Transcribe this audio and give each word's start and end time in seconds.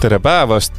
tere 0.00 0.18
päevast, 0.18 0.74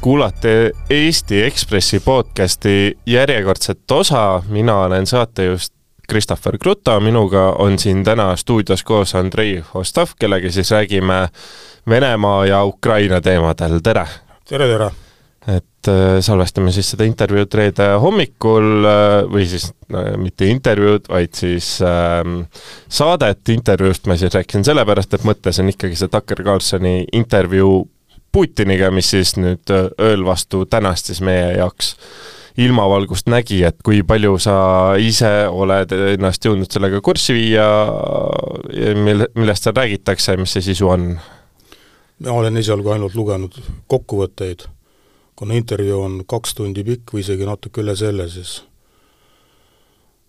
kuulate 0.00 0.70
Eesti 0.90 1.42
Ekspressi 1.44 2.00
podcasti 2.00 2.98
järjekordset 3.06 3.90
osa, 3.90 4.42
mina 4.48 4.76
olen 4.80 5.06
saatejuht 5.06 5.72
Christopher 6.10 6.58
Kruta, 6.58 7.00
minuga 7.00 7.52
on 7.58 7.78
siin 7.78 8.04
täna 8.04 8.36
stuudios 8.36 8.82
koos 8.82 9.14
Andrei 9.14 9.62
Ostov, 9.74 10.16
kellega 10.18 10.50
siis 10.50 10.70
räägime 10.70 11.28
Venemaa 11.88 12.46
ja 12.46 12.64
Ukraina 12.64 13.20
teemadel, 13.20 13.78
tere! 13.78 14.06
tere, 14.48 14.66
tere! 14.66 14.90
et 15.56 15.88
äh, 15.88 16.18
salvestame 16.20 16.72
siis 16.72 16.90
seda 16.90 17.06
intervjuud 17.06 17.54
reede 17.54 17.88
hommikul 18.00 18.86
äh, 18.90 19.22
või 19.30 19.46
siis 19.46 19.70
mitte 20.18 20.48
intervjuud, 20.50 21.06
vaid 21.12 21.34
siis 21.36 21.76
ähm, 21.84 22.40
saadet 22.88 23.48
intervjuust 23.54 24.08
ma 24.10 24.16
siis 24.18 24.34
rääkisin 24.34 24.64
sellepärast, 24.66 25.14
et 25.14 25.26
mõttes 25.28 25.60
on 25.62 25.70
ikkagi 25.70 26.00
see 26.00 26.10
Tucker 26.10 26.42
Carlsoni 26.42 27.04
intervjuu 27.12 27.84
Putiniga, 28.34 28.90
mis 28.90 29.12
siis 29.14 29.36
nüüd 29.38 29.70
äh, 29.70 29.90
ööl 30.02 30.24
vastu 30.26 30.64
tänast 30.66 31.10
siis 31.10 31.22
meie 31.24 31.54
jaoks 31.58 31.94
ilmavalgust 32.58 33.26
nägi, 33.30 33.64
et 33.66 33.80
kui 33.82 34.02
palju 34.06 34.36
sa 34.42 34.56
ise 35.02 35.48
oled 35.50 35.90
ennast 36.14 36.44
jõudnud 36.46 36.70
sellega 36.70 37.00
kurssi 37.02 37.34
viia, 37.34 37.64
mil-, 38.94 39.26
millest 39.34 39.66
seal 39.66 39.74
räägitakse, 39.74 40.36
mis 40.38 40.54
see 40.54 40.68
sisu 40.72 40.92
on? 40.94 41.08
ma 42.24 42.36
olen 42.38 42.56
esialgu 42.56 42.92
ainult 42.94 43.16
lugenud 43.18 43.56
kokkuvõtteid 43.90 44.68
kuna 45.36 45.54
intervjuu 45.54 46.02
on 46.02 46.22
kaks 46.26 46.54
tundi 46.54 46.84
pikk 46.84 47.14
või 47.14 47.24
isegi 47.24 47.46
natuke 47.46 47.82
üle 47.82 47.96
selle, 47.96 48.28
siis 48.30 48.62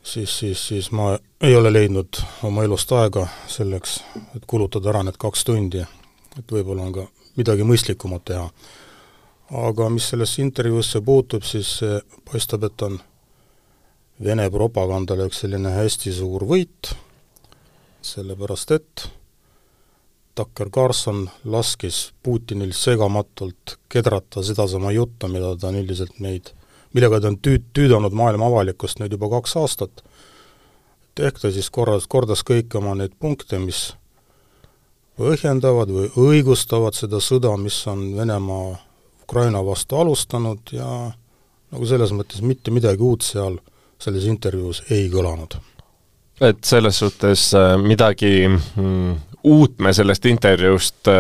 siis, 0.04 0.40
siis, 0.40 0.68
siis 0.68 0.92
ma 0.92 1.16
ei 1.42 1.56
ole 1.56 1.74
leidnud 1.74 2.22
oma 2.44 2.64
elust 2.66 2.92
aega 2.92 3.28
selleks, 3.48 4.00
et 4.36 4.46
kulutada 4.48 4.90
ära 4.94 5.04
need 5.06 5.18
kaks 5.22 5.46
tundi, 5.46 5.86
et 6.38 6.52
võib-olla 6.52 6.88
on 6.90 6.94
ka 6.94 7.08
midagi 7.36 7.64
mõistlikumat 7.68 8.26
teha. 8.26 8.50
aga 9.52 9.90
mis 9.90 10.08
sellesse 10.10 10.42
intervjuusse 10.42 11.02
puutub, 11.02 11.44
siis 11.44 11.80
paistab, 12.26 12.64
et 12.64 12.82
on 12.82 13.00
Vene 14.24 14.46
propagandale 14.48 15.26
üks 15.28 15.42
selline 15.44 15.74
hästi 15.76 16.14
suur 16.16 16.46
võit, 16.48 16.94
sellepärast 18.00 18.72
et 18.72 19.04
Tucker 20.36 20.70
Carlson 20.72 21.26
laskis 21.52 22.14
Putinil 22.24 22.72
segamatult 22.72 23.76
kedrata 23.92 24.44
sedasama 24.44 24.94
juttu, 24.96 25.28
mida 25.28 25.52
ta 25.60 25.68
on 25.68 25.82
üldiselt 25.82 26.16
meid, 26.24 26.54
millega 26.96 27.20
ta 27.20 27.34
on 27.34 27.36
tüüd-, 27.44 27.68
tüüdanud 27.76 28.16
maailma 28.16 28.48
avalikkust 28.48 29.04
nüüd 29.04 29.16
juba 29.16 29.34
kaks 29.36 29.58
aastat, 29.60 30.04
et 31.12 31.24
ehk 31.28 31.44
ta 31.44 31.52
siis 31.52 31.68
korras, 31.68 32.08
kordas 32.08 32.44
kõiki 32.48 32.80
oma 32.80 32.96
neid 32.96 33.20
punkte, 33.20 33.60
mis 33.60 33.90
põhjendavad 35.20 35.92
või 35.92 36.10
õigustavad 36.20 36.98
seda 36.98 37.22
sõda, 37.24 37.56
mis 37.58 37.78
on 37.88 38.08
Venemaa 38.18 38.76
Ukraina 39.26 39.64
vastu 39.66 39.98
alustanud 39.98 40.76
ja 40.76 40.90
nagu 41.72 41.88
selles 41.90 42.14
mõttes 42.14 42.44
mitte 42.46 42.72
midagi 42.72 43.02
uut 43.04 43.26
seal 43.26 43.58
selles 44.02 44.28
intervjuus 44.30 44.84
ei 44.92 45.08
kõlanud 45.10 45.58
et 46.42 46.64
selles 46.64 47.00
suhtes 47.00 47.54
äh, 47.56 47.78
midagi 47.80 48.48
mm, 48.48 49.16
uut 49.46 49.80
me 49.80 49.94
sellest 49.94 50.26
intervjuust 50.26 51.08
äh, 51.08 51.14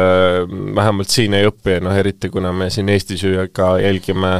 vähemalt 0.75 1.09
siin 1.09 1.33
ei 1.37 1.45
õpi, 1.47 1.77
noh 1.83 1.95
eriti 1.95 2.29
kuna 2.33 2.51
me 2.53 2.67
siin 2.73 2.89
Eestis 2.89 3.23
ju 3.23 3.45
ka 3.53 3.75
jälgime 3.79 4.31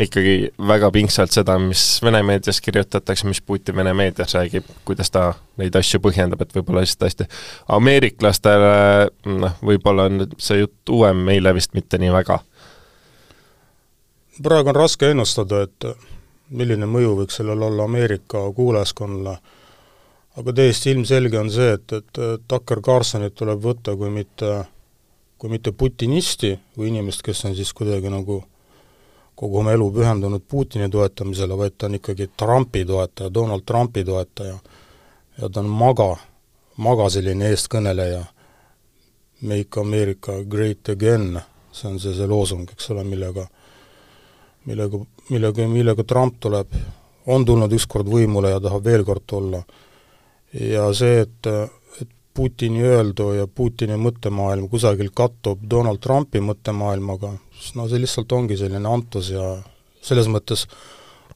ikkagi 0.00 0.36
väga 0.68 0.90
pingsalt 0.94 1.34
seda, 1.34 1.58
mis 1.60 1.84
Vene 2.02 2.22
meedias 2.26 2.60
kirjutatakse, 2.64 3.28
mis 3.28 3.42
Putin 3.44 3.76
Vene 3.76 3.94
meedias 3.94 4.34
räägib, 4.34 4.66
kuidas 4.84 5.12
ta 5.14 5.26
neid 5.60 5.76
asju 5.76 6.00
põhjendab, 6.02 6.42
et 6.42 6.56
võib-olla 6.56 6.82
lihtsalt 6.82 7.06
hästi 7.06 7.28
ameeriklastele 7.76 8.74
noh, 9.44 9.58
võib-olla 9.62 10.08
on 10.10 10.26
see 10.38 10.62
jutt 10.64 10.94
uuem, 10.96 11.20
meile 11.28 11.54
vist 11.54 11.76
mitte 11.78 12.00
nii 12.00 12.12
väga. 12.12 12.40
praegu 14.42 14.72
on 14.72 14.82
raske 14.82 15.10
ennustada, 15.14 15.62
et 15.68 15.90
milline 16.48 16.88
mõju 16.90 17.20
võiks 17.20 17.36
sellel 17.38 17.62
olla 17.62 17.84
Ameerika 17.84 18.48
kuulajaskonnale 18.56 19.36
aga 20.38 20.52
täiesti 20.52 20.90
ilmselge 20.94 21.38
on 21.38 21.50
see, 21.52 21.74
et, 21.76 21.92
et 21.92 22.22
Tucker 22.48 22.80
Carlsonit 22.82 23.34
tuleb 23.38 23.62
võtta 23.62 23.94
kui 23.98 24.10
mitte, 24.10 24.50
kui 25.38 25.52
mitte 25.52 25.72
putinisti 25.72 26.54
või 26.78 26.90
inimest, 26.90 27.22
kes 27.22 27.44
on 27.48 27.54
siis 27.54 27.72
kuidagi 27.76 28.10
nagu 28.10 28.40
kogu 29.34 29.58
oma 29.58 29.74
elu 29.74 29.88
pühendunud 29.94 30.42
Putini 30.48 30.88
toetamisele, 30.90 31.56
vaid 31.58 31.74
ta 31.78 31.88
on 31.88 31.98
ikkagi 31.98 32.30
Trumpi 32.38 32.84
toetaja, 32.86 33.32
Donald 33.34 33.64
Trumpi 33.66 34.04
toetaja. 34.04 34.58
ja 35.38 35.48
ta 35.48 35.60
on 35.60 35.70
maga, 35.70 36.14
maga 36.76 37.08
selline 37.10 37.50
eestkõneleja, 37.50 38.24
Make 39.42 39.80
America 39.80 40.38
Great 40.48 40.88
Again, 40.88 41.40
see 41.72 41.88
on 41.90 41.98
see, 41.98 42.14
see 42.14 42.26
loosung, 42.26 42.70
eks 42.70 42.90
ole, 42.94 43.02
millega 43.04 43.48
millega, 44.64 44.98
millega, 45.30 45.66
millega 45.68 46.04
Trump 46.04 46.38
tuleb, 46.40 46.74
on 47.26 47.44
tulnud 47.44 47.72
ükskord 47.72 48.08
võimule 48.08 48.54
ja 48.54 48.60
tahab 48.62 48.84
veel 48.84 49.04
kord 49.04 49.26
tulla 49.26 49.62
ja 50.60 50.88
see, 50.94 51.20
et, 51.24 51.46
et 52.00 52.10
Putini 52.34 52.82
öeldu 52.86 53.32
ja 53.38 53.46
Putini 53.46 53.96
mõttemaailm 54.00 54.68
kusagil 54.70 55.10
kattub 55.14 55.62
Donald 55.70 56.02
Trumpi 56.02 56.42
mõttemaailmaga, 56.44 57.34
siis 57.58 57.74
no 57.78 57.88
see 57.90 58.02
lihtsalt 58.02 58.32
ongi 58.32 58.58
selline 58.60 58.90
antus 58.90 59.32
ja 59.34 59.56
selles 60.04 60.28
mõttes 60.30 60.66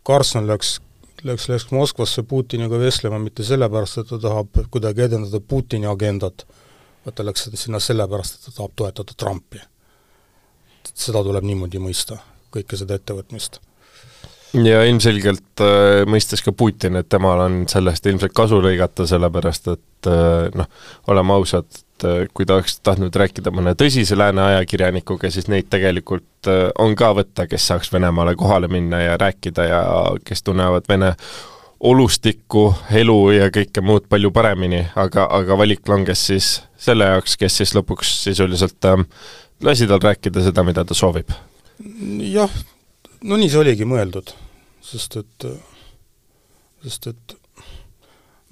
Carson 0.06 0.46
läks, 0.48 0.78
läks, 1.26 1.48
läks 1.50 1.70
Moskvasse 1.74 2.22
Putiniga 2.22 2.78
vestlema 2.80 3.18
mitte 3.22 3.46
sellepärast, 3.46 4.02
et 4.02 4.12
ta 4.12 4.20
tahab 4.22 4.62
kuidagi 4.70 5.06
edendada 5.08 5.40
Putini 5.40 5.88
agendat, 5.90 6.46
vaid 7.04 7.18
ta 7.18 7.26
läks 7.26 7.48
sinna 7.54 7.82
sellepärast, 7.82 8.38
et 8.38 8.48
ta 8.48 8.58
tahab 8.62 8.76
toetada 8.76 9.16
Trumpi. 9.16 9.62
seda 10.98 11.20
tuleb 11.22 11.44
niimoodi 11.46 11.78
mõista, 11.78 12.16
kõike 12.50 12.76
seda 12.78 12.96
ettevõtmist 12.98 13.60
ja 14.56 14.84
ilmselgelt 14.88 15.62
äh, 15.64 16.04
mõistis 16.08 16.42
ka 16.44 16.52
Putin, 16.56 16.96
et 17.00 17.08
temal 17.10 17.42
on 17.44 17.60
sellest 17.70 18.06
ilmselt 18.08 18.34
kasu 18.36 18.62
lõigata, 18.64 19.06
sellepärast 19.08 19.68
et 19.74 20.08
äh, 20.10 20.48
noh, 20.56 20.70
oleme 21.12 21.36
ausad, 21.36 21.68
äh, 22.04 22.24
kui 22.34 22.46
ta 22.48 22.58
oleks 22.58 22.78
tahtnud 22.84 23.14
rääkida 23.14 23.52
mõne 23.54 23.74
tõsise 23.78 24.16
lääne 24.18 24.44
ajakirjanikuga, 24.46 25.30
siis 25.34 25.50
neid 25.52 25.68
tegelikult 25.72 26.48
äh, 26.50 26.68
on 26.78 26.96
ka 26.98 27.12
võtta, 27.18 27.48
kes 27.50 27.68
saaks 27.72 27.92
Venemaale 27.92 28.36
kohale 28.38 28.70
minna 28.72 29.02
ja 29.04 29.20
rääkida 29.20 29.68
ja 29.68 29.82
kes 30.24 30.42
tunnevad 30.46 30.88
Vene 30.88 31.14
olustikku, 31.78 32.72
elu 32.90 33.18
ja 33.36 33.50
kõike 33.54 33.82
muud 33.86 34.08
palju 34.10 34.32
paremini, 34.34 34.80
aga, 34.98 35.28
aga 35.30 35.58
valik 35.58 35.86
langes 35.88 36.24
siis 36.30 36.48
selle 36.78 37.06
jaoks, 37.06 37.36
kes 37.38 37.60
siis 37.60 37.74
lõpuks 37.76 38.16
sisuliselt 38.24 38.88
äh, 38.88 39.04
lasi 39.62 39.86
tal 39.86 40.02
rääkida 40.02 40.42
seda, 40.42 40.64
mida 40.66 40.84
ta 40.84 40.94
soovib. 40.94 41.30
jah, 42.32 42.50
no 43.22 43.38
nii 43.38 43.50
see 43.50 43.60
oligi 43.62 43.86
mõeldud, 43.88 44.30
sest 44.84 45.18
et, 45.20 45.46
sest 46.84 47.08
et 47.10 47.34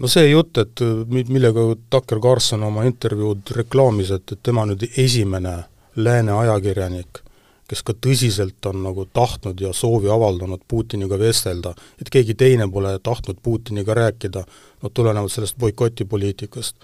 no 0.03 0.10
see 0.10 0.31
jutt, 0.31 0.59
et 0.59 0.82
millega 1.09 1.69
Tucker 1.91 2.21
Carlson 2.22 2.66
oma 2.66 2.87
intervjuud 2.88 3.55
reklaamis, 3.60 4.12
et, 4.16 4.34
et 4.34 4.43
tema 4.43 4.66
nüüd 4.69 4.87
esimene 4.97 5.56
lääne 5.97 6.34
ajakirjanik, 6.37 7.22
kes 7.66 7.82
ka 7.82 7.97
tõsiselt 7.99 8.69
on 8.71 8.82
nagu 8.84 9.06
tahtnud 9.15 9.60
ja 9.60 9.72
soovi 9.75 10.10
avaldanud 10.12 10.62
Putiniga 10.69 11.19
vestelda, 11.19 11.75
et 12.00 12.10
keegi 12.12 12.37
teine 12.38 12.69
pole 12.71 12.94
tahtnud 13.03 13.43
Putiniga 13.43 13.94
rääkida, 13.94 14.44
no 14.82 14.91
tulenevalt 14.94 15.32
sellest 15.32 15.59
boikotipoliitikast, 15.62 16.76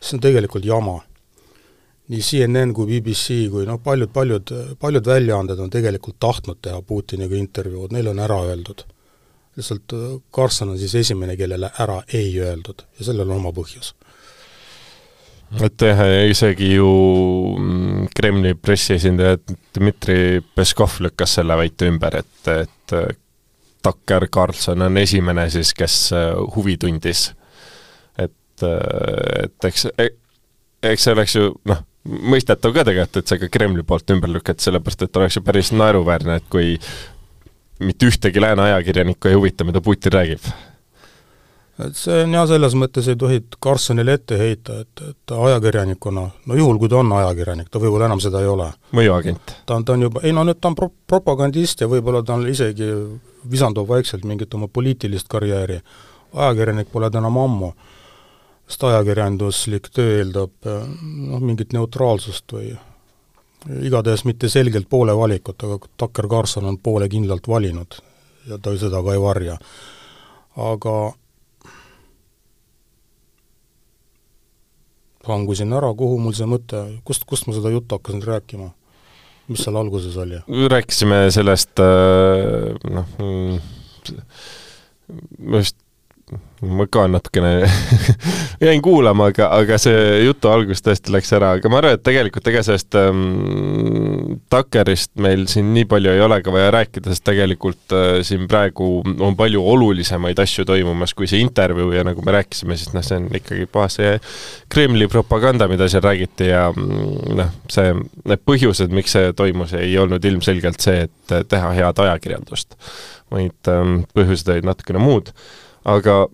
see 0.00 0.18
on 0.18 0.22
tegelikult 0.22 0.66
jama 0.66 1.00
nii 2.08 2.24
CNN 2.24 2.72
kui 2.76 2.88
BBC 2.88 3.42
kui 3.52 3.66
noh, 3.68 3.80
paljud, 3.84 4.10
paljud, 4.12 4.52
paljud 4.80 5.10
väljaanded 5.12 5.60
on 5.60 5.70
tegelikult 5.72 6.16
tahtnud 6.20 6.60
teha 6.64 6.80
Putiniga 6.82 7.36
intervjuud, 7.36 7.92
neil 7.92 8.08
on 8.12 8.22
ära 8.24 8.40
öeldud. 8.48 8.84
lihtsalt 9.58 9.92
äh, 9.92 10.20
Carson 10.34 10.70
on 10.72 10.78
siis 10.78 10.94
esimene, 10.94 11.36
kellele 11.36 11.70
ära 11.78 12.02
ei 12.12 12.32
öeldud 12.40 12.84
ja 12.98 13.04
sellel 13.04 13.28
on 13.28 13.36
oma 13.36 13.52
põhjus. 13.52 13.92
et 15.60 15.82
jah, 15.82 16.00
isegi 16.30 16.74
ju 16.74 16.88
mm, 17.58 18.08
Kremli 18.16 18.54
pressiesindaja 18.54 19.38
Dmitri 19.76 20.40
Peskov 20.54 21.00
lükkas 21.00 21.34
selle 21.40 21.56
väite 21.56 21.88
ümber, 21.92 22.16
et, 22.22 22.52
et 22.54 22.96
äh, 22.96 23.10
Tucker 23.82 24.28
Carlson 24.32 24.82
on 24.82 24.96
esimene 24.96 25.50
siis, 25.50 25.74
kes 25.74 26.12
äh, 26.12 26.32
huvi 26.56 26.78
tundis. 26.80 27.34
et, 28.18 28.64
et 28.64 29.64
eks, 29.64 29.86
e-, 29.98 30.14
eks 30.82 31.04
see 31.04 31.12
oleks 31.12 31.36
ju 31.36 31.52
noh, 31.68 31.84
mõistetav 32.08 32.72
ka 32.74 32.84
tegelikult, 32.88 33.20
et 33.20 33.30
see 33.30 33.42
ka 33.42 33.50
Kremli 33.52 33.84
poolt 33.86 34.10
ümber 34.14 34.30
lükati, 34.32 34.64
sellepärast 34.64 35.04
et 35.04 35.20
oleks 35.20 35.38
ju 35.38 35.44
päris 35.44 35.72
naeruväärne, 35.76 36.38
et 36.40 36.48
kui 36.50 36.74
mitte 37.84 38.08
ühtegi 38.08 38.40
lääne 38.42 38.64
ajakirjanikku 38.70 39.28
ei 39.28 39.36
huvita, 39.36 39.64
mida 39.64 39.80
Putin 39.84 40.12
räägib. 40.12 40.48
et 41.78 41.94
see 41.94 42.24
on 42.24 42.32
jah, 42.34 42.46
selles 42.50 42.74
mõttes 42.74 43.06
ei 43.06 43.16
tohi 43.16 43.42
Carsonile 43.62 44.16
ette 44.18 44.38
heita, 44.38 44.80
et, 44.82 45.02
et 45.10 45.16
ta 45.26 45.36
ajakirjanikuna, 45.46 46.24
no 46.46 46.56
juhul, 46.58 46.78
kui 46.78 46.88
ta 46.90 46.98
on 46.98 47.12
ajakirjanik, 47.20 47.68
ta 47.70 47.78
võib-olla 47.78 48.08
enam 48.10 48.20
seda 48.20 48.40
ei 48.42 48.50
ole. 48.50 48.72
mõjuagent. 48.98 49.54
ta 49.66 49.78
on, 49.78 49.84
ta 49.84 49.94
on 49.94 50.08
juba, 50.08 50.24
ei 50.26 50.34
no 50.34 50.44
nüüd 50.48 50.58
ta 50.60 50.72
on 50.72 50.78
pro-, 50.78 50.92
propagandist 51.06 51.84
ja 51.84 51.90
võib-olla 51.90 52.24
tal 52.26 52.48
isegi 52.50 52.88
visandub 53.50 53.88
vaikselt 53.88 54.24
mingit 54.24 54.54
oma 54.54 54.68
poliitilist 54.68 55.28
karjääri. 55.28 55.80
ajakirjanik 56.34 56.90
pole 56.92 57.10
ta 57.10 57.22
enam 57.22 57.38
ammu 57.38 57.72
sest 58.68 58.84
ajakirjanduslik 58.84 59.88
töö 59.94 60.18
eeldab 60.18 60.68
noh, 60.68 61.40
mingit 61.40 61.72
neutraalsust 61.72 62.52
või 62.52 62.74
igatahes 63.82 64.24
mitte 64.28 64.48
selgelt 64.48 64.88
poole 64.90 65.14
valikut, 65.16 65.62
aga 65.64 65.78
Tucker 65.96 66.28
Carlson 66.28 66.68
on 66.68 66.78
poole 66.78 67.08
kindlalt 67.08 67.48
valinud 67.48 67.98
ja 68.48 68.58
ta 68.62 68.74
seda 68.78 69.02
ka 69.04 69.14
ei 69.14 69.20
varja. 69.20 69.58
aga 70.56 70.94
hangusin 75.28 75.72
ära, 75.76 75.90
kuhu 75.94 76.18
mul 76.22 76.34
see 76.36 76.48
mõte, 76.48 76.82
kust, 77.04 77.26
kust 77.28 77.48
ma 77.48 77.56
seda 77.56 77.72
juttu 77.74 77.98
hakkasin 77.98 78.22
rääkima? 78.24 78.70
mis 79.48 79.64
seal 79.64 79.76
alguses 79.80 80.16
oli? 80.20 80.40
rääkisime 80.68 81.30
sellest 81.32 81.80
äh, 81.80 82.74
noh, 82.92 83.06
mm, 83.18 83.60
just 85.56 85.76
ma 86.66 86.86
ka 86.90 87.04
natukene 87.06 87.50
jäin 88.66 88.82
kuulama, 88.82 89.28
aga, 89.30 89.46
aga 89.54 89.76
see 89.78 90.24
jutu 90.24 90.50
algus 90.50 90.82
tõesti 90.82 91.12
läks 91.14 91.30
ära, 91.36 91.52
aga 91.58 91.70
ma 91.70 91.78
arvan, 91.78 91.98
et 91.98 92.02
tegelikult 92.06 92.48
ega 92.50 92.62
sellest 92.66 92.96
ähm, 92.98 94.38
Takkerist 94.50 95.12
meil 95.22 95.46
siin 95.50 95.70
nii 95.74 95.86
palju 95.88 96.10
ei 96.12 96.22
ole 96.24 96.40
ka 96.42 96.52
vaja 96.54 96.72
rääkida, 96.74 97.12
sest 97.12 97.24
tegelikult 97.28 97.94
äh, 97.94 98.08
siin 98.26 98.48
praegu 98.50 98.88
on 99.06 99.36
palju 99.38 99.62
olulisemaid 99.74 100.40
asju 100.42 100.66
toimumas 100.68 101.14
kui 101.18 101.30
see 101.30 101.44
intervjuu 101.44 101.92
ja 101.94 102.02
nagu 102.06 102.24
me 102.26 102.34
rääkisime, 102.40 102.78
siis 102.80 102.90
noh, 102.96 103.06
see 103.06 103.20
on 103.20 103.30
ikkagi 103.38 103.68
puhas 103.70 104.00
see 104.00 104.16
Kremli 104.72 105.06
propaganda, 105.10 105.70
mida 105.70 105.86
seal 105.90 106.02
räägiti 106.04 106.50
ja 106.50 106.66
mm, 106.74 107.38
noh, 107.38 107.54
see, 107.70 107.94
need 108.26 108.42
põhjused, 108.48 108.90
miks 108.94 109.14
see 109.14 109.30
toimus, 109.38 109.76
ei 109.78 109.94
olnud 110.00 110.26
ilmselgelt 110.26 110.82
see, 110.82 111.06
et 111.06 111.38
teha 111.52 111.70
head 111.76 112.04
ajakirjandust, 112.08 112.74
vaid 113.30 113.70
ähm, 113.70 114.02
põhjused 114.16 114.50
olid 114.56 114.66
natukene 114.66 115.02
muud 115.02 115.30
aga 115.88 116.24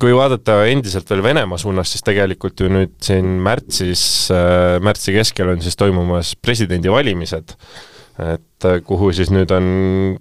kui 0.00 0.12
vaadata 0.12 0.62
endiselt 0.68 1.08
veel 1.08 1.22
Venemaa 1.24 1.58
suunas, 1.60 1.92
siis 1.92 2.04
tegelikult 2.04 2.60
ju 2.60 2.68
nüüd 2.72 2.96
siin 3.04 3.38
märtsis, 3.44 4.02
äh, 4.34 4.76
märtsi 4.84 5.14
keskel 5.16 5.54
on 5.54 5.62
siis 5.64 5.78
toimumas 5.80 6.34
presidendivalimised, 6.44 7.54
et 8.26 8.68
äh, 8.68 8.80
kuhu 8.84 9.10
siis 9.16 9.32
nüüd 9.32 9.52
on 9.54 9.70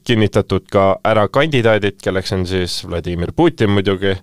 kinnitatud 0.08 0.70
ka 0.72 0.86
ära 1.08 1.28
kandidaadid, 1.28 2.00
kelleks 2.04 2.32
on 2.38 2.48
siis 2.48 2.80
Vladimir 2.88 3.34
Putin 3.36 3.74
muidugi, 3.76 4.16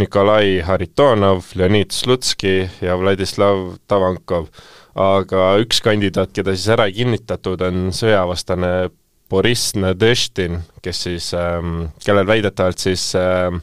Nikolai 0.00 0.60
Haritonov, 0.66 1.54
Leonid 1.56 1.96
Slutski 1.96 2.58
ja 2.84 2.98
Vladislav 3.00 3.78
Tavankov. 3.88 4.52
aga 5.00 5.54
üks 5.62 5.78
kandidaat, 5.80 6.32
keda 6.34 6.52
siis 6.52 6.68
ära 6.74 6.88
ei 6.90 6.96
kinnitatud, 6.96 7.62
on 7.62 7.92
sõjavastane 7.94 8.90
Boriss 9.30 9.74
Nadeždin, 9.78 10.58
kes 10.82 11.02
siis 11.06 11.30
ähm,, 11.34 11.84
kellel 12.04 12.26
väidetavalt 12.26 12.78
siis 12.82 13.12
ähm, 13.18 13.62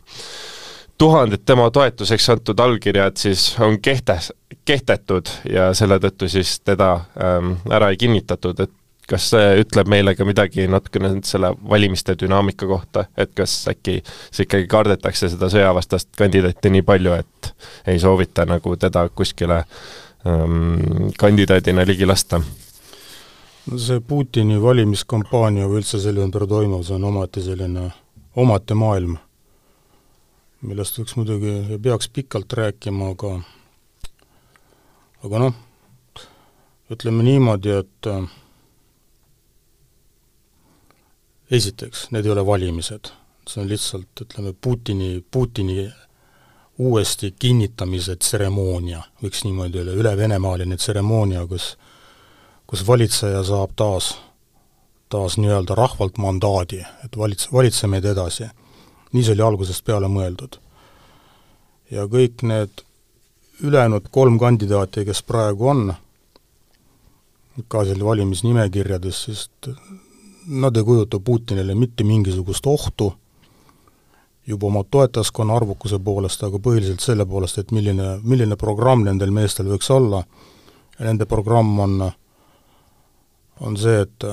tuhanded 0.98 1.44
tema 1.46 1.70
toetuseks 1.72 2.30
antud 2.30 2.60
allkirjad 2.60 3.18
siis 3.20 3.50
on 3.60 3.80
kehtes, 3.82 4.32
kehtetud 4.66 5.30
ja 5.52 5.70
selle 5.78 6.00
tõttu 6.04 6.30
siis 6.32 6.60
teda 6.66 6.94
ähm, 7.22 7.58
ära 7.72 7.92
ei 7.94 8.00
kinnitatud, 8.00 8.60
et 8.64 8.74
kas 9.08 9.30
see 9.32 9.62
ütleb 9.62 9.88
meile 9.92 10.14
ka 10.20 10.26
midagi 10.28 10.66
natukene 10.68 11.14
selle 11.28 11.54
valimiste 11.70 12.18
dünaamika 12.20 12.68
kohta, 12.68 13.06
et 13.18 13.32
kas 13.38 13.54
äkki 13.72 14.02
see 14.04 14.44
ikkagi 14.48 14.68
kardetakse 14.72 15.30
seda 15.32 15.50
sõjavastast 15.52 16.12
kandidaati 16.20 16.74
nii 16.74 16.84
palju, 16.88 17.16
et 17.16 17.54
ei 17.88 18.02
soovita 18.04 18.48
nagu 18.50 18.76
teda 18.80 19.08
kuskile 19.16 19.62
ähm, 20.28 21.12
kandidaadina 21.20 21.88
ligi 21.88 22.10
lasta? 22.10 22.42
No 23.68 23.80
see 23.80 24.00
Putini 24.00 24.62
valimiskampaania 24.62 25.68
või 25.68 25.82
üldse 25.84 26.00
selline 26.00 26.30
ümber 26.30 26.48
toimuv, 26.48 26.84
see 26.88 26.96
on 26.96 27.08
omaette 27.12 27.44
selline, 27.44 27.90
omaette 28.36 28.78
maailm 28.78 29.18
millest 30.66 30.98
võiks 30.98 31.16
muidugi 31.18 31.54
ja 31.72 31.78
peaks 31.82 32.10
pikalt 32.10 32.54
rääkima, 32.58 33.12
aga 33.14 33.34
aga 35.26 35.42
noh, 35.44 35.54
ütleme 36.94 37.26
niimoodi, 37.26 37.74
et 37.84 38.10
äh, 38.10 38.26
esiteks, 41.52 42.08
need 42.16 42.26
ei 42.26 42.34
ole 42.34 42.46
valimised, 42.48 43.12
see 43.48 43.62
on 43.62 43.70
lihtsalt, 43.70 44.26
ütleme, 44.26 44.54
Putini, 44.54 45.24
Putini 45.32 45.88
uuesti 46.78 47.34
kinnitamise 47.38 48.18
tseremoonia, 48.22 49.02
võiks 49.22 49.44
niimoodi 49.46 49.82
öelda, 49.82 49.98
üle-venemaaline 49.98 50.78
tseremoonia, 50.78 51.46
kus 51.50 51.76
kus 52.68 52.88
valitseja 52.88 53.44
saab 53.44 53.76
taas, 53.76 54.18
taas 55.10 55.38
nii-öelda 55.38 55.76
rahvalt 55.76 56.18
mandaadi, 56.18 56.84
et 57.06 57.18
valits-, 57.18 57.52
valitse 57.54 57.88
meid 57.88 58.06
edasi. 58.06 58.50
Nii 59.12 59.24
see 59.24 59.38
oli 59.38 59.46
algusest 59.46 59.86
peale 59.86 60.10
mõeldud. 60.12 60.60
ja 61.92 62.04
kõik 62.12 62.44
need 62.44 62.84
ülejäänud 63.64 64.10
kolm 64.12 64.40
kandidaati, 64.40 65.06
kes 65.06 65.24
praegu 65.24 65.68
on, 65.68 65.94
ka 67.68 67.86
seal 67.86 68.04
valimisnimekirjades, 68.06 69.22
sest 69.24 69.70
nad 70.48 70.78
ei 70.78 70.84
kujuta 70.84 71.20
Putinile 71.20 71.76
mitte 71.76 72.04
mingisugust 72.04 72.68
ohtu, 72.68 73.14
juba 74.48 74.68
oma 74.68 74.84
toetajaskonna 74.84 75.56
arvukuse 75.56 76.00
poolest, 76.00 76.44
aga 76.44 76.60
põhiliselt 76.60 77.04
selle 77.04 77.26
poolest, 77.26 77.58
et 77.58 77.72
milline, 77.72 78.18
milline 78.24 78.56
programm 78.56 79.04
nendel 79.08 79.32
meestel 79.36 79.68
võiks 79.72 79.90
olla, 79.92 80.22
ja 81.00 81.06
nende 81.06 81.26
programm 81.26 81.80
on, 81.80 81.98
on 83.60 83.78
see, 83.78 84.02
et 84.02 84.26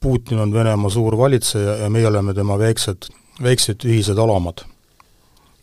Putin 0.00 0.38
on 0.38 0.52
Venemaa 0.52 0.90
suur 0.90 1.18
valitseja 1.18 1.76
ja 1.76 1.90
meie 1.90 2.06
oleme 2.06 2.34
tema 2.34 2.58
väiksed, 2.58 3.08
väiksed 3.42 3.84
ühised 3.84 4.18
alamad, 4.18 4.62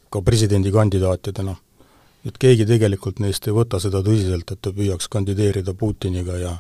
ka 0.10 0.22
presidendikandidaatidena. 0.22 1.56
et 2.26 2.38
keegi 2.40 2.66
tegelikult 2.66 3.20
neist 3.20 3.48
ei 3.48 3.54
võta 3.54 3.80
seda 3.84 4.00
tõsiselt, 4.00 4.52
et 4.52 4.60
ta 4.62 4.72
püüaks 4.72 5.10
kandideerida 5.12 5.74
Putiniga 5.74 6.38
ja 6.40 6.52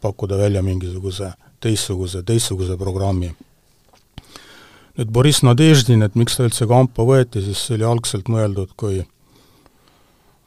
pakkuda 0.00 0.38
välja 0.38 0.62
mingisuguse 0.62 1.32
teistsuguse, 1.60 2.22
teistsuguse 2.22 2.76
programmi. 2.76 3.34
nüüd 4.98 5.10
Boriss 5.12 5.42
Nadeždin, 5.42 6.02
et 6.02 6.14
miks 6.14 6.36
ta 6.36 6.44
üldse 6.44 6.66
kampa 6.66 7.02
võeti, 7.02 7.42
siis 7.44 7.66
see 7.66 7.74
oli 7.78 7.84
algselt 7.84 8.28
mõeldud 8.28 8.74
kui 8.76 9.04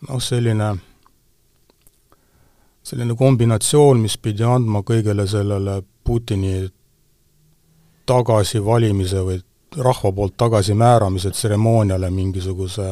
noh, 0.09 0.19
selline 0.19 0.75
selline 2.83 3.15
kombinatsioon, 3.15 4.01
mis 4.03 4.17
pidi 4.17 4.43
andma 4.43 4.83
kõigele 4.83 5.27
sellele 5.27 5.81
Putini 6.03 6.67
tagasivalimise 8.05 9.21
või 9.23 9.39
rahva 9.77 10.11
poolt 10.11 10.35
tagasimääramise 10.37 11.31
tseremooniale 11.31 12.09
mingisuguse 12.11 12.87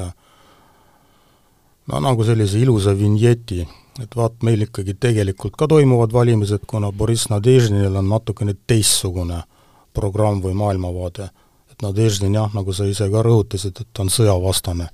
no 1.88 2.00
nagu 2.00 2.24
sellise 2.24 2.60
ilusa 2.60 2.94
vinjeti, 2.98 3.68
et 4.02 4.16
vaat, 4.16 4.40
meil 4.48 4.64
ikkagi 4.64 4.96
tegelikult 4.96 5.58
ka 5.60 5.68
toimuvad 5.68 6.14
valimised, 6.14 6.64
kuna 6.68 6.92
Boriss 6.92 7.30
Nadeždinil 7.30 7.96
on 8.00 8.10
natukene 8.10 8.56
teistsugune 8.68 9.44
programm 9.94 10.40
või 10.42 10.54
maailmavaade. 10.56 11.30
et 11.72 11.82
Nadeždin 11.82 12.34
jah, 12.34 12.54
nagu 12.54 12.74
sa 12.74 12.86
ise 12.86 13.10
ka 13.12 13.24
rõhutasid, 13.24 13.82
et 13.82 13.88
ta 13.94 14.04
on 14.04 14.10
sõjavastane. 14.10 14.88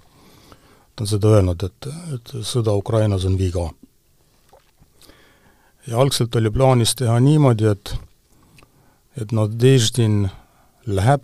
ta 0.95 1.03
on 1.03 1.07
seda 1.07 1.27
öelnud, 1.27 1.63
et, 1.63 1.87
et 2.13 2.33
sõda 2.41 2.73
Ukrainas 2.73 3.25
on 3.25 3.37
viga 3.37 3.69
ja 5.87 5.99
algselt 5.99 6.35
oli 6.35 6.51
plaanis 6.51 6.95
teha 6.95 7.19
niimoodi, 7.19 7.65
et 7.71 7.95
et 9.17 9.31
Nadeždin 9.31 10.27
läheb 10.85 11.23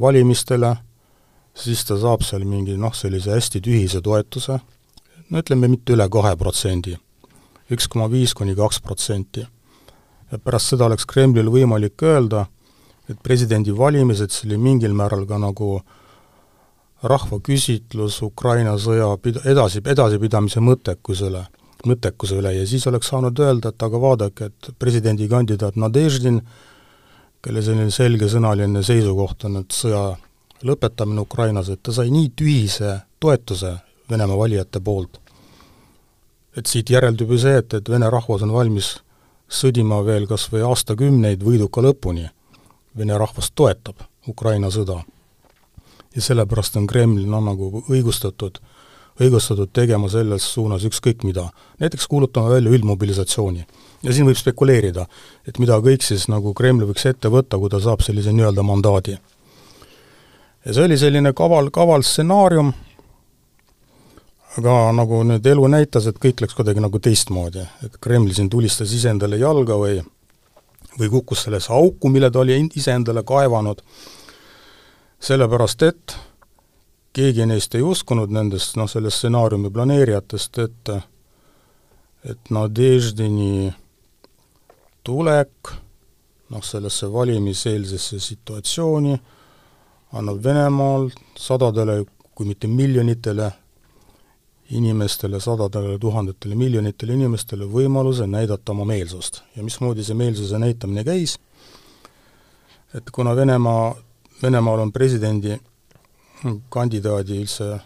valimistele, 0.00 0.74
siis 1.54 1.84
ta 1.88 1.96
saab 1.96 2.20
seal 2.26 2.44
mingi 2.44 2.76
noh, 2.76 2.92
sellise 2.94 3.32
hästi 3.32 3.62
tühise 3.64 4.02
toetuse, 4.04 4.58
no 5.30 5.40
ütleme, 5.40 5.70
mitte 5.72 5.94
üle 5.96 6.04
kahe 6.12 6.34
protsendi, 6.36 6.98
üks 7.72 7.88
koma 7.88 8.10
viis 8.12 8.34
kuni 8.36 8.54
kaks 8.56 8.82
protsenti. 8.84 9.46
ja 10.30 10.38
pärast 10.38 10.70
seda 10.70 10.84
oleks 10.86 11.06
Kremlil 11.06 11.48
võimalik 11.50 12.02
öelda, 12.02 12.44
et 13.08 13.18
presidendivalimised, 13.22 14.30
see 14.30 14.46
oli 14.50 14.58
mingil 14.58 14.92
määral 14.94 15.24
ka 15.26 15.38
nagu 15.38 15.80
rahvaküsitlus 17.02 18.20
Ukraina 18.22 18.76
sõja 18.78 19.08
pid-, 19.16 19.40
edasi, 19.48 19.80
edasipidamise 19.84 20.60
mõttekusele 20.60 21.46
mõttekuse 21.86 22.38
üle 22.40 22.52
ja 22.54 22.66
siis 22.68 22.86
oleks 22.90 23.10
saanud 23.12 23.38
öelda, 23.40 23.72
et 23.72 23.82
aga 23.82 24.00
vaadake, 24.00 24.50
et 24.50 24.70
presidendikandidaat 24.78 25.78
Nadeždin, 25.80 26.40
kelle 27.40 27.62
selline 27.64 27.90
selgesõnaline 27.94 28.82
seisukoht 28.84 29.46
on, 29.48 29.60
et 29.62 29.72
sõja 29.72 30.04
lõpetamine 30.66 31.22
Ukrainas, 31.24 31.70
et 31.72 31.82
ta 31.82 31.94
sai 31.96 32.10
nii 32.12 32.32
tühise 32.36 32.98
toetuse 33.20 33.76
Venemaa 34.10 34.36
valijate 34.36 34.80
poolt, 34.82 35.20
et 36.58 36.66
siit 36.66 36.90
järeldub 36.90 37.30
ju 37.30 37.38
see, 37.38 37.60
et, 37.62 37.74
et 37.78 37.88
vene 37.88 38.08
rahvas 38.10 38.42
on 38.42 38.52
valmis 38.52 38.96
sõdima 39.50 40.00
veel 40.06 40.26
kas 40.30 40.48
või 40.50 40.64
aastakümneid 40.66 41.42
võiduka 41.46 41.82
lõpuni. 41.84 42.28
Vene 42.98 43.18
rahvas 43.18 43.52
toetab 43.54 44.02
Ukraina 44.28 44.70
sõda. 44.70 45.02
ja 46.14 46.22
sellepärast 46.22 46.76
on 46.76 46.86
Kreml 46.90 47.22
noh, 47.26 47.42
nagu 47.44 47.84
õigustatud 47.88 48.58
õigustatud 49.20 49.70
tegema 49.72 50.08
selles 50.08 50.46
suunas 50.54 50.84
ükskõik 50.88 51.24
mida. 51.24 51.48
näiteks 51.80 52.06
kuulutama 52.06 52.50
välja 52.50 52.70
üldmobilisatsiooni. 52.70 53.66
ja 54.02 54.12
siin 54.12 54.26
võib 54.26 54.36
spekuleerida, 54.36 55.06
et 55.46 55.58
mida 55.58 55.78
kõik 55.78 56.02
siis 56.02 56.28
nagu 56.28 56.54
Kreml 56.54 56.86
võiks 56.88 57.06
ette 57.06 57.28
võtta, 57.28 57.58
kui 57.58 57.70
ta 57.70 57.80
saab 57.80 58.00
sellise 58.00 58.32
nii-öelda 58.32 58.62
mandaadi. 58.62 59.18
ja 60.64 60.72
see 60.72 60.84
oli 60.84 60.98
selline 60.98 61.32
kaval, 61.32 61.70
kaval 61.70 62.02
stsenaarium, 62.02 62.72
aga 64.58 64.92
nagu 64.92 65.22
nüüd 65.24 65.46
elu 65.46 65.66
näitas, 65.68 66.06
et 66.06 66.18
kõik 66.18 66.40
läks 66.40 66.54
kuidagi 66.54 66.80
nagu 66.80 66.98
teistmoodi, 66.98 67.66
et 67.84 68.00
Kreml 68.00 68.32
siin 68.32 68.50
tulistas 68.50 68.92
iseendale 68.92 69.36
jalga 69.36 69.76
või 69.76 70.00
või 70.98 71.08
kukkus 71.08 71.44
sellesse 71.46 71.72
auku, 71.72 72.08
mille 72.08 72.30
ta 72.30 72.40
oli 72.40 72.56
iseendale 72.76 73.22
kaevanud, 73.24 73.78
sellepärast 75.20 75.82
et 75.82 76.16
keegi 77.12 77.46
neist 77.46 77.74
ei 77.74 77.82
uskunud 77.82 78.30
nendest, 78.30 78.76
noh, 78.76 78.88
selle 78.90 79.10
stsenaariumi 79.10 79.70
planeerijatest, 79.70 80.58
et 80.58 80.92
et 82.20 82.50
Nadeždini 82.52 83.72
tulek 85.04 85.70
noh, 86.50 86.62
sellesse 86.64 87.08
valimiseelsesse 87.12 88.20
situatsiooni 88.20 89.14
annab 90.12 90.42
Venemaal 90.44 91.08
sadadele, 91.38 92.04
kui 92.34 92.46
mitte 92.46 92.68
miljonitele 92.68 93.50
inimestele, 94.70 95.40
sadadele 95.40 95.98
tuhandetele 95.98 96.54
miljonitele 96.54 97.14
inimestele 97.14 97.66
võimaluse 97.66 98.26
näidata 98.26 98.72
oma 98.72 98.84
meelsust. 98.84 99.42
ja 99.56 99.62
mismoodi 99.62 100.04
see 100.04 100.14
meelsuse 100.14 100.58
näitamine 100.58 101.04
käis, 101.04 101.38
et 102.94 103.10
kuna 103.10 103.36
Venemaa, 103.36 103.94
Venemaal 104.42 104.78
on 104.78 104.92
presidendi 104.92 105.56
kandidaadi 106.68 107.40
üldse 107.42 107.80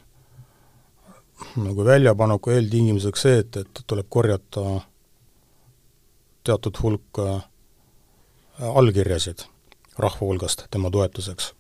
nagu 1.57 1.85
väljapaneku 1.85 2.51
eeltingimuseks 2.55 3.25
see, 3.27 3.41
et, 3.43 3.57
et 3.57 3.83
tuleb 3.87 4.07
korjata 4.09 4.81
teatud 6.45 6.79
hulk 6.83 7.21
äh, 7.25 7.43
allkirjasid 8.61 9.47
rahva 9.99 10.27
hulgast 10.27 10.67
tema 10.71 10.91
toetuseks. 10.91 11.55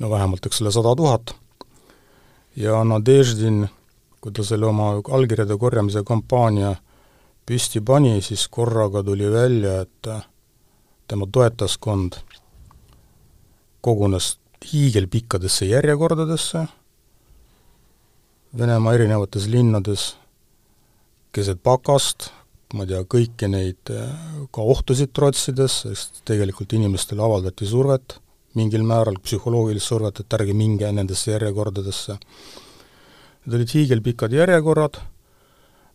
no 0.00 0.10
vähemalt, 0.10 0.46
eks 0.46 0.62
ole, 0.62 0.72
sada 0.72 0.94
tuhat 0.96 1.34
ja 2.56 2.84
Nadeždin, 2.84 3.68
kui 4.20 4.32
ta 4.32 4.44
selle 4.44 4.66
oma 4.66 4.92
allkirjade 5.12 5.56
korjamise 5.58 6.02
kampaania 6.06 6.74
püsti 7.46 7.80
pani, 7.80 8.20
siis 8.22 8.48
korraga 8.48 9.02
tuli 9.02 9.30
välja, 9.32 9.80
et 9.80 10.08
tema 11.08 11.26
toetaskond 11.32 12.20
kogunes 13.80 14.39
hiigelpikkadesse 14.68 15.70
järjekordadesse 15.70 16.66
Venemaa 18.58 18.96
erinevates 18.96 19.44
linnades 19.46 20.16
keset 21.30 21.60
pakast, 21.62 22.32
ma 22.74 22.82
ei 22.82 22.88
tea, 22.90 23.02
kõiki 23.06 23.46
neid 23.46 23.92
ka 24.50 24.64
ohtusid 24.72 25.12
trotsides, 25.14 25.76
sest 25.84 26.24
tegelikult 26.26 26.74
inimestele 26.74 27.22
avaldati 27.22 27.68
survet 27.70 28.16
mingil 28.58 28.82
määral 28.82 29.20
psühholoogilist 29.22 29.92
survet, 29.92 30.18
et 30.18 30.34
ärge 30.34 30.56
minge 30.58 30.88
nendesse 30.90 31.30
järjekordadesse. 31.30 32.16
Need 33.44 33.56
olid 33.60 33.74
hiigelpikad 33.76 34.34
järjekorrad, 34.34 34.98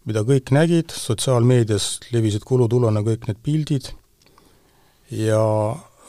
mida 0.08 0.24
kõik 0.24 0.54
nägid, 0.56 0.96
sotsiaalmeedias 0.96 1.90
levisid 2.14 2.48
kulutulena 2.48 3.04
kõik 3.04 3.28
need 3.28 3.42
pildid 3.44 3.92
ja 5.12 5.42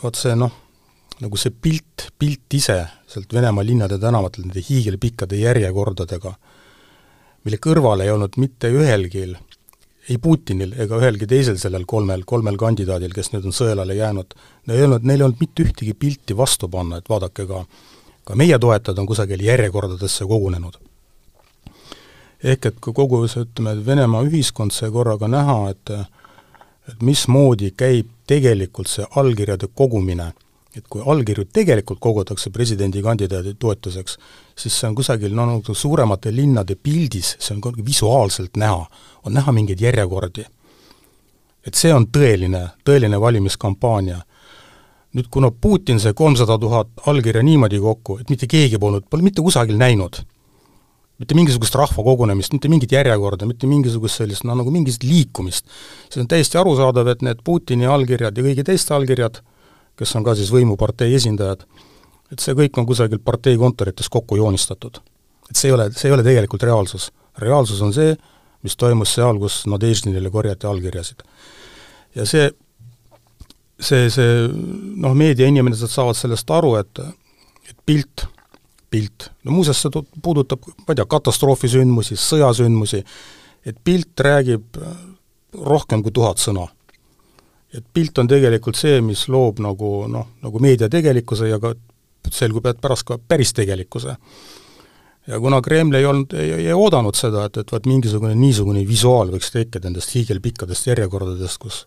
vot 0.05 0.23
see 0.23 0.39
noh, 0.39 0.55
nagu 1.21 1.39
see 1.41 1.51
pilt, 1.51 2.11
pilt 2.19 2.55
ise 2.59 2.79
sealt 3.09 3.33
Venemaa 3.33 3.65
linnade 3.65 3.99
tänavatel 3.99 4.47
nende 4.47 4.63
hiigelpikkade 4.69 5.39
järjekordadega, 5.41 6.35
mille 7.45 7.59
kõrval 7.63 8.03
ei 8.05 8.11
olnud 8.13 8.37
mitte 8.43 8.69
ühelgi 8.73 9.25
ei 10.09 10.19
Putinil 10.23 10.75
ega 10.79 10.99
ühelgi 11.01 11.27
teisel 11.27 11.57
sellel 11.59 11.87
kolmel, 11.89 12.23
kolmel 12.27 12.57
kandidaadil, 12.61 13.15
kes 13.15 13.33
nüüd 13.33 13.49
on 13.49 13.55
sõelale 13.57 13.97
jäänud, 13.99 14.37
ei 14.71 14.85
olnud, 14.85 15.07
neil 15.07 15.23
ei 15.23 15.27
olnud 15.27 15.41
mitte 15.43 15.65
ühtegi 15.67 15.95
pilti 15.99 16.37
vastu 16.37 16.69
panna, 16.71 17.01
et 17.01 17.09
vaadake 17.11 17.47
ka, 17.49 17.65
ka 18.25 18.37
meie 18.39 18.59
toetajad 18.63 19.01
on 19.03 19.09
kusagil 19.09 19.43
järjekordadesse 19.43 20.29
kogunenud. 20.31 20.79
ehk 22.45 22.67
et 22.67 22.77
kui 22.81 22.93
kogu 22.95 23.27
see, 23.27 23.43
ütleme, 23.43 23.75
Venemaa 23.87 24.23
ühiskond 24.29 24.71
sai 24.71 24.91
korraga 24.91 25.29
näha, 25.29 25.71
et 25.71 25.91
et 26.87 27.01
mismoodi 27.03 27.73
käib 27.75 28.07
tegelikult 28.31 28.87
see 28.87 29.07
allkirjade 29.19 29.67
kogumine 29.75 30.33
et 30.77 30.85
kui 30.93 31.03
allkirju 31.05 31.47
tegelikult 31.53 32.01
kogutakse 32.05 32.51
presidendikandidaadi 32.53 33.55
toetuseks, 33.59 34.19
siis 34.59 34.77
see 34.77 34.89
on 34.91 34.97
kusagil 34.99 35.35
no 35.35 35.47
nagu 35.49 35.75
suuremate 35.75 36.33
linnade 36.35 36.77
pildis, 36.77 37.35
see 37.41 37.57
on 37.57 37.81
visuaalselt 37.87 38.61
näha, 38.61 38.85
on 39.25 39.37
näha 39.37 39.53
mingeid 39.57 39.81
järjekordi. 39.81 40.45
et 41.67 41.75
see 41.75 41.91
on 41.95 42.07
tõeline, 42.07 42.69
tõeline 42.85 43.21
valimiskampaania. 43.21 44.21
nüüd 45.17 45.27
kuna 45.31 45.51
Putin 45.51 46.01
sai 46.01 46.13
kolmsada 46.15 46.59
tuhat 46.59 46.89
allkirja 47.07 47.43
niimoodi 47.43 47.81
kokku, 47.81 48.19
et 48.19 48.31
mitte 48.31 48.47
keegi 48.47 48.79
polnud, 48.79 49.07
pole 49.11 49.23
mitte 49.23 49.43
kusagil 49.43 49.77
näinud, 49.77 50.21
mitte 51.19 51.35
mingisugust 51.35 51.75
rahvakogunemist, 51.75 52.53
mitte 52.53 52.69
mingit 52.69 52.93
järjekorda, 52.93 53.47
mitte 53.47 53.67
mingisugust 53.67 54.21
sellist, 54.21 54.45
no 54.45 54.55
nagu 54.55 54.71
mingit 54.71 55.03
liikumist, 55.03 55.65
siis 56.11 56.21
on 56.21 56.29
täiesti 56.29 56.59
arusaadav, 56.59 57.09
et 57.09 57.23
need 57.23 57.41
Putini 57.45 57.87
allkirjad 57.87 58.37
ja 58.37 58.45
kõigi 58.45 58.65
teiste 58.65 58.95
allkirjad 58.95 59.41
kes 59.97 60.17
on 60.17 60.25
ka 60.25 60.35
siis 60.37 60.53
võimupartei 60.53 61.15
esindajad, 61.17 61.65
et 62.33 62.43
see 62.43 62.57
kõik 62.59 62.79
on 62.81 62.87
kusagil 62.89 63.21
partei 63.25 63.57
kontorites 63.61 64.09
kokku 64.13 64.37
joonistatud. 64.37 65.01
et 65.51 65.57
see 65.57 65.69
ei 65.71 65.75
ole, 65.75 65.91
see 65.95 66.09
ei 66.09 66.15
ole 66.15 66.25
tegelikult 66.27 66.63
reaalsus. 66.63 67.13
reaalsus 67.39 67.83
on 67.83 67.93
see, 67.93 68.17
mis 68.63 68.77
toimus 68.77 69.15
seal, 69.15 69.39
kus 69.39 69.65
Nadeždinile 69.67 70.31
korjati 70.31 70.67
allkirjasid. 70.67 71.23
ja 72.15 72.27
see, 72.27 72.51
see, 73.81 74.11
see 74.11 74.49
noh, 74.97 75.15
meediainimesed 75.15 75.91
saavad 75.91 76.17
sellest 76.17 76.51
aru, 76.51 76.77
et 76.77 77.03
et 77.67 77.79
pilt, 77.87 78.29
pilt, 78.91 79.31
no 79.45 79.57
muuseas 79.57 79.81
see 79.83 80.03
puudutab, 80.23 80.63
ma 80.87 80.93
ei 80.95 81.01
tea, 81.01 81.07
katastroofisündmusi, 81.11 82.15
sõjasündmusi, 82.15 83.03
et 83.67 83.79
pilt 83.85 84.21
räägib 84.23 84.79
rohkem 85.57 86.03
kui 86.03 86.13
tuhat 86.15 86.39
sõna 86.39 86.69
et 87.75 87.85
pilt 87.93 88.19
on 88.19 88.29
tegelikult 88.31 88.79
see, 88.79 89.01
mis 89.05 89.27
loob 89.33 89.61
nagu 89.65 90.07
noh, 90.11 90.29
nagu 90.43 90.63
meedia 90.63 90.89
tegelikkuse 90.93 91.49
ja 91.51 91.59
ka 91.63 91.75
selgub, 92.33 92.67
et 92.67 92.81
pärast 92.83 93.07
ka 93.07 93.19
päris 93.19 93.53
tegelikkuse. 93.55 94.17
ja 95.27 95.41
kuna 95.41 95.61
Kreml 95.63 95.95
ei 95.95 96.07
olnud, 96.07 96.35
ei, 96.39 96.53
ei 96.67 96.73
oodanud 96.73 97.15
seda, 97.19 97.47
et, 97.47 97.57
et 97.57 97.73
vot 97.73 97.87
mingisugune 97.87 98.35
niisugune 98.35 98.87
visuaal 98.87 99.31
võiks 99.35 99.51
tekkida 99.55 99.89
nendest 99.89 100.15
hiigelpikkadest 100.15 100.87
järjekordadest, 100.93 101.59
kus 101.59 101.87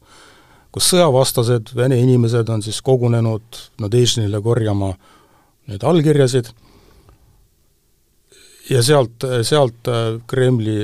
kus 0.71 0.89
sõjavastased 0.91 1.71
vene 1.73 1.97
inimesed 1.97 2.49
on 2.53 2.61
siis 2.61 2.81
kogunenud 2.85 3.61
Nadežnile 3.81 4.41
korjama 4.45 4.91
neid 5.69 5.85
allkirjasid 5.85 6.51
ja 8.69 8.83
sealt, 8.85 9.25
sealt 9.41 9.89
Kremli, 10.29 10.83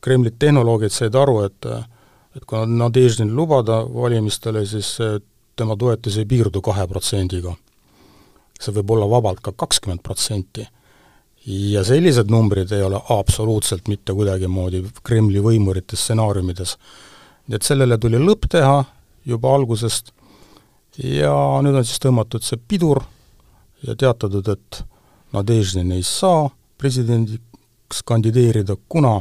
Kremli 0.00 0.30
tehnoloogid 0.38 0.94
said 0.94 1.18
aru, 1.18 1.40
et 1.48 1.68
et 2.36 2.44
kui 2.44 2.66
Nadeždin 2.66 3.34
lubada 3.36 3.82
valimistele, 3.94 4.64
siis 4.66 4.96
tema 5.56 5.76
toetus 5.76 6.18
ei 6.18 6.26
piirdu 6.26 6.62
kahe 6.62 6.86
protsendiga. 6.90 7.54
see 8.60 8.72
võib 8.72 8.90
olla 8.94 9.06
vabalt 9.10 9.40
ka 9.42 9.52
kakskümmend 9.52 10.02
protsenti. 10.02 10.66
ja 11.46 11.84
sellised 11.84 12.30
numbrid 12.30 12.72
ei 12.72 12.82
ole 12.82 13.00
absoluutselt 13.08 13.88
mitte 13.88 14.12
kuidagimoodi 14.12 14.84
Kremli 15.02 15.40
võimurite 15.40 15.96
stsenaariumides. 15.96 16.76
nii 17.48 17.56
et 17.56 17.62
sellele 17.62 17.98
tuli 17.98 18.18
lõpp 18.18 18.48
teha 18.50 18.84
juba 19.24 19.54
algusest 19.54 20.12
ja 20.98 21.34
nüüd 21.62 21.76
on 21.76 21.84
siis 21.84 22.00
tõmmatud 22.00 22.42
see 22.42 22.58
pidur 22.68 23.02
ja 23.86 23.96
teatatud, 23.96 24.48
et 24.48 24.84
Nadeždin 25.32 25.92
ei 25.92 26.02
saa 26.02 26.48
presidendiks 26.78 28.02
kandideerida, 28.06 28.76
kuna 28.88 29.20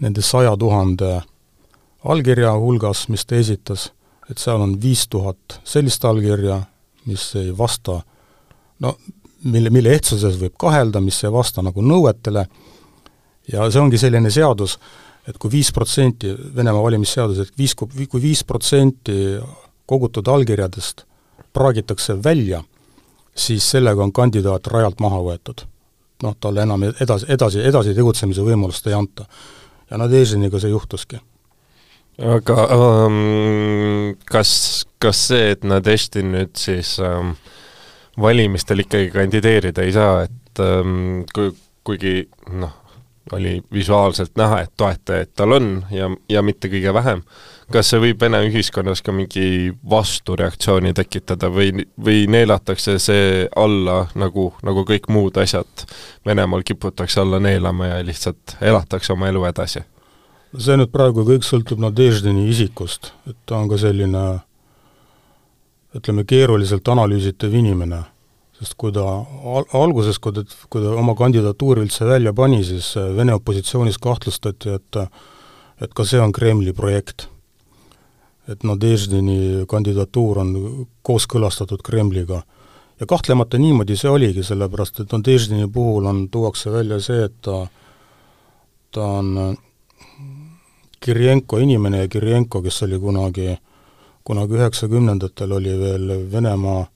nende 0.00 0.22
saja 0.22 0.56
tuhande 0.56 1.22
allkirja 2.06 2.52
hulgas, 2.58 3.08
mis 3.08 3.26
ta 3.26 3.36
esitas, 3.36 3.90
et 4.30 4.38
seal 4.38 4.62
on 4.62 4.74
viis 4.82 5.06
tuhat 5.08 5.60
sellist 5.64 6.04
allkirja, 6.04 6.60
mis 7.06 7.28
ei 7.38 7.52
vasta 7.58 8.00
no 8.82 8.96
mille, 9.44 9.70
mille 9.70 9.94
ehtsuses 9.94 10.38
võib 10.40 10.56
kahelda, 10.58 11.00
mis 11.00 11.18
ei 11.24 11.32
vasta 11.32 11.62
nagu 11.64 11.82
nõuetele, 11.82 12.46
ja 13.52 13.68
see 13.70 13.82
ongi 13.82 14.00
selline 14.00 14.30
seadus, 14.32 14.76
et 15.26 15.38
kui 15.42 15.50
viis 15.50 15.72
protsenti, 15.74 16.32
Venemaa 16.56 16.82
valimisseadus, 16.82 17.42
et 17.42 17.58
viis, 17.58 17.74
kui 17.74 18.22
viis 18.22 18.42
protsenti 18.46 19.36
kogutud 19.86 20.28
allkirjadest 20.28 21.04
praagitakse 21.54 22.18
välja, 22.22 22.62
siis 23.36 23.70
sellega 23.70 24.02
on 24.02 24.12
kandidaat 24.12 24.66
rajalt 24.72 25.00
maha 25.00 25.22
võetud. 25.30 25.66
noh, 26.22 26.32
talle 26.40 26.62
enam 26.62 26.82
edasi, 26.88 27.26
edasi, 27.28 27.60
edasi 27.60 27.94
tegutsemise 27.94 28.40
võimalust 28.42 28.86
ei 28.86 28.94
anta. 28.94 29.26
ja 29.90 29.98
Nadežiniga 29.98 30.60
see 30.60 30.70
juhtuski 30.70 31.20
aga 32.22 32.66
um, 32.76 34.14
kas, 34.24 34.86
kas 35.02 35.26
see, 35.28 35.52
et 35.52 35.64
Nadeštin 35.64 36.32
nüüd 36.32 36.56
siis 36.60 36.96
um, 37.04 37.34
valimistel 38.20 38.84
ikkagi 38.84 39.10
kandideerida 39.12 39.84
ei 39.84 39.92
saa, 39.92 40.24
et 40.24 40.62
um, 40.64 41.24
kui, 41.34 41.52
kuigi 41.84 42.16
noh, 42.56 42.72
oli 43.32 43.60
visuaalselt 43.72 44.36
näha, 44.38 44.60
et 44.60 44.72
toetajaid 44.76 45.32
tal 45.36 45.52
on 45.52 45.70
ja, 45.90 46.08
ja 46.28 46.42
mitte 46.42 46.70
kõige 46.70 46.94
vähem. 46.94 47.22
kas 47.72 47.90
see 47.90 47.98
võib 48.00 48.20
Vene 48.22 48.38
ühiskonnas 48.46 49.02
ka 49.02 49.12
mingi 49.12 49.72
vastureaktsiooni 49.90 50.94
tekitada 50.94 51.50
või, 51.50 51.86
või 51.98 52.26
neelatakse 52.30 52.98
see 53.02 53.48
alla, 53.56 54.06
nagu, 54.14 54.52
nagu 54.62 54.86
kõik 54.86 55.10
muud 55.10 55.36
asjad 55.42 55.86
Venemaal 56.26 56.62
kiputakse 56.62 57.20
alla 57.20 57.42
neelama 57.42 57.90
ja 57.90 58.00
lihtsalt 58.06 58.56
elatakse 58.60 59.12
oma 59.12 59.28
elu 59.28 59.44
edasi? 59.50 59.82
See 60.54 60.76
nüüd 60.78 60.92
praegu 60.94 61.24
kõik 61.26 61.46
sõltub 61.46 61.80
Nadeždini 61.82 62.48
isikust, 62.50 63.12
et 63.26 63.36
ta 63.46 63.58
on 63.58 63.70
ka 63.70 63.78
selline 63.80 64.26
ütleme, 65.96 66.26
keeruliselt 66.28 66.88
analüüsitav 66.92 67.54
inimene 67.54 68.04
sest 68.56 68.76
kui 68.80 68.92
ta 68.94 69.04
al-, 69.04 69.68
alguses, 69.76 70.18
kui 70.22 70.34
ta, 70.36 70.44
kui 70.72 70.84
ta 70.84 70.94
oma 70.96 71.14
kandidatuuri 71.18 71.84
üldse 71.84 72.08
välja 72.08 72.32
pani, 72.36 72.62
siis 72.64 72.94
äh, 72.96 73.10
Vene 73.16 73.36
opositsioonis 73.36 74.00
kahtlustati, 74.02 74.76
et 74.78 75.00
et 75.84 75.92
ka 75.92 76.06
see 76.08 76.20
on 76.20 76.32
Kremli 76.32 76.72
projekt. 76.72 77.28
et 78.48 78.62
Nadeždini 78.62 79.66
kandidatuur 79.66 80.38
on 80.38 80.50
kooskõlastatud 81.02 81.82
Kremliga. 81.82 82.42
ja 83.00 83.06
kahtlemata 83.06 83.58
niimoodi 83.58 83.96
see 83.96 84.10
oligi, 84.10 84.42
sellepärast 84.42 85.00
et 85.00 85.12
Nadeždini 85.12 85.68
puhul 85.68 86.06
on, 86.06 86.28
tuuakse 86.28 86.70
välja 86.70 87.00
see, 87.00 87.24
et 87.24 87.34
ta, 87.42 87.66
ta 88.90 89.02
on 89.02 89.56
Kirjenko 91.00 91.58
inimene 91.58 92.04
ja 92.04 92.08
Kirjenko, 92.08 92.62
kes 92.62 92.82
oli 92.82 92.98
kunagi, 92.98 93.56
kunagi 94.24 94.58
üheksakümnendatel 94.58 95.52
oli 95.52 95.78
veel 95.78 96.12
Venemaa 96.32 96.86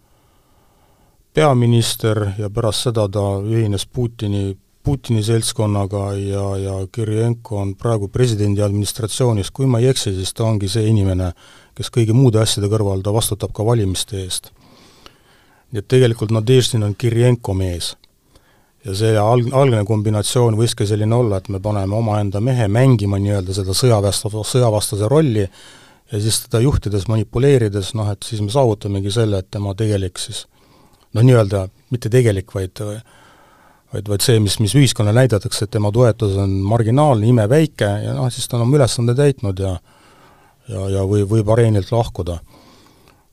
peaminister 1.35 2.33
ja 2.39 2.51
pärast 2.51 2.89
seda 2.89 3.07
ta 3.09 3.25
ühines 3.45 3.87
Putini, 3.87 4.57
Putini 4.83 5.23
seltskonnaga 5.23 6.13
ja, 6.17 6.45
ja 6.59 6.77
Kirjenko 6.93 7.61
on 7.61 7.75
praegu 7.79 8.09
presidendi 8.09 8.63
administratsioonis, 8.65 9.51
kui 9.51 9.69
ma 9.71 9.79
ei 9.79 9.91
eksi, 9.93 10.15
siis 10.17 10.33
ta 10.35 10.49
ongi 10.49 10.69
see 10.73 10.89
inimene, 10.91 11.31
kes 11.77 11.93
kõigi 11.95 12.17
muude 12.17 12.41
asjade 12.43 12.71
kõrval, 12.73 13.05
ta 13.05 13.15
vastutab 13.15 13.53
ka 13.55 13.67
valimiste 13.67 14.23
eest. 14.25 14.51
nii 15.71 15.79
et 15.79 15.87
tegelikult 15.87 16.33
Nadeždin 16.35 16.83
on 16.83 16.97
Kirjenko 16.99 17.55
mees. 17.55 17.95
Ja 18.85 18.95
see 18.97 19.13
alg-, 19.21 19.53
algne 19.57 19.83
kombinatsioon 19.89 20.57
võiski 20.59 20.87
selline 20.89 21.15
olla, 21.17 21.41
et 21.41 21.51
me 21.53 21.61
paneme 21.61 21.97
omaenda 21.97 22.41
mehe 22.45 22.69
mängima 22.73 23.21
nii-öelda 23.21 23.57
seda 23.57 23.77
sõjaväest-, 23.77 24.29
sõjavastase 24.53 25.09
rolli 25.11 25.45
ja 25.45 26.21
siis 26.21 26.43
teda 26.47 26.63
juhtides, 26.65 27.07
manipuleerides, 27.11 27.95
noh 27.99 28.11
et 28.13 28.27
siis 28.27 28.43
me 28.45 28.53
saavutamegi 28.53 29.13
selle, 29.15 29.43
et 29.43 29.51
tema 29.51 29.75
tegelik 29.79 30.19
siis 30.19 30.47
noh, 31.15 31.23
nii-öelda 31.23 31.67
mitte 31.91 32.13
tegelik, 32.13 32.55
vaid 32.55 32.81
vaid, 33.91 34.07
vaid 34.07 34.23
see, 34.23 34.39
mis, 34.43 34.57
mis 34.63 34.75
ühiskonnale 34.79 35.25
näidatakse, 35.25 35.67
et 35.67 35.73
tema 35.75 35.91
toetus 35.93 36.37
on 36.39 36.53
marginaalne, 36.71 37.27
imeväike 37.27 37.89
ja 38.05 38.15
noh, 38.15 38.31
siis 38.33 38.47
ta 38.49 38.59
on 38.59 38.69
oma 38.69 38.79
ülesande 38.79 39.17
täitnud 39.19 39.63
ja 39.63 39.75
ja, 40.71 40.87
ja 40.95 41.05
või, 41.09 41.25
võib 41.29 41.49
areenilt 41.51 41.91
lahkuda. 41.93 42.39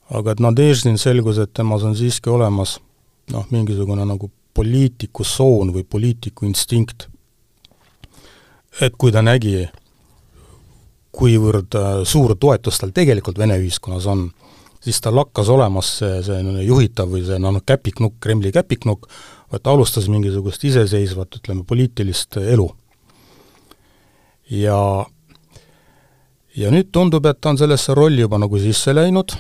aga 0.10 0.32
et 0.32 0.42
Nadeždin 0.42 0.98
selgus, 0.98 1.38
et 1.38 1.54
temas 1.54 1.84
on 1.84 1.96
siiski 1.96 2.30
olemas 2.30 2.78
noh, 3.34 3.46
mingisugune 3.52 4.06
nagu 4.08 4.32
poliitiku 4.58 5.26
soon 5.28 5.72
või 5.76 5.86
poliitiku 5.86 6.48
instinkt. 6.50 7.08
et 8.82 8.94
kui 8.98 9.12
ta 9.12 9.24
nägi, 9.26 9.68
kuivõrd 11.18 11.78
äh, 11.78 11.88
suur 12.06 12.36
toetus 12.38 12.78
tal 12.78 12.92
tegelikult 12.94 13.40
Vene 13.42 13.58
ühiskonnas 13.58 14.06
on, 14.06 14.28
siis 14.84 15.00
tal 15.02 15.18
hakkas 15.18 15.50
olemas 15.50 15.90
see, 16.00 16.22
see 16.26 16.66
juhitav 16.68 17.10
või 17.10 17.24
see 17.26 17.40
noh, 17.42 17.58
käpiknukk, 17.66 18.20
Kremli 18.22 18.52
käpiknukk, 18.54 19.10
vaid 19.52 19.64
ta 19.64 19.74
alustas 19.74 20.10
mingisugust 20.12 20.64
iseseisvat, 20.70 21.40
ütleme, 21.40 21.66
poliitilist 21.66 22.38
elu. 22.44 22.70
ja 24.50 24.80
ja 26.58 26.74
nüüd 26.74 26.92
tundub, 26.92 27.26
et 27.26 27.42
ta 27.42 27.54
on 27.54 27.58
sellesse 27.60 27.94
rolli 27.98 28.24
juba 28.24 28.40
nagu 28.42 28.60
sisse 28.62 28.94
läinud, 28.94 29.34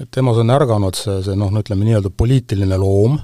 et 0.00 0.10
temas 0.14 0.38
on 0.38 0.50
ärganud 0.54 0.98
see, 0.98 1.18
see 1.26 1.38
noh, 1.38 1.50
no 1.50 1.62
ütleme 1.62 1.86
nii-öelda 1.86 2.14
poliitiline 2.14 2.78
loom, 2.78 3.18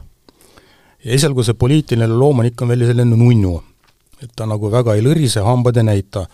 ja 1.05 1.13
esialgu 1.13 1.45
see 1.45 1.55
poliitiline 1.59 2.09
loom 2.09 2.43
on 2.43 2.49
ikka 2.49 2.69
veel 2.69 2.87
selline 2.89 3.17
nunnu, 3.17 3.55
et 4.23 4.33
ta 4.37 4.47
nagu 4.49 4.71
väga 4.73 4.97
ei 4.97 5.05
lõrise, 5.05 5.43
hambad 5.45 5.77
ei 5.77 5.89
näita. 5.91 6.27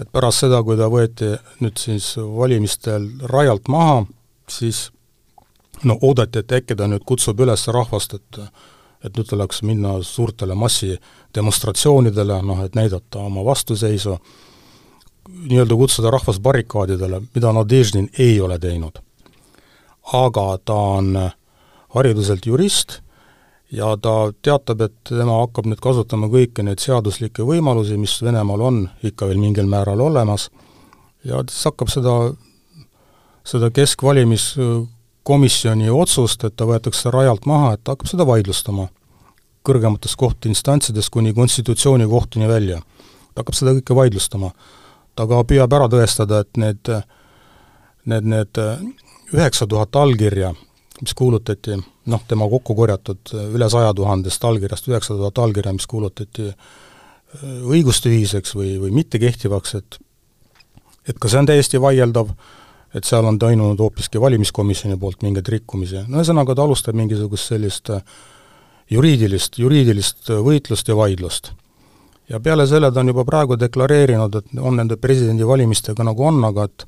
et 0.00 0.08
pärast 0.12 0.42
seda, 0.42 0.62
kui 0.62 0.76
ta 0.76 0.88
võeti 0.90 1.28
nüüd 1.60 1.78
siis 1.78 2.16
valimistel 2.16 3.04
rajalt 3.30 3.68
maha, 3.68 4.04
siis 4.48 4.90
no 5.84 5.98
oodati, 6.00 6.38
et 6.38 6.52
äkki 6.52 6.74
ta 6.74 6.88
nüüd 6.88 7.04
kutsub 7.06 7.40
üles 7.40 7.66
rahvast, 7.68 8.14
et 8.14 8.40
et 9.02 9.16
nüüd 9.18 9.26
tuleks 9.26 9.62
minna 9.66 9.96
suurtele 10.02 10.54
massidemonstratsioonidele, 10.54 12.36
noh 12.46 12.60
et 12.62 12.76
näidata 12.78 13.18
oma 13.18 13.42
vastuseisu, 13.44 14.14
nii-öelda 15.48 15.74
kutsuda 15.74 16.10
rahvas 16.10 16.38
barrikaadidele, 16.40 17.22
mida 17.34 17.52
Nadežnin 17.52 18.10
ei 18.18 18.40
ole 18.40 18.58
teinud. 18.58 18.98
aga 20.12 20.58
ta 20.64 20.74
on 20.74 21.30
hariduselt 21.94 22.46
jurist 22.46 23.00
ja 23.72 23.96
ta 23.96 24.32
teatab, 24.42 24.80
et 24.84 24.96
tema 25.08 25.38
hakkab 25.40 25.66
nüüd 25.70 25.80
kasutama 25.80 26.28
kõiki 26.32 26.62
neid 26.66 26.80
seaduslikke 26.82 27.42
võimalusi, 27.48 27.96
mis 27.96 28.18
Venemaal 28.22 28.60
on 28.60 28.88
ikka 29.02 29.26
veel 29.30 29.40
mingil 29.40 29.66
määral 29.70 30.00
olemas, 30.00 30.50
ja 31.24 31.40
siis 31.48 31.64
hakkab 31.70 31.88
seda 31.92 32.16
seda 33.44 33.70
keskvalimiskomisjoni 33.74 35.90
otsust, 35.90 36.44
et 36.44 36.56
ta 36.56 36.64
võetakse 36.68 37.10
rajalt 37.10 37.46
maha, 37.46 37.72
et 37.74 37.84
ta 37.84 37.92
hakkab 37.94 38.08
seda 38.10 38.26
vaidlustama 38.26 38.88
kõrgematest 39.66 40.16
kohtuinstantsidest 40.18 41.10
kuni 41.14 41.34
konstitutsioonikohtuni 41.34 42.48
välja. 42.48 42.82
ta 43.34 43.40
hakkab 43.42 43.54
seda 43.54 43.70
kõike 43.78 43.94
vaidlustama. 43.94 44.50
ta 45.14 45.26
ka 45.26 45.44
püüab 45.44 45.72
ära 45.72 45.88
tõestada, 45.88 46.40
et 46.40 46.56
need, 46.56 46.88
need, 48.04 48.24
need 48.24 48.58
üheksa 49.32 49.66
tuhat 49.66 49.96
allkirja, 49.96 50.54
mis 51.02 51.14
kuulutati, 51.18 51.76
noh, 52.06 52.22
tema 52.28 52.46
kokku 52.48 52.76
korjatud 52.78 53.34
üle 53.50 53.68
saja 53.70 53.90
tuhandest 53.94 54.44
allkirjast 54.44 54.88
üheksa 54.88 55.16
tuhat 55.18 55.38
allkirja, 55.42 55.74
mis 55.74 55.88
kuulutati 55.90 56.52
õigustühiseks 57.42 58.54
või, 58.54 58.76
või 58.80 58.92
mittekehtivaks, 59.00 59.74
et 59.80 59.98
et 61.08 61.18
ka 61.18 61.30
see 61.30 61.40
on 61.40 61.48
täiesti 61.50 61.80
vaieldav, 61.82 62.28
et 62.94 63.08
seal 63.08 63.26
on 63.26 63.38
toimunud 63.40 63.80
hoopiski 63.80 64.20
valimiskomisjoni 64.20 64.98
poolt 65.00 65.24
mingeid 65.26 65.48
rikkumisi, 65.50 66.04
no 66.06 66.20
ühesõnaga 66.20 66.54
ta 66.54 66.66
alustab 66.66 66.98
mingisugust 66.98 67.50
sellist 67.50 67.90
äh, 67.90 68.04
juriidilist, 68.92 69.58
juriidilist 69.58 70.30
äh, 70.30 70.42
võitlust 70.44 70.88
ja 70.88 70.96
vaidlust. 70.96 71.52
ja 72.28 72.40
peale 72.40 72.66
selle 72.66 72.92
ta 72.92 73.00
on 73.00 73.10
juba 73.10 73.24
praegu 73.24 73.58
deklareerinud, 73.58 74.36
et 74.38 74.60
on 74.60 74.76
nende 74.78 74.96
presidendivalimistega 74.96 76.04
nagu 76.04 76.26
on, 76.28 76.44
aga 76.44 76.68
et 76.68 76.86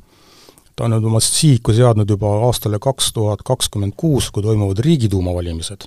ta 0.76 0.84
on 0.84 0.94
nüüd 0.94 1.06
oma 1.06 1.20
sihiku 1.22 1.72
seadnud 1.74 2.10
juba 2.10 2.30
aastale 2.46 2.78
kaks 2.82 3.12
tuhat 3.14 3.44
kakskümmend 3.46 3.94
kuus, 3.96 4.30
kui 4.30 4.42
toimuvad 4.42 4.78
Riigiduuma 4.78 5.34
valimised. 5.34 5.86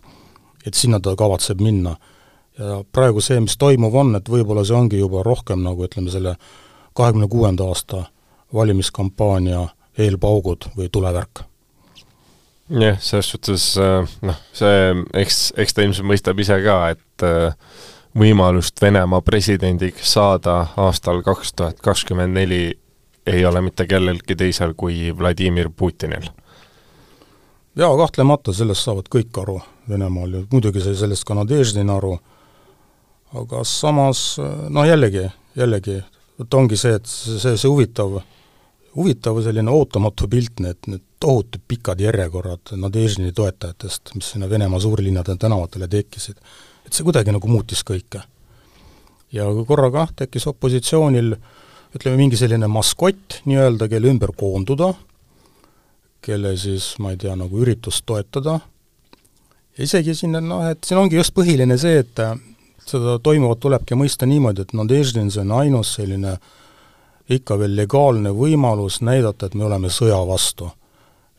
et 0.65 0.73
sinna 0.73 1.00
ta 1.00 1.15
kavatseb 1.15 1.62
minna. 1.62 1.97
ja 2.60 2.84
praegu 2.91 3.21
see, 3.21 3.39
mis 3.39 3.58
toimuv 3.58 3.95
on, 3.95 4.15
et 4.15 4.30
võib-olla 4.30 4.65
see 4.65 4.76
ongi 4.76 5.00
juba 5.00 5.23
rohkem 5.23 5.63
nagu 5.63 5.86
ütleme, 5.86 6.12
selle 6.12 6.36
kahekümne 6.93 7.28
kuuenda 7.28 7.63
aasta 7.63 8.06
valimiskampaania 8.54 9.67
eelpaugud 9.97 10.71
või 10.78 10.89
tulevärk. 10.91 11.43
jah, 12.69 12.97
selles 13.00 13.30
suhtes 13.30 13.67
äh, 13.78 14.17
noh, 14.21 14.41
see, 14.54 14.95
eks, 15.13 15.54
eks 15.58 15.73
ta 15.73 15.86
ilmselt 15.86 16.08
mõistab 16.08 16.39
ise 16.39 16.58
ka, 16.63 16.80
et 16.95 17.23
äh, 17.28 17.54
võimalust 18.17 18.82
Venemaa 18.82 19.21
presidendiks 19.21 20.13
saada 20.13 20.65
aastal 20.78 21.21
kaks 21.23 21.54
tuhat 21.54 21.80
kakskümmend 21.84 22.34
neli 22.34 22.78
ei 23.28 23.46
ole 23.46 23.62
mitte 23.62 23.88
kellelgi 23.88 24.36
teisel 24.36 24.74
kui 24.74 25.12
Vladimir 25.18 25.70
Putinil. 25.70 26.30
jaa, 27.76 27.98
kahtlemata, 27.98 28.54
sellest 28.54 28.88
saavad 28.88 29.10
kõik 29.12 29.42
aru 29.42 29.60
Venemaal 29.90 30.34
ja 30.34 30.44
muidugi 30.52 30.82
sai 30.84 30.96
sellest 31.00 31.24
ka 31.28 31.36
Nadeždin 31.38 31.90
aru, 31.90 32.18
aga 33.40 33.63
samas 33.63 34.38
noh, 34.70 34.88
jällegi, 34.88 35.28
jällegi, 35.56 36.02
vot 36.40 36.58
ongi 36.60 36.80
see, 36.80 36.98
et 37.00 37.06
see, 37.08 37.56
see 37.56 37.70
huvitav 37.70 38.18
huvitav 38.98 39.38
selline 39.46 39.72
ootamatu 39.72 40.28
pilt, 40.28 40.60
need, 40.63 40.80
need 40.90 41.04
tohutud 41.22 41.62
pikad 41.70 42.02
järjekorrad 42.02 42.74
Nadežni 42.82 43.32
toetajatest, 43.36 44.16
mis 44.16 44.32
sinna 44.34 44.50
Venemaa 44.50 44.80
suurlinnade 44.80 45.36
tänavatele 45.40 45.88
tekkisid. 45.88 46.38
et 46.86 46.94
see 46.94 47.04
kuidagi 47.04 47.32
nagu 47.32 47.48
muutis 47.48 47.84
kõike. 47.84 48.22
ja 49.32 49.46
korraga 49.68 50.08
tekkis 50.16 50.48
opositsioonil 50.48 51.36
ütleme, 51.95 52.17
mingi 52.19 52.39
selline 52.39 52.67
maskott 52.71 53.41
nii-öelda, 53.45 53.88
kelle 53.91 54.12
ümber 54.12 54.34
koonduda, 54.38 54.91
kelle 56.21 56.56
siis, 56.60 56.95
ma 57.00 57.13
ei 57.13 57.21
tea, 57.21 57.36
nagu 57.39 57.63
üritust 57.63 58.04
toetada, 58.06 58.60
ja 59.78 59.84
isegi 59.86 60.15
siin 60.17 60.36
on 60.39 60.50
noh, 60.50 60.67
et 60.67 60.84
siin 60.84 61.00
ongi 61.00 61.19
just 61.19 61.36
põhiline 61.38 61.78
see, 61.80 62.04
et 62.04 62.23
seda 62.88 63.17
toimuvat 63.23 63.60
tulebki 63.63 63.95
mõista 64.00 64.28
niimoodi, 64.28 64.65
et 64.65 64.76
Nadeždin, 64.76 65.32
see 65.32 65.43
on 65.43 65.56
ainus 65.62 65.95
selline 66.00 66.36
äh, 66.36 66.56
ikka 67.34 67.58
veel 67.60 67.76
legaalne 67.76 68.32
võimalus 68.36 69.02
näidata, 69.04 69.47
et 69.47 69.56
me 69.56 69.65
oleme 69.67 69.91
sõja 69.91 70.19
vastu. 70.28 70.71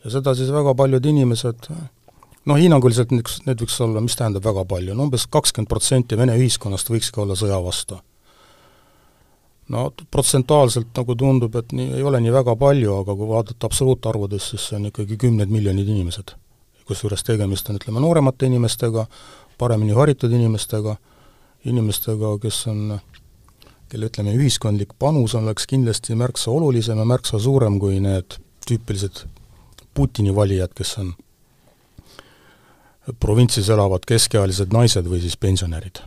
ja 0.03 0.11
seda 0.11 0.35
siis 0.35 0.51
väga 0.53 0.73
paljud 0.75 1.05
inimesed 1.05 1.69
noh, 2.45 2.55
hinnanguliselt 2.55 3.11
niisugused, 3.11 3.47
need 3.47 3.61
võiks 3.61 3.79
olla, 3.83 4.01
mis 4.01 4.15
tähendab 4.15 4.45
väga 4.45 4.65
palju, 4.65 4.93
no 4.93 5.07
umbes 5.09 5.25
kakskümmend 5.27 5.69
protsenti 5.69 6.17
Vene 6.17 6.37
ühiskonnast 6.37 6.89
võikski 6.89 7.21
olla 7.21 7.35
sõja 7.35 7.57
vastu. 7.63 7.99
No 9.69 9.89
protsentuaalselt 10.11 10.93
nagu 10.97 11.15
tundub, 11.15 11.55
et 11.59 11.73
nii, 11.75 11.93
ei 11.99 12.05
ole 12.05 12.21
nii 12.23 12.33
väga 12.33 12.55
palju, 12.59 12.95
aga 13.03 13.15
kui 13.15 13.29
vaadata 13.29 13.69
absoluutarvudes, 13.69 14.49
siis 14.53 14.69
see 14.69 14.79
on 14.79 14.89
ikkagi 14.89 15.17
kümned 15.21 15.53
miljonid 15.53 15.87
inimesed. 15.87 16.35
kusjuures 16.89 17.21
tegemist 17.21 17.67
on, 17.69 17.77
ütleme, 17.77 18.01
nooremate 18.01 18.47
inimestega, 18.49 19.03
paremini 19.61 19.93
haritud 19.93 20.31
inimestega, 20.33 20.95
inimestega, 21.69 22.31
kes 22.41 22.63
on, 22.71 22.97
kelle 23.91 24.09
ütleme, 24.09 24.33
ühiskondlik 24.33 24.95
panus 24.99 25.35
oleks 25.37 25.69
kindlasti 25.69 26.17
märksa 26.17 26.49
olulisem 26.51 26.97
ja 26.97 27.05
märksa 27.05 27.37
suurem 27.39 27.77
kui 27.79 28.01
need 28.01 28.39
tüüpilised 28.65 29.27
Putini 29.93 30.33
valijad, 30.35 30.73
kes 30.73 30.97
on 31.01 31.13
provintsis 33.19 33.69
elavad 33.69 34.05
keskealised 34.07 34.73
naised 34.73 35.05
või 35.05 35.21
siis 35.21 35.37
pensionärid 35.37 36.01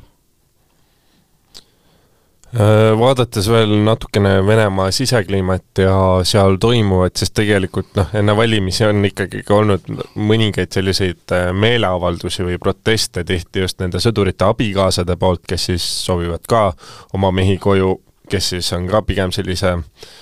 vaadates 2.99 3.47
veel 3.49 3.71
natukene 3.85 4.35
Venemaa 4.47 4.91
sisekliimat 4.93 5.79
ja 5.79 5.95
seal 6.29 6.59
toimuvat, 6.61 7.17
siis 7.17 7.33
tegelikult 7.33 7.95
noh, 7.97 8.11
enne 8.19 8.35
valimisi 8.37 8.85
on 8.85 9.05
ikkagi 9.09 9.41
ka 9.47 9.57
olnud 9.57 9.88
mõningaid 10.21 10.75
selliseid 10.75 11.33
äh, 11.33 11.49
meeleavaldusi 11.57 12.45
või 12.45 12.59
proteste 12.61 13.25
tihti 13.25 13.65
just 13.65 13.81
nende 13.81 14.03
sõdurite 14.05 14.45
abikaasade 14.45 15.17
poolt, 15.17 15.47
kes 15.49 15.71
siis 15.71 15.87
soovivad 16.05 16.45
ka 16.49 16.67
oma 17.17 17.33
mehi 17.33 17.57
koju, 17.62 17.95
kes 18.29 18.53
siis 18.53 18.73
on 18.77 18.85
ka 18.91 19.01
pigem 19.09 19.33
sellise 19.33 19.79
äh, 19.79 20.12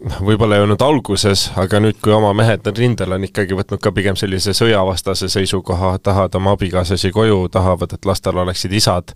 võib-olla 0.00 0.56
ei 0.56 0.64
olnud 0.64 0.80
alguses, 0.84 1.48
aga 1.60 1.80
nüüd, 1.82 1.98
kui 2.02 2.12
oma 2.14 2.32
mehed 2.36 2.64
on 2.70 2.76
rindel, 2.76 3.12
on 3.16 3.26
ikkagi 3.26 3.56
võtnud 3.56 3.82
ka 3.82 3.92
pigem 3.96 4.16
sellise 4.16 4.54
sõjavastase 4.56 5.28
seisukoha, 5.32 5.92
tahavad 6.02 6.36
oma 6.40 6.54
abikaasasi 6.56 7.12
koju, 7.12 7.42
tahavad, 7.52 7.92
et 7.96 8.08
lastel 8.08 8.40
oleksid 8.40 8.72
isad. 8.76 9.12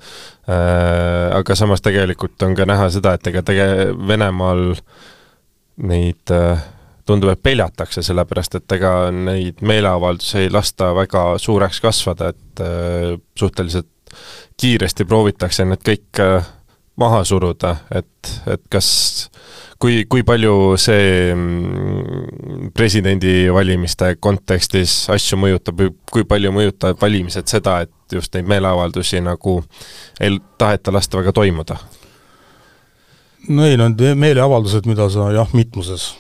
Äh,, 0.49 1.33
aga 1.39 1.57
samas 1.57 1.85
tegelikult 1.85 2.43
on 2.45 2.57
ka 2.59 2.69
näha 2.69 2.91
seda, 2.93 3.17
et 3.17 3.33
ega 3.33 3.45
tege-, 3.47 3.93
Venemaal 4.09 4.75
neid 5.89 6.35
äh, 6.35 6.67
tundub, 7.09 7.33
et 7.33 7.43
peljatakse, 7.43 8.05
sellepärast 8.05 8.61
et 8.61 8.77
ega 8.77 8.95
neid 9.15 9.65
meeleavaldusi 9.65 10.45
ei 10.45 10.53
lasta 10.53 10.93
väga 10.97 11.35
suureks 11.41 11.81
kasvada, 11.85 12.33
et 12.35 12.65
äh, 12.65 13.15
suhteliselt 13.39 13.91
kiiresti 14.61 15.09
proovitakse 15.09 15.65
need 15.67 15.83
kõik 15.87 16.23
äh, 16.23 16.53
maha 17.01 17.25
suruda, 17.27 17.77
et, 17.91 18.31
et 18.47 18.63
kas 18.71 18.89
kui, 19.83 20.05
kui 20.11 20.23
palju 20.27 20.77
see 20.81 21.35
mm, 21.35 22.71
presidendivalimiste 22.77 24.15
kontekstis 24.23 25.05
asju 25.13 25.39
mõjutab 25.43 25.81
või 25.81 25.93
kui 26.13 26.27
palju 26.29 26.55
mõjutavad 26.55 27.01
valimised 27.03 27.51
seda, 27.51 27.81
et 27.85 28.17
just 28.17 28.35
neid 28.37 28.49
meeleavaldusi 28.51 29.23
nagu 29.25 29.61
ei 30.23 30.39
taheta 30.59 30.95
lasta 30.95 31.21
väga 31.21 31.35
toimuda? 31.37 31.79
no 33.49 33.67
ei, 33.69 33.77
need 33.77 34.01
meeleavaldused, 34.17 34.87
mida 34.89 35.11
sa 35.13 35.29
jah, 35.35 35.51
mitmuses 35.53 36.13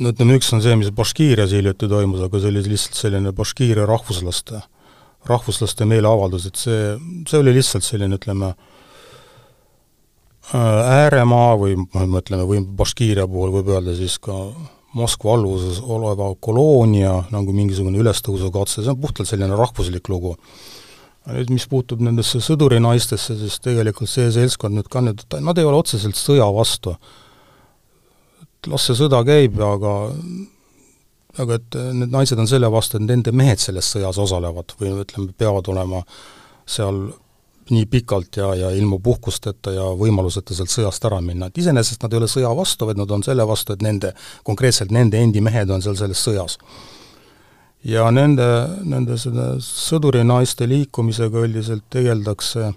no 0.00 0.12
ütleme, 0.12 0.36
üks 0.38 0.52
on 0.54 0.62
see, 0.64 0.76
mis 0.78 0.92
Baškiirias 0.94 1.54
hiljuti 1.56 1.88
toimus, 1.90 2.22
aga 2.24 2.40
see 2.40 2.52
oli 2.52 2.62
lihtsalt 2.66 2.98
selline 2.98 3.32
Baškiiria 3.36 3.86
rahvuslaste, 3.88 4.62
rahvuslaste 5.28 5.88
meeleavaldus, 5.88 6.46
et 6.48 6.60
see, 6.60 6.78
see 7.28 7.40
oli 7.40 7.54
lihtsalt 7.58 7.86
selline, 7.86 8.18
ütleme, 8.20 8.52
ääremaa 10.52 11.56
või 11.60 11.76
noh, 11.80 12.06
mõtleme, 12.16 12.44
või 12.48 12.62
Baškiiria 12.76 13.26
puhul 13.30 13.52
võib 13.56 13.72
öelda 13.72 13.96
siis 13.96 14.18
ka 14.22 14.36
Moskva 14.92 15.32
alluvuses 15.38 15.78
oleva 15.80 16.26
koloonia 16.44 17.14
nagu 17.32 17.52
mingisugune 17.56 17.96
ülestõusukatse, 18.02 18.82
see 18.82 18.92
on 18.92 19.00
puhtalt 19.00 19.30
selline 19.30 19.56
rahvuslik 19.56 20.08
lugu. 20.12 20.36
nüüd 21.22 21.52
mis 21.54 21.64
puutub 21.70 22.00
nendesse 22.02 22.40
sõdurinaistesse, 22.42 23.36
siis 23.38 23.60
tegelikult 23.62 24.10
see 24.10 24.26
seltskond 24.34 24.74
nüüd 24.74 24.88
ka 24.90 25.00
nüüd, 25.00 25.22
nad 25.40 25.58
ei 25.58 25.64
ole 25.64 25.78
otseselt 25.78 26.18
sõja 26.18 26.48
vastu. 26.52 26.96
las 28.66 28.84
see 28.86 28.94
sõda 28.94 29.24
käib, 29.24 29.60
aga 29.60 30.12
aga 31.40 31.54
et 31.54 31.76
need 31.96 32.12
naised 32.12 32.38
on 32.38 32.46
selle 32.46 32.68
vastu, 32.70 32.98
et 32.98 33.08
nende 33.08 33.32
mehed 33.32 33.58
selles 33.58 33.88
sõjas 33.94 34.18
osalevad 34.20 34.74
või 34.78 34.92
ütleme, 35.06 35.32
peavad 35.32 35.68
olema 35.72 36.02
seal 36.66 37.06
nii 37.70 37.86
pikalt 37.86 38.36
ja, 38.36 38.54
ja 38.54 38.70
ilma 38.74 38.98
puhkusteta 39.02 39.72
ja 39.72 39.84
võimaluseta 39.98 40.54
sealt 40.54 40.72
sõjast 40.72 41.04
ära 41.06 41.20
minna, 41.22 41.46
et 41.48 41.58
iseenesest 41.62 42.02
nad 42.02 42.12
ei 42.12 42.20
ole 42.22 42.28
sõja 42.30 42.50
vastu, 42.56 42.88
vaid 42.88 42.98
nad 42.98 43.10
on 43.14 43.22
selle 43.22 43.46
vastu, 43.48 43.76
et 43.76 43.84
nende, 43.84 44.12
konkreetselt 44.46 44.90
nende 44.94 45.20
endi 45.22 45.40
mehed 45.44 45.70
on 45.70 45.82
seal 45.84 45.96
selles 45.98 46.22
sõjas. 46.26 46.58
ja 47.84 48.10
nende, 48.10 48.46
nende 48.84 49.18
selle 49.18 49.56
sõdurinaiste 49.62 50.68
liikumisega 50.68 51.46
üldiselt 51.46 51.84
tegeldakse 51.90 52.72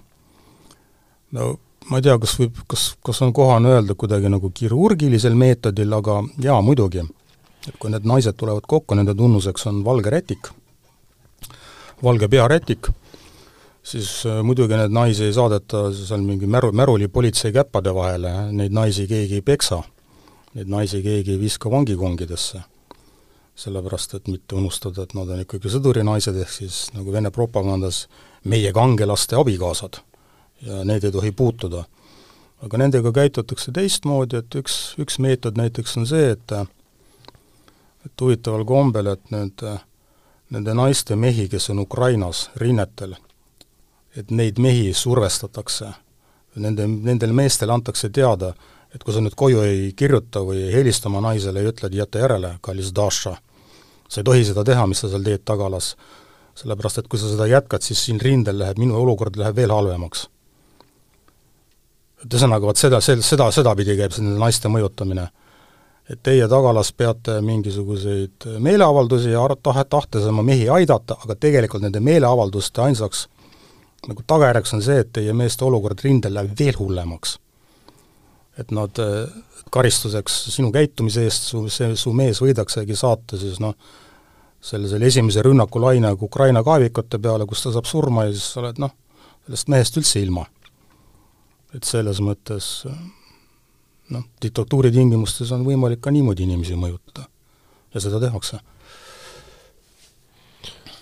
no 1.30 1.56
ma 1.90 2.00
ei 2.00 2.06
tea, 2.06 2.16
kas 2.18 2.34
võib, 2.40 2.58
kas, 2.70 2.86
kas 3.04 3.22
on 3.22 3.32
kohane 3.34 3.70
öelda 3.76 3.94
kuidagi 3.94 4.30
nagu 4.30 4.50
kirurgilisel 4.50 5.34
meetodil, 5.38 5.92
aga 5.94 6.22
jaa, 6.42 6.60
muidugi. 6.62 7.04
et 7.66 7.74
kui 7.82 7.90
need 7.90 8.06
naised 8.06 8.36
tulevad 8.38 8.66
kokku, 8.66 8.94
nende 8.94 9.14
tunnuseks 9.14 9.66
on 9.66 9.82
valge 9.84 10.10
rätik, 10.10 10.50
valge 12.02 12.28
pearätik 12.28 12.90
siis 13.86 14.26
äh, 14.26 14.42
muidugi 14.42 14.76
neid 14.76 14.94
naisi 14.94 15.28
ei 15.28 15.34
saadeta 15.34 15.86
seal 15.94 16.24
mingi 16.26 16.48
märu, 16.50 16.72
märulipolitsei 16.74 17.52
käppade 17.54 17.94
vahele, 17.94 18.32
neid 18.52 18.74
naisi 18.74 19.06
keegi 19.10 19.40
ei 19.40 19.44
peksa, 19.46 19.82
neid 20.54 20.70
naisi 20.72 21.02
keegi 21.04 21.36
ei 21.36 21.40
viska 21.40 21.70
vangikongidesse. 21.70 22.62
sellepärast, 23.56 24.14
et 24.14 24.26
mitte 24.28 24.52
unustada, 24.54 25.06
et 25.06 25.14
nad 25.16 25.30
on 25.32 25.38
ikkagi 25.40 25.70
sõdurinaised, 25.72 26.36
ehk 26.42 26.50
siis 26.52 26.90
nagu 26.92 27.12
Vene 27.12 27.30
propagandas 27.32 28.02
meie 28.44 28.72
kangelaste 28.72 29.36
abikaasad. 29.36 29.96
ja 30.66 30.84
need 30.84 31.04
ei 31.04 31.12
tohi 31.12 31.32
puutuda. 31.32 31.84
aga 32.62 32.78
nendega 32.78 33.12
käitutakse 33.12 33.72
teistmoodi, 33.72 34.36
et 34.36 34.54
üks, 34.54 34.96
üks 34.98 35.18
meetod 35.18 35.56
näiteks 35.56 35.96
on 35.96 36.06
see, 36.06 36.30
et 36.30 36.52
et 38.06 38.20
huvitaval 38.20 38.64
kombel, 38.64 39.06
et 39.06 39.30
need, 39.30 39.62
nende 40.50 40.74
naiste 40.74 41.16
mehi, 41.16 41.48
kes 41.48 41.70
on 41.70 41.78
Ukrainas 41.78 42.50
rinnetel 42.56 43.16
et 44.16 44.32
neid 44.32 44.58
mehi 44.62 44.92
survestatakse. 44.96 45.92
Nende, 46.56 46.86
nendele 46.88 47.36
meestele 47.36 47.74
antakse 47.74 48.08
teada, 48.08 48.54
et 48.94 49.02
kui 49.04 49.12
sa 49.12 49.20
nüüd 49.20 49.34
koju 49.36 49.64
ei 49.66 49.90
kirjuta 49.96 50.40
või 50.44 50.62
ei 50.64 50.72
helista 50.72 51.10
oma 51.10 51.20
naisele 51.26 51.60
ja 51.60 51.72
ütle, 51.72 51.90
et 51.90 51.98
jäta 51.98 52.22
järele, 52.22 52.54
kallis 52.64 52.94
Daša, 52.96 53.34
sa 54.08 54.22
ei 54.22 54.24
tohi 54.24 54.46
seda 54.48 54.64
teha, 54.64 54.86
mis 54.88 55.04
sa 55.04 55.10
seal 55.12 55.26
teed 55.26 55.44
tagalas. 55.44 55.96
sellepärast, 56.56 56.98
et 56.98 57.08
kui 57.12 57.18
sa 57.20 57.28
seda 57.28 57.44
jätkad, 57.46 57.82
siis 57.84 58.00
siin 58.06 58.16
rindel 58.20 58.56
läheb, 58.58 58.78
minu 58.80 58.96
olukord 58.96 59.36
läheb 59.36 59.56
veel 59.56 59.70
halvemaks. 59.70 60.28
et 62.24 62.32
ühesõnaga, 62.32 62.64
vot 62.64 62.76
seda, 62.76 63.00
seda, 63.00 63.50
sedapidi 63.52 63.96
käib 63.96 64.12
see 64.12 64.24
nende 64.24 64.40
naiste 64.40 64.68
mõjutamine. 64.68 65.28
et 66.08 66.22
teie 66.22 66.48
tagalas 66.48 66.92
peate 66.92 67.40
mingisuguseid 67.40 68.48
meeleavaldusi 68.60 69.30
ja 69.30 69.44
tahe, 69.62 69.84
tahtes 69.84 70.24
oma 70.24 70.42
mehi 70.42 70.68
aidata, 70.68 71.18
aga 71.24 71.34
tegelikult 71.34 71.82
nende 71.82 72.00
meeleavalduste 72.00 72.80
ainsaks 72.80 73.28
nagu 74.06 74.22
tagajärjeks 74.26 74.74
on 74.76 74.82
see, 74.84 75.00
et 75.02 75.12
teie 75.18 75.32
meeste 75.36 75.64
olukord 75.66 76.00
rindel 76.04 76.34
läheb 76.36 76.54
veel 76.58 76.78
hullemaks. 76.78 77.38
et 78.56 78.70
nad 78.72 78.98
karistuseks 79.70 80.36
sinu 80.54 80.70
käitumise 80.72 81.26
eest 81.26 81.50
su, 81.50 81.66
see, 81.68 81.90
su 81.98 82.12
mees 82.16 82.40
võidaksegi 82.40 82.96
saata 82.96 83.36
siis 83.36 83.58
noh, 83.60 83.74
selle, 84.60 84.88
selle 84.88 85.10
esimese 85.10 85.42
rünnakulaine 85.44 86.14
Ukraina 86.22 86.62
kaevikute 86.64 87.18
peale, 87.20 87.44
kus 87.46 87.66
ta 87.66 87.74
saab 87.74 87.88
surma 87.90 88.24
ja 88.24 88.32
siis 88.32 88.46
sa 88.54 88.62
oled 88.62 88.80
noh, 88.80 88.94
sellest 89.46 89.68
mehest 89.74 90.00
üldse 90.00 90.22
ilma. 90.22 90.46
et 91.74 91.84
selles 91.84 92.22
mõttes 92.24 92.86
noh, 94.08 94.24
diktatuuri 94.42 94.92
tingimustes 94.94 95.52
on 95.52 95.66
võimalik 95.66 96.00
ka 96.00 96.14
niimoodi 96.14 96.46
inimesi 96.46 96.78
mõjutada. 96.78 97.26
ja 97.94 98.00
seda 98.00 98.22
tehakse 98.22 98.62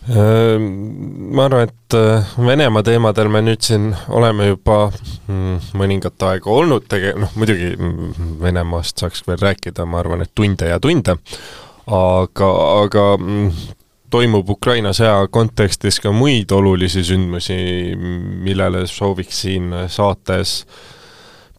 ma 0.09 1.47
arvan, 1.47 1.69
et 1.69 1.95
äh, 1.97 2.33
Venemaa 2.47 2.83
teemadel 2.85 3.31
me 3.33 3.41
nüüd 3.45 3.63
siin 3.65 3.87
oleme 4.13 4.51
juba 4.51 4.91
mm, 4.91 5.71
mõningat 5.81 6.27
aega 6.29 6.51
olnud, 6.53 6.85
tege-, 6.91 7.15
noh 7.17 7.33
muidugi 7.41 7.71
mm, 7.73 8.35
Venemaast 8.43 9.01
saaks 9.01 9.25
veel 9.29 9.41
rääkida, 9.41 9.87
ma 9.89 10.03
arvan, 10.03 10.27
et 10.27 10.35
tunde 10.37 10.69
ja 10.69 10.77
tunde, 10.83 11.17
aga, 11.89 12.51
aga 12.83 13.07
mm, 13.17 13.49
toimub 14.13 14.53
Ukraina 14.53 14.93
sõja 14.95 15.25
kontekstis 15.33 15.99
ka 16.05 16.13
muid 16.13 16.53
olulisi 16.53 17.03
sündmusi, 17.07 17.57
millele 17.97 18.85
sooviks 18.91 19.41
siin 19.47 19.73
saates 19.89 20.61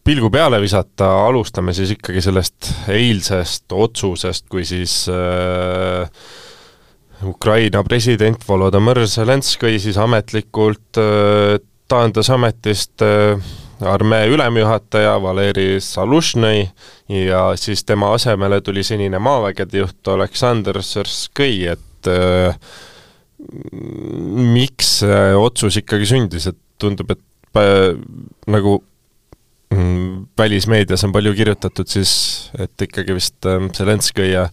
pilgu 0.06 0.30
peale 0.30 0.62
visata, 0.62 1.10
alustame 1.26 1.74
siis 1.74 1.96
ikkagi 1.96 2.22
sellest 2.22 2.70
eilsest 2.94 3.74
otsusest, 3.74 4.46
kui 4.46 4.62
siis 4.64 5.00
äh, 5.10 6.06
Ukraina 7.24 7.80
president 7.86 8.42
Volodõmõr 8.48 9.06
Zelenskõi 9.08 9.78
siis 9.80 9.96
ametlikult 9.96 11.00
äh, 11.00 11.56
taandas 11.88 12.28
ametist 12.34 13.02
äh, 13.04 13.40
armee 13.80 14.28
ülemjuhataja 14.32 15.16
Valeri 15.22 15.80
Salužnõi 15.80 16.66
ja 17.12 17.42
siis 17.60 17.84
tema 17.84 18.12
asemele 18.16 18.60
tuli 18.64 18.84
senine 18.84 19.20
maavägede 19.22 19.84
juht 19.84 20.10
Aleksandr 20.12 20.80
Sõrskõi, 20.84 21.66
et 21.72 22.10
äh, 22.10 22.56
miks 24.56 24.98
see 25.02 25.22
otsus 25.36 25.76
ikkagi 25.82 26.08
sündis, 26.08 26.48
et 26.50 26.58
tundub, 26.80 27.12
et 27.12 27.60
äh, 27.60 27.92
nagu 28.50 28.78
mm, 29.74 30.26
välismeedias 30.38 31.04
on 31.06 31.14
palju 31.14 31.34
kirjutatud 31.36 31.90
siis, 31.90 32.12
et 32.58 32.88
ikkagi 32.88 33.16
vist 33.16 33.48
ähm, 33.50 33.70
Zelenskõi 33.76 34.32
ja 34.32 34.48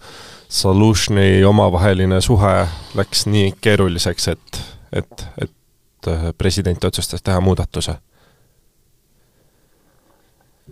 Zalužni 0.53 1.43
omavaheline 1.49 2.21
suhe 2.21 2.67
läks 2.93 3.25
nii 3.25 3.55
keeruliseks, 3.61 4.27
et, 4.27 4.59
et, 4.93 5.25
et 5.41 6.07
äh, 6.07 6.27
president 6.37 6.83
otsustas 6.83 7.23
teha 7.25 7.41
muudatuse. 7.41 7.95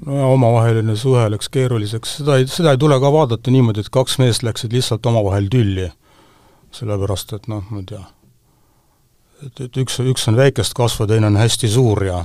No 0.06 0.34
omavaheline 0.34 0.96
suhe 0.96 1.24
läks 1.34 1.50
keeruliseks, 1.50 2.18
seda 2.22 2.38
ei, 2.38 2.46
seda 2.48 2.76
ei 2.76 2.78
tule 2.78 3.00
ka 3.02 3.12
vaadata 3.14 3.52
niimoodi, 3.52 3.82
et 3.82 3.90
kaks 3.90 4.20
meest 4.22 4.46
läksid 4.46 4.74
lihtsalt 4.74 5.06
omavahel 5.06 5.50
tülli. 5.52 5.90
sellepärast, 6.72 7.34
et 7.34 7.48
noh, 7.52 7.66
ma 7.70 7.82
ei 7.82 7.88
tea, 7.90 8.04
et, 9.46 9.66
et 9.66 9.78
üks, 9.82 9.98
üks 10.08 10.30
on 10.30 10.38
väikest 10.40 10.78
kasvu, 10.78 11.08
teine 11.10 11.28
on 11.28 11.42
hästi 11.42 11.68
suur 11.68 12.04
ja 12.06 12.22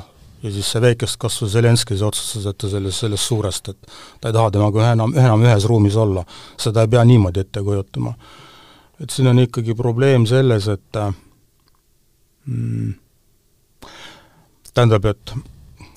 ja 0.46 0.52
siis 0.52 0.68
see 0.70 0.82
väikest 0.82 1.18
kasvu 1.18 1.48
Zelenskõi 1.50 1.98
otsustas, 2.06 2.46
et 2.46 2.59
ta 2.59 2.70
sellest, 2.70 3.02
sellest 3.02 3.26
suurest, 3.26 3.70
et 3.72 3.94
ta 4.20 4.30
ei 4.30 4.37
taha 4.37 4.52
temaga 4.54 4.92
enam, 4.92 5.14
enam 5.18 5.42
ühes 5.42 5.66
ruumis 5.66 5.96
olla. 5.98 6.22
seda 6.61 6.85
ei 6.87 6.92
pea 6.92 7.04
niimoodi 7.04 7.42
ette 7.42 7.62
kujutama. 7.66 8.14
et 9.02 9.11
siin 9.11 9.28
on 9.28 9.38
ikkagi 9.42 9.74
probleem 9.74 10.26
selles, 10.26 10.68
et 10.68 11.00
mm, 12.46 12.94
tähendab, 14.74 15.04
et 15.04 15.35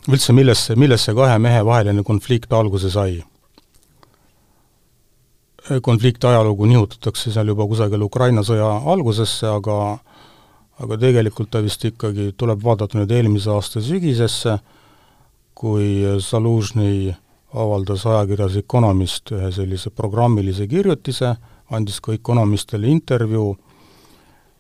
üldse, 0.09 0.33
millest 0.33 0.69
see, 0.69 0.75
millest 0.79 1.05
see 1.05 1.15
kahe 1.15 1.38
mehe 1.39 1.65
vaheline 1.65 2.03
konflikt 2.03 2.53
alguse 2.53 2.89
sai? 2.89 3.23
konflikti 5.85 6.25
ajalugu 6.27 6.65
nihutatakse 6.65 7.31
seal 7.31 7.51
juba 7.51 7.67
kusagil 7.69 8.01
Ukraina 8.01 8.41
sõja 8.41 8.71
algusesse, 8.89 9.45
aga 9.45 9.99
aga 10.79 10.97
tegelikult 10.97 11.51
ta 11.51 11.61
vist 11.63 11.83
ikkagi 11.85 12.31
tuleb 12.37 12.61
vaadata 12.63 12.99
nüüd 12.99 13.11
eelmise 13.11 13.51
aasta 13.51 13.81
sügisesse, 13.83 14.57
kui 15.59 16.05
Zalužnõi 16.23 17.11
avaldas 17.53 18.05
ajakirjas 18.07 18.55
Economist 18.61 19.33
ühe 19.35 19.49
sellise 19.51 19.91
programmilise 19.91 20.67
kirjutise, 20.71 21.33
andis 21.75 21.99
ka 21.99 22.13
Economistile 22.15 22.87
intervjuu 22.87 23.57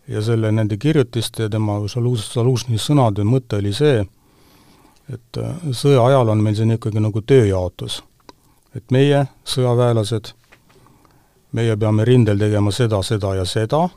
ja 0.09 0.21
selle, 0.25 0.51
nende 0.51 0.77
kirjutiste 0.77 1.45
ja 1.45 1.53
tema 1.53 1.79
Zalužnõi 1.87 2.81
sõnade 2.81 3.23
mõte 3.23 3.61
oli 3.61 3.71
see, 3.73 4.03
et 5.09 5.39
äh, 5.41 5.69
sõja 5.71 6.03
ajal 6.05 6.33
on 6.33 6.43
meil 6.43 6.57
siin 6.57 6.75
ikkagi 6.75 7.01
nagu 7.01 7.21
tööjaotus. 7.21 8.03
et 8.75 8.91
meie, 8.93 9.23
sõjaväelased, 9.49 10.27
meie 11.57 11.77
peame 11.77 12.03
rindel 12.05 12.37
tegema 12.37 12.71
seda, 12.71 12.99
seda 13.03 13.31
ja 13.35 13.45
seda, 13.45 13.87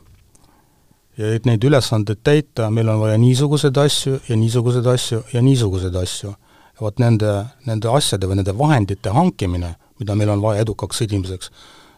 ja 1.17 1.33
et 1.35 1.45
neid 1.45 1.63
ülesandeid 1.63 2.23
täita, 2.25 2.69
meil 2.73 2.89
on 2.89 3.01
vaja 3.03 3.17
niisuguseid 3.21 3.77
asju 3.77 4.19
ja 4.29 4.37
niisuguseid 4.37 4.87
asju 4.89 5.21
ja 5.33 5.41
niisuguseid 5.41 5.95
asju. 5.95 6.33
ja 6.73 6.81
vot 6.81 6.99
nende, 6.99 7.33
nende 7.65 7.89
asjade 7.89 8.27
või 8.27 8.39
nende 8.39 8.57
vahendite 8.57 9.13
hankimine, 9.13 9.75
mida 9.99 10.15
meil 10.15 10.33
on 10.33 10.41
vaja 10.41 10.63
edukaks 10.65 11.03
sõdimiseks, 11.03 11.51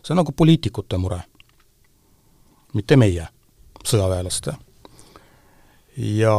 see 0.03 0.13
on 0.13 0.19
nagu 0.19 0.31
poliitikute 0.31 0.97
mure. 0.97 1.21
mitte 2.73 2.95
meie, 2.95 3.27
sõjaväelaste. 3.83 4.53
ja 5.97 6.35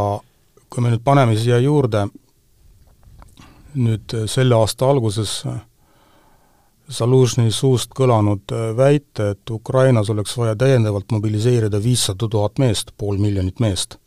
kui 0.69 0.83
me 0.83 0.91
nüüd 0.91 1.05
paneme 1.05 1.37
siia 1.37 1.59
juurde 1.59 2.09
nüüd 3.77 4.13
selle 4.29 4.55
aasta 4.57 4.89
alguses 4.89 5.43
Zalužni 6.91 7.51
suust 7.51 7.91
kõlanud 7.99 8.53
äh, 8.55 8.71
väite, 8.77 9.31
et 9.35 9.51
Ukrainas 9.51 10.11
oleks 10.11 10.37
vaja 10.39 10.55
täiendavalt 10.57 11.11
mobiliseerida 11.13 11.81
viissada 11.83 12.29
tuhat 12.31 12.61
meest, 12.63 12.93
pool 12.99 13.19
miljonit 13.19 13.61
meest. 13.61 13.99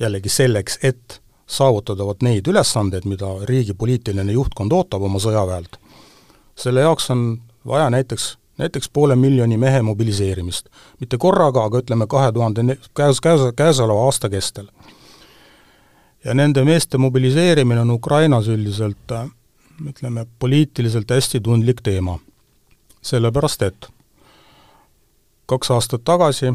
jällegi 0.00 0.28
selleks, 0.28 0.78
et 0.82 1.20
saavutada 1.46 2.04
vot 2.04 2.22
neid 2.22 2.48
ülesandeid, 2.48 3.04
mida 3.06 3.28
riigi 3.46 3.74
poliitiline 3.74 4.32
juhtkond 4.32 4.72
ootab 4.72 5.02
oma 5.06 5.20
sõjaväelt, 5.22 5.78
selle 6.58 6.80
jaoks 6.80 7.10
on 7.10 7.42
vaja 7.66 7.90
näiteks, 7.90 8.38
näiteks 8.58 8.88
poole 8.88 9.16
miljoni 9.16 9.56
mehe 9.56 9.82
mobiliseerimist. 9.82 10.68
mitte 11.00 11.18
korraga, 11.18 11.64
aga 11.64 11.78
ütleme, 11.78 12.06
kahe 12.06 12.32
tuhande 12.32 12.78
käes, 12.94 13.20
käes, 13.20 13.40
käesoleva 13.56 14.04
aasta 14.04 14.28
kestel 14.30 14.66
ja 16.24 16.34
nende 16.34 16.64
meeste 16.64 16.98
mobiliseerimine 16.98 17.80
on 17.80 17.90
Ukrainas 17.90 18.48
üldiselt 18.48 19.12
äh, 19.12 19.30
ütleme, 19.88 20.26
poliitiliselt 20.38 21.10
hästi 21.10 21.40
tundlik 21.40 21.82
teema. 21.82 22.18
sellepärast, 23.02 23.62
et 23.62 23.88
kaks 25.46 25.70
aastat 25.70 26.04
tagasi, 26.04 26.52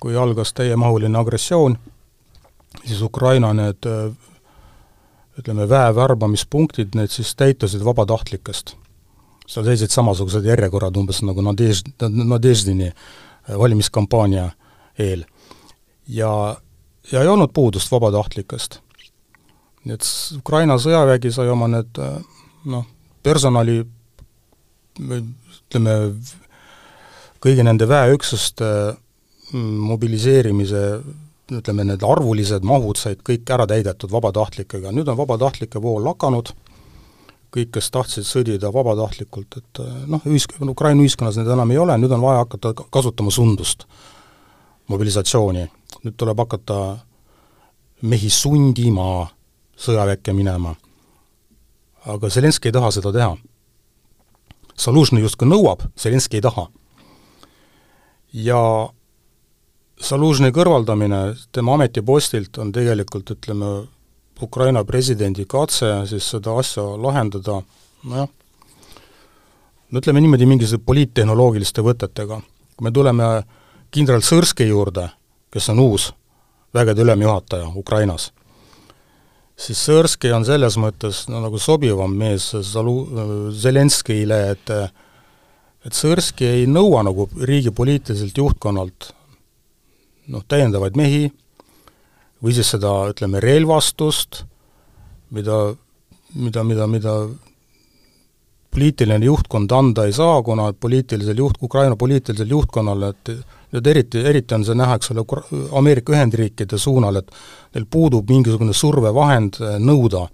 kui 0.00 0.16
algas 0.16 0.52
täiemahuline 0.52 1.18
agressioon, 1.18 1.78
siis 2.84 3.02
Ukraina 3.02 3.52
need 3.54 3.86
ütleme, 5.38 5.68
väevärbamispunktid, 5.68 6.94
need 6.94 7.08
siis 7.08 7.34
täitusid 7.34 7.84
vabatahtlikest. 7.84 8.76
seal 9.46 9.64
seisid 9.64 9.90
samasugused 9.90 10.44
järjekorrad 10.44 10.96
umbes 10.96 11.22
nagu 11.22 11.40
Nadež-, 11.40 11.84
Nadeždini 12.08 12.92
valimiskampaania 13.58 14.50
eel. 14.98 15.24
ja 16.08 16.56
ja 17.12 17.22
ei 17.22 17.28
olnud 17.28 17.50
puudust 17.54 17.92
vabatahtlikest. 17.92 18.80
Nii 19.84 19.94
et 19.96 20.08
Ukraina 20.38 20.78
sõjavägi 20.80 21.32
sai 21.34 21.50
oma 21.52 21.68
need 21.68 22.00
noh, 22.70 22.86
personali 23.24 23.80
ütleme, 25.00 25.94
kõigi 27.42 27.66
nende 27.66 27.88
väeüksuste 27.90 28.70
mm, 29.52 29.74
mobiliseerimise 29.90 30.84
ütleme, 31.52 31.84
need 31.84 32.04
arvulised 32.06 32.64
mahud 32.64 32.96
said 32.96 33.20
kõik 33.26 33.50
ära 33.52 33.66
täidetud 33.68 34.12
vabatahtlikega, 34.12 34.92
nüüd 34.94 35.10
on 35.12 35.18
vabatahtlike 35.18 35.82
vool 35.82 36.04
lakanud, 36.06 36.54
kõik, 37.54 37.70
kes 37.76 37.90
tahtsid 37.94 38.26
sõdida 38.26 38.72
vabatahtlikult, 38.74 39.60
et 39.60 39.82
noh, 40.10 40.24
ühisk-, 40.26 40.56
Ukraina 40.64 41.04
ühiskonnas 41.04 41.38
neid 41.38 41.52
enam 41.52 41.70
ei 41.74 41.80
ole, 41.82 41.98
nüüd 42.00 42.14
on 42.16 42.24
vaja 42.24 42.42
hakata 42.46 42.72
kasutama 42.74 43.34
sundust, 43.34 43.84
mobilisatsiooni. 44.90 45.68
Nüüd 46.04 46.16
tuleb 46.20 46.40
hakata 46.42 46.78
mehi 48.04 48.30
sundima 48.32 49.28
sõjaväkke 49.76 50.32
minema. 50.32 50.74
aga 52.06 52.28
Zelenskõi 52.28 52.68
ei 52.68 52.72
taha 52.72 52.90
seda 52.90 53.12
teha. 53.12 53.36
Zalužnõi 54.76 55.22
justkui 55.22 55.48
nõuab, 55.48 55.86
Zelenskõi 55.96 56.38
ei 56.38 56.42
taha. 56.42 56.68
ja 58.32 58.60
Zalužnõi 60.02 60.52
kõrvaldamine 60.52 61.34
tema 61.52 61.74
ametipostilt 61.74 62.58
on 62.58 62.72
tegelikult, 62.72 63.30
ütleme, 63.30 63.86
Ukraina 64.42 64.84
presidendi 64.84 65.44
katse 65.46 66.06
siis 66.10 66.26
seda 66.30 66.56
asja 66.58 66.82
lahendada 66.82 67.60
nojah, 68.04 68.28
no 69.90 70.02
ütleme 70.02 70.20
niimoodi, 70.20 70.46
mingisuguse 70.46 70.82
poliittehnoloogiliste 70.86 71.82
võtetega. 71.82 72.40
kui 72.76 72.84
me 72.84 72.90
tuleme 72.90 73.24
kindral 73.90 74.20
Sõrski 74.20 74.66
juurde, 74.66 75.08
kes 75.50 75.68
on 75.70 75.78
uus 75.78 76.12
vägede 76.74 77.02
ülemjuhataja 77.02 77.70
Ukrainas, 77.76 78.32
siis 79.56 79.80
Sõrski 79.86 80.32
on 80.34 80.46
selles 80.46 80.76
mõttes 80.80 81.24
no 81.30 81.40
nagu 81.44 81.60
sobivam 81.62 82.14
mees 82.18 82.50
Zalu-, 82.66 83.50
Zelenskõile, 83.54 84.40
et 84.54 84.74
et 85.84 85.92
Sõrski 85.92 86.46
ei 86.48 86.66
nõua 86.66 87.02
nagu 87.04 87.28
riigi 87.44 87.70
poliitiliselt 87.74 88.38
juhtkonnalt 88.40 89.10
noh, 90.32 90.44
täiendavaid 90.48 90.96
mehi 90.96 91.26
või 92.44 92.54
siis 92.56 92.70
seda, 92.74 92.92
ütleme, 93.12 93.40
relvastust, 93.40 94.42
mida, 95.32 95.58
mida, 96.36 96.64
mida, 96.64 96.88
mida 96.88 97.14
poliitiline 98.74 99.24
juhtkond 99.28 99.72
anda 99.72 100.04
ei 100.08 100.16
saa, 100.16 100.42
kuna 100.42 100.72
poliitilisel 100.72 101.38
juht, 101.38 101.60
Ukraina 101.62 101.96
poliitilisel 101.96 102.50
juhtkonnal, 102.50 103.10
et 103.12 103.32
nüüd 103.74 103.90
eriti, 103.90 104.22
eriti 104.22 104.54
on 104.54 104.64
see 104.66 104.76
näha, 104.78 104.98
eks 104.98 105.10
ole, 105.12 105.24
Ameerika 105.78 106.14
Ühendriikide 106.14 106.78
suunal, 106.78 107.18
et 107.20 107.30
neil 107.74 107.86
puudub 107.90 108.30
mingisugune 108.30 108.74
survevahend 108.76 109.58
eh, 109.60 109.76
nõuda, 109.82 110.28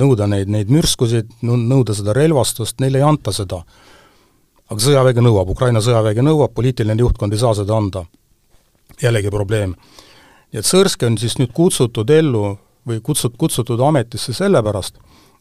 nõuda 0.00 0.28
neid, 0.30 0.50
neid 0.50 0.72
mürskusid, 0.74 1.30
nõuda 1.46 1.94
seda 1.94 2.16
relvastust, 2.16 2.80
neile 2.82 3.00
ei 3.00 3.06
anta 3.06 3.32
seda. 3.34 3.62
aga 4.70 4.80
sõjavägi 4.80 5.22
nõuab, 5.22 5.50
Ukraina 5.54 5.80
sõjavägi 5.84 6.24
nõuab, 6.24 6.54
poliitiline 6.54 6.98
juhtkond 6.98 7.32
ei 7.32 7.38
saa 7.38 7.54
seda 7.54 7.76
anda. 7.76 8.04
jällegi 9.02 9.30
probleem. 9.30 9.74
nii 10.52 10.58
et 10.58 10.66
Sõrski 10.66 11.06
on 11.06 11.18
siis 11.18 11.38
nüüd 11.38 11.52
kutsutud 11.52 12.10
ellu 12.10 12.58
või 12.86 13.00
kutsut-, 13.00 13.36
kutsutud 13.38 13.80
ametisse 13.80 14.32
sellepärast, 14.32 14.98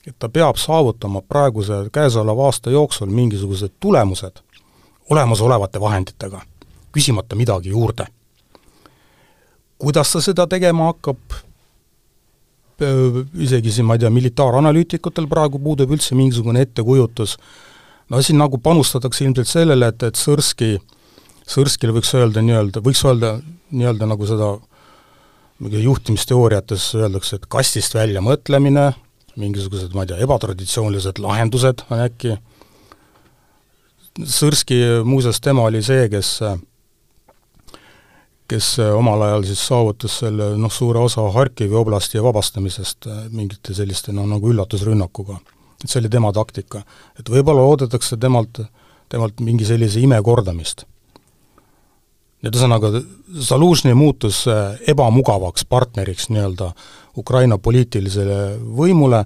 et 0.08 0.16
ta 0.20 0.30
peab 0.30 0.56
saavutama 0.58 1.22
praeguse, 1.22 1.90
käesoleva 1.92 2.46
aasta 2.46 2.70
jooksul 2.70 3.08
mingisugused 3.08 3.72
tulemused 3.80 4.42
olemasolevate 5.10 5.80
vahenditega 5.82 6.42
küsimata 6.94 7.36
midagi 7.36 7.74
juurde. 7.74 8.08
kuidas 9.84 10.14
ta 10.14 10.22
seda 10.24 10.46
tegema 10.48 10.86
hakkab, 10.94 11.20
isegi 13.44 13.72
siin, 13.72 13.86
ma 13.86 13.98
ei 13.98 14.04
tea, 14.04 14.12
militaaranalüütikutel 14.14 15.28
praegu 15.28 15.60
puudub 15.60 15.92
üldse 15.92 16.16
mingisugune 16.16 16.64
ettekujutus, 16.64 17.36
no 18.10 18.22
siin 18.24 18.40
nagu 18.40 18.58
panustatakse 18.64 19.26
ilmselt 19.26 19.50
sellele, 19.50 19.90
et, 19.92 20.06
et 20.08 20.20
Sõrski, 20.20 20.78
Sõrskil 21.50 21.92
võiks 21.96 22.14
öelda 22.16 22.42
nii-öelda, 22.46 22.84
võiks 22.86 23.04
öelda 23.04 23.36
nii-öelda 23.74 24.08
nagu 24.08 24.30
seda 24.30 24.54
juhtimisteooriates 25.60 26.94
öeldakse, 27.00 27.38
et 27.38 27.48
kastist 27.52 27.96
välja 27.96 28.24
mõtlemine, 28.24 28.92
mingisugused, 29.40 29.92
ma 29.96 30.06
ei 30.06 30.14
tea, 30.14 30.24
ebatraditsioonilised 30.26 31.20
lahendused 31.24 31.86
on 31.90 32.08
äkki, 32.08 32.38
Sõrski 34.14 34.78
muuseas, 35.02 35.40
tema 35.42 35.64
oli 35.66 35.80
see, 35.82 36.06
kes 36.12 36.36
kes 38.54 38.70
omal 38.94 39.26
ajal 39.26 39.48
siis 39.50 39.66
saavutas 39.66 40.20
selle 40.22 40.52
noh, 40.62 40.72
suure 40.72 41.02
osa 41.02 41.26
Harkivi 41.34 41.76
oblasti 41.80 42.22
vabastamisest 42.22 43.10
mingite 43.34 43.74
selliste 43.74 44.14
noh, 44.14 44.30
nagu 44.30 44.54
üllatusrünnakuga. 44.54 45.40
et 45.84 45.90
see 45.90 46.00
oli 46.00 46.10
tema 46.10 46.32
taktika. 46.32 46.84
et 47.20 47.30
võib-olla 47.30 47.66
oodatakse 47.66 48.18
temalt, 48.18 48.62
temalt 49.10 49.42
mingi 49.42 49.66
sellise 49.66 50.00
ime 50.00 50.22
kordamist 50.22 50.86
et 52.44 52.52
ühesõnaga, 52.52 52.92
Zalužni 53.34 53.96
muutus 53.98 54.44
äh, 54.52 54.76
ebamugavaks 54.92 55.66
partneriks 55.66 56.28
nii-öelda 56.30 56.70
Ukraina 57.18 57.58
poliitilisele 57.58 58.58
võimule, 58.78 59.24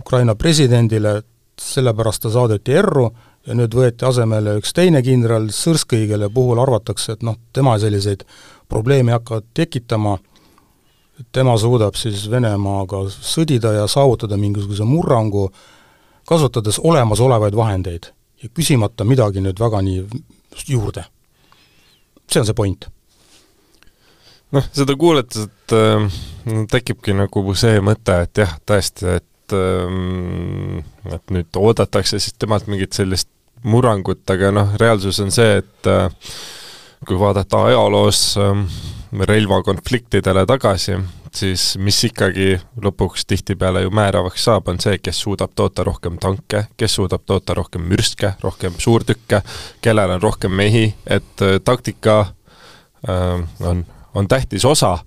Ukraina 0.00 0.34
presidendile, 0.38 1.20
sellepärast 1.60 2.24
ta 2.24 2.32
saadeti 2.32 2.74
erru 2.80 3.10
ja 3.46 3.56
nüüd 3.58 3.74
võeti 3.74 4.06
asemele 4.06 4.56
üks 4.60 4.74
teine 4.76 5.02
kindral, 5.02 5.48
Sõrskõi, 5.54 6.06
kelle 6.10 6.28
puhul 6.30 6.60
arvatakse, 6.62 7.16
et 7.16 7.24
noh, 7.26 7.38
tema 7.52 7.78
selliseid 7.82 8.24
probleeme 8.70 9.12
ei 9.12 9.18
hakka 9.18 9.40
tekitama, 9.54 10.18
tema 11.32 11.56
suudab 11.58 11.98
siis 11.98 12.28
Venemaaga 12.30 13.04
sõdida 13.12 13.74
ja 13.76 13.88
saavutada 13.90 14.38
mingisuguse 14.40 14.86
murrangu, 14.88 15.48
kasutades 16.28 16.78
olemasolevaid 16.78 17.56
vahendeid 17.58 18.12
ja 18.42 18.48
küsimata 18.54 19.04
midagi 19.04 19.42
nüüd 19.42 19.58
väga 19.60 19.82
nii 19.82 20.06
juurde 20.68 21.04
see 22.32 22.40
on 22.40 22.46
see 22.46 22.54
point. 22.54 22.88
noh, 24.52 24.64
seda 24.76 24.96
kuulates, 25.00 25.46
et 25.48 25.74
äh, 25.76 26.06
tekibki 26.70 27.14
nagu 27.16 27.54
see 27.56 27.80
mõte, 27.84 28.18
et 28.26 28.42
jah, 28.42 28.52
tõesti, 28.68 29.16
et 29.18 29.28
äh, 29.56 31.14
et 31.14 31.34
nüüd 31.34 31.60
oodatakse 31.60 32.20
siis 32.20 32.34
temalt 32.38 32.68
mingit 32.70 32.96
sellist 32.96 33.28
murrangut, 33.62 34.24
aga 34.30 34.50
noh, 34.54 34.74
reaalsus 34.80 35.20
on 35.22 35.30
see, 35.34 35.60
et 35.62 35.90
äh, 35.90 36.08
kui 37.06 37.18
vaadata 37.18 37.64
ajaloos 37.70 38.22
äh, 38.40 38.62
relvakonfliktidele 39.28 40.46
tagasi, 40.46 40.96
siis 41.34 41.76
mis 41.80 41.98
ikkagi 42.08 42.56
lõpuks 42.82 43.26
tihtipeale 43.28 43.84
ju 43.84 43.92
määravaks 43.94 44.44
saab, 44.48 44.68
on 44.72 44.80
see, 44.82 44.98
kes 45.02 45.22
suudab 45.24 45.54
toota 45.56 45.84
rohkem 45.86 46.18
tanke, 46.20 46.66
kes 46.76 46.98
suudab 46.98 47.24
toota 47.26 47.54
rohkem 47.56 47.84
mürske, 47.88 48.34
rohkem 48.42 48.76
suurtükke, 48.78 49.42
kellel 49.84 50.16
on 50.16 50.22
rohkem 50.22 50.54
mehi, 50.56 50.90
et 51.06 51.44
äh, 51.44 51.58
taktika 51.64 52.18
äh, 53.08 53.40
on, 53.60 53.86
on 54.14 54.28
tähtis 54.28 54.64
osa, 54.64 54.98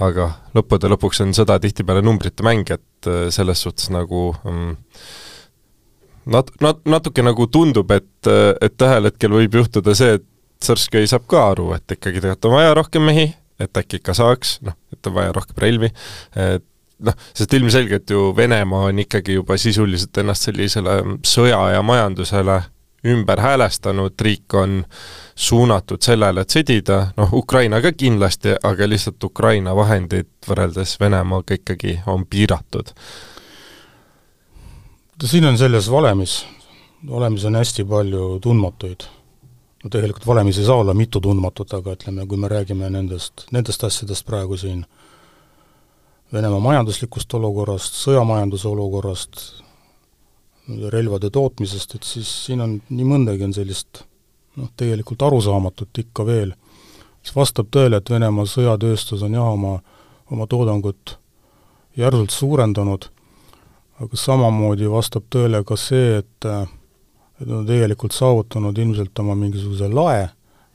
aga 0.00 0.30
lõppude 0.56 0.90
lõpuks 0.92 1.22
on 1.24 1.34
sõda 1.36 1.58
tihtipeale 1.62 2.02
numbrite 2.04 2.44
mäng, 2.46 2.68
et 2.72 3.10
äh, 3.10 3.28
selles 3.34 3.62
suhtes 3.64 3.90
nagu 3.92 4.30
mm, 4.44 4.72
nat-, 6.34 6.54
nat-, 6.64 6.82
natuke 6.88 7.24
nagu 7.26 7.46
tundub, 7.52 7.92
et, 7.94 8.12
äh, 8.30 8.52
et 8.64 8.86
ühel 8.86 9.10
hetkel 9.10 9.36
võib 9.36 9.60
juhtuda 9.60 9.96
see, 9.96 10.18
et 10.20 10.26
Sõrskõi 10.60 11.06
saab 11.08 11.22
ka 11.24 11.40
aru, 11.54 11.70
et 11.72 11.94
ikkagi 11.94 12.20
tegelikult 12.20 12.50
on 12.50 12.52
vaja 12.52 12.74
rohkem 12.76 13.06
mehi, 13.08 13.30
et 13.56 13.78
äkki 13.80 13.96
ikka 13.96 14.12
saaks, 14.12 14.58
noh, 14.66 14.74
et 14.92 15.08
on 15.08 15.14
vaja 15.16 15.32
rohkem 15.32 15.56
relvi, 15.62 15.88
et 16.36 16.66
noh, 17.06 17.16
sest 17.32 17.54
ilmselgelt 17.56 18.12
ju 18.12 18.26
Venemaa 18.36 18.90
on 18.90 19.00
ikkagi 19.00 19.38
juba 19.38 19.56
sisuliselt 19.60 20.20
ennast 20.20 20.44
sellisele 20.44 20.98
sõja 21.24 21.62
ja 21.72 21.80
majandusele 21.80 22.58
ümber 23.04 23.40
häälestanud, 23.40 24.14
riik 24.20 24.54
on 24.54 24.84
suunatud 25.34 26.02
sellele, 26.02 26.44
et 26.44 26.52
sõdida, 26.52 26.98
noh, 27.16 27.32
Ukrainaga 27.32 27.92
kindlasti, 27.92 28.56
aga 28.62 28.88
lihtsalt 28.88 29.24
Ukraina 29.24 29.74
vahendid 29.76 30.28
võrreldes 30.48 30.98
Venemaaga 31.00 31.56
ikkagi 31.56 32.00
on 32.06 32.26
piiratud. 32.26 32.92
siin 35.24 35.44
on 35.44 35.58
selles 35.58 35.90
valemis, 35.90 36.46
valemis 37.08 37.44
on 37.44 37.54
hästi 37.54 37.84
palju 37.84 38.38
tundmatuid 38.42 39.08
no 39.84 39.90
tegelikult 39.90 40.26
valemis 40.26 40.58
ei 40.58 40.64
saa 40.64 40.76
olla 40.76 40.94
mitu 40.94 41.20
tundmatut, 41.20 41.72
aga 41.74 41.94
ütleme, 41.96 42.26
kui 42.28 42.38
me 42.38 42.48
räägime 42.48 42.90
nendest, 42.92 43.46
nendest 43.52 43.84
asjadest 43.84 44.26
praegu 44.26 44.56
siin, 44.60 44.84
Venemaa 46.30 46.60
majanduslikust 46.62 47.32
olukorrast, 47.34 47.96
sõjamajanduse 48.04 48.68
olukorrast, 48.70 49.40
relvade 50.92 51.30
tootmisest, 51.30 51.94
et 51.94 52.06
siis 52.06 52.30
siin 52.46 52.60
on 52.64 52.76
nii 52.88 53.06
mõndagi 53.06 53.46
on 53.46 53.54
sellist 53.56 54.04
noh, 54.56 54.70
tegelikult 54.76 55.22
arusaamatut 55.22 56.02
ikka 56.04 56.26
veel. 56.26 56.54
see 57.22 57.36
vastab 57.36 57.68
tõele, 57.68 57.98
et 58.00 58.10
Venemaa 58.10 58.48
sõjatööstus 58.48 59.22
on 59.22 59.34
jah, 59.36 59.52
oma, 59.52 59.80
oma 60.30 60.46
toodangut 60.46 61.18
järsult 61.96 62.30
suurendanud, 62.32 63.04
aga 64.00 64.16
samamoodi 64.16 64.88
vastab 64.88 65.26
tõele 65.30 65.64
ka 65.64 65.76
see, 65.76 66.20
et 66.22 66.50
et 67.40 67.48
nad 67.48 67.56
on 67.56 67.66
tegelikult 67.66 68.12
saavutanud 68.12 68.78
ilmselt 68.78 69.18
oma 69.18 69.34
mingisuguse 69.34 69.88
lae, 69.88 70.28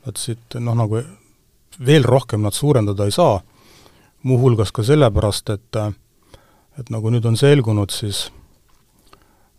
et 0.08 0.18
siit 0.18 0.58
noh, 0.58 0.74
nagu 0.74 1.02
veel 1.86 2.04
rohkem 2.04 2.42
nad 2.42 2.54
suurendada 2.54 3.06
ei 3.06 3.14
saa, 3.14 3.42
muuhulgas 4.24 4.72
ka 4.72 4.84
sellepärast, 4.84 5.50
et 5.50 5.82
et 6.80 6.90
nagu 6.92 7.10
nüüd 7.10 7.26
on 7.26 7.38
selgunud, 7.40 7.94
siis 7.94 8.26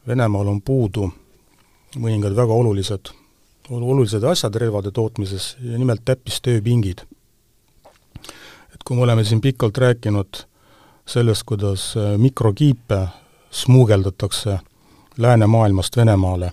Venemaal 0.07 0.49
on 0.49 0.61
puudu 0.63 1.09
mõningad 1.99 2.35
väga 2.37 2.55
olulised, 2.55 3.11
olulised 3.71 4.25
asjad 4.25 4.55
relvade 4.61 4.91
tootmises 4.95 5.57
ja 5.63 5.79
nimelt 5.79 6.05
täppistööpingid. 6.05 7.01
et 8.75 8.83
kui 8.85 8.97
me 8.97 9.03
oleme 9.03 9.25
siin 9.25 9.41
pikalt 9.41 9.79
rääkinud 9.79 10.45
sellest, 11.07 11.43
kuidas 11.43 11.95
mikrokiipe 12.17 13.09
smuugeldatakse 13.51 14.59
läänemaailmast 15.19 15.97
Venemaale 15.97 16.53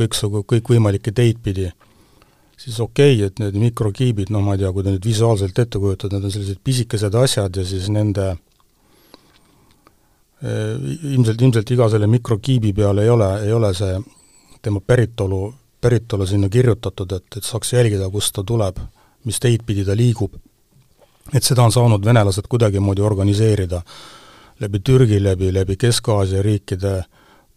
kõiksugu, 0.00 0.44
kõikvõimalikke 0.48 1.12
teid 1.12 1.40
pidi, 1.42 1.70
siis 2.60 2.80
okei 2.80 3.16
okay,, 3.16 3.26
et 3.26 3.40
need 3.42 3.58
mikrokiibid, 3.60 4.30
noh 4.32 4.44
ma 4.44 4.56
ei 4.56 4.62
tea, 4.62 4.72
kui 4.72 4.86
te 4.86 4.94
nüüd 4.94 5.06
visuaalselt 5.06 5.58
ette 5.58 5.80
kujutate, 5.80 6.14
need 6.14 6.28
on 6.28 6.34
sellised 6.34 6.60
pisikesed 6.64 7.16
asjad 7.20 7.56
ja 7.56 7.66
siis 7.66 7.88
nende 7.92 8.28
eh, 8.32 8.38
ilmselt, 10.42 11.42
ilmselt 11.42 11.70
iga 11.70 11.88
selle 11.92 12.06
mikrokiibi 12.06 12.72
peal 12.72 12.98
ei 12.98 13.10
ole, 13.10 13.28
ei 13.44 13.52
ole 13.52 13.74
see 13.76 13.98
tema 14.62 14.80
päritolu, 14.80 15.54
päritolu 15.80 16.26
sinna 16.26 16.48
kirjutatud, 16.48 17.12
et, 17.12 17.26
et 17.36 17.44
saaks 17.44 17.72
jälgida, 17.72 18.10
kust 18.10 18.34
ta 18.34 18.44
tuleb, 18.44 18.80
mis 19.24 19.40
teid 19.40 19.64
pidi 19.66 19.84
ta 19.84 19.96
liigub. 19.96 20.34
et 21.34 21.44
seda 21.44 21.62
on 21.62 21.72
saanud 21.72 22.04
venelased 22.04 22.48
kuidagimoodi 22.48 23.02
organiseerida. 23.02 23.82
läbi 24.60 24.80
Türgi, 24.80 25.22
läbi, 25.22 25.54
läbi 25.54 25.76
Kesk-Aasia 25.76 26.42
riikide 26.42 27.04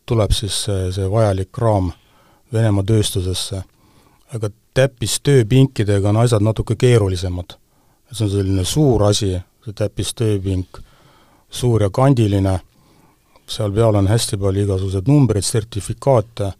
tuleb 0.05 0.31
siis 0.31 0.63
see, 0.63 0.91
see 0.91 1.09
vajalik 1.11 1.57
raam 1.57 1.91
Venemaa 2.53 2.83
tööstusesse. 2.83 3.63
aga 4.33 4.49
täppistööpinkidega 4.73 6.09
on 6.09 6.17
asjad 6.17 6.41
natuke 6.41 6.75
keerulisemad. 6.75 7.57
see 8.11 8.25
on 8.25 8.31
selline 8.31 8.65
suur 8.65 9.03
asi, 9.03 9.39
see 9.65 9.73
täppistööpink, 9.73 10.79
suur 11.49 11.81
ja 11.81 11.89
kandiline, 11.89 12.59
seal 13.49 13.73
peal 13.75 13.95
on 13.99 14.07
hästi 14.07 14.37
palju 14.41 14.65
igasuguseid 14.65 15.09
numbreid, 15.11 15.45
sertifikaate, 15.45 16.51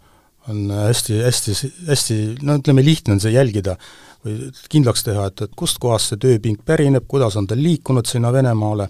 on 0.52 0.72
hästi, 0.76 1.22
hästi, 1.24 1.54
hästi 1.88 2.17
no 2.43 2.58
ütleme, 2.60 2.84
lihtne 2.84 3.15
on 3.15 3.24
see 3.24 3.32
jälgida 3.32 3.78
või 4.24 4.52
kindlaks 4.72 5.04
teha, 5.08 5.28
et, 5.30 5.46
et 5.46 5.56
kustkohast 5.56 6.12
see 6.12 6.22
tööpink 6.26 6.63
pärineb, 6.65 7.08
kuidas 7.08 7.36
on 7.39 7.48
ta 7.48 7.58
liikunud 7.60 8.08
sinna 8.08 8.32
Venemaale, 8.34 8.88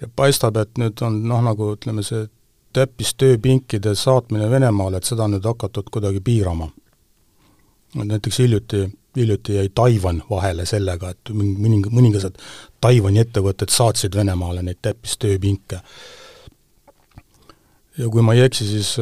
ja 0.00 0.08
paistab, 0.16 0.56
et 0.60 0.78
nüüd 0.80 1.02
on 1.04 1.20
noh, 1.28 1.42
nagu 1.44 1.72
ütleme, 1.76 2.04
see 2.06 2.26
täppistööpinkide 2.72 3.94
saatmine 3.98 4.48
Venemaale, 4.50 4.98
et 4.98 5.08
seda 5.08 5.26
on 5.26 5.36
nüüd 5.36 5.46
hakatud 5.46 5.90
kuidagi 5.92 6.20
piirama. 6.24 6.70
näiteks 7.94 8.38
hiljuti, 8.38 8.86
hiljuti 9.16 9.54
jäi 9.54 9.68
Taiwan 9.74 10.22
vahele 10.30 10.66
sellega, 10.66 11.10
et 11.10 11.30
mõning-, 11.30 11.90
mõningased 11.92 12.40
Taiwan'i 12.80 13.20
ettevõtted 13.20 13.68
saatsid 13.68 14.16
Venemaale 14.16 14.62
neid 14.62 14.80
täppistööpinke. 14.82 15.80
Ja 17.98 18.08
kui 18.08 18.22
ma 18.24 18.34
ei 18.34 18.46
eksi, 18.46 18.66
siis 18.68 18.96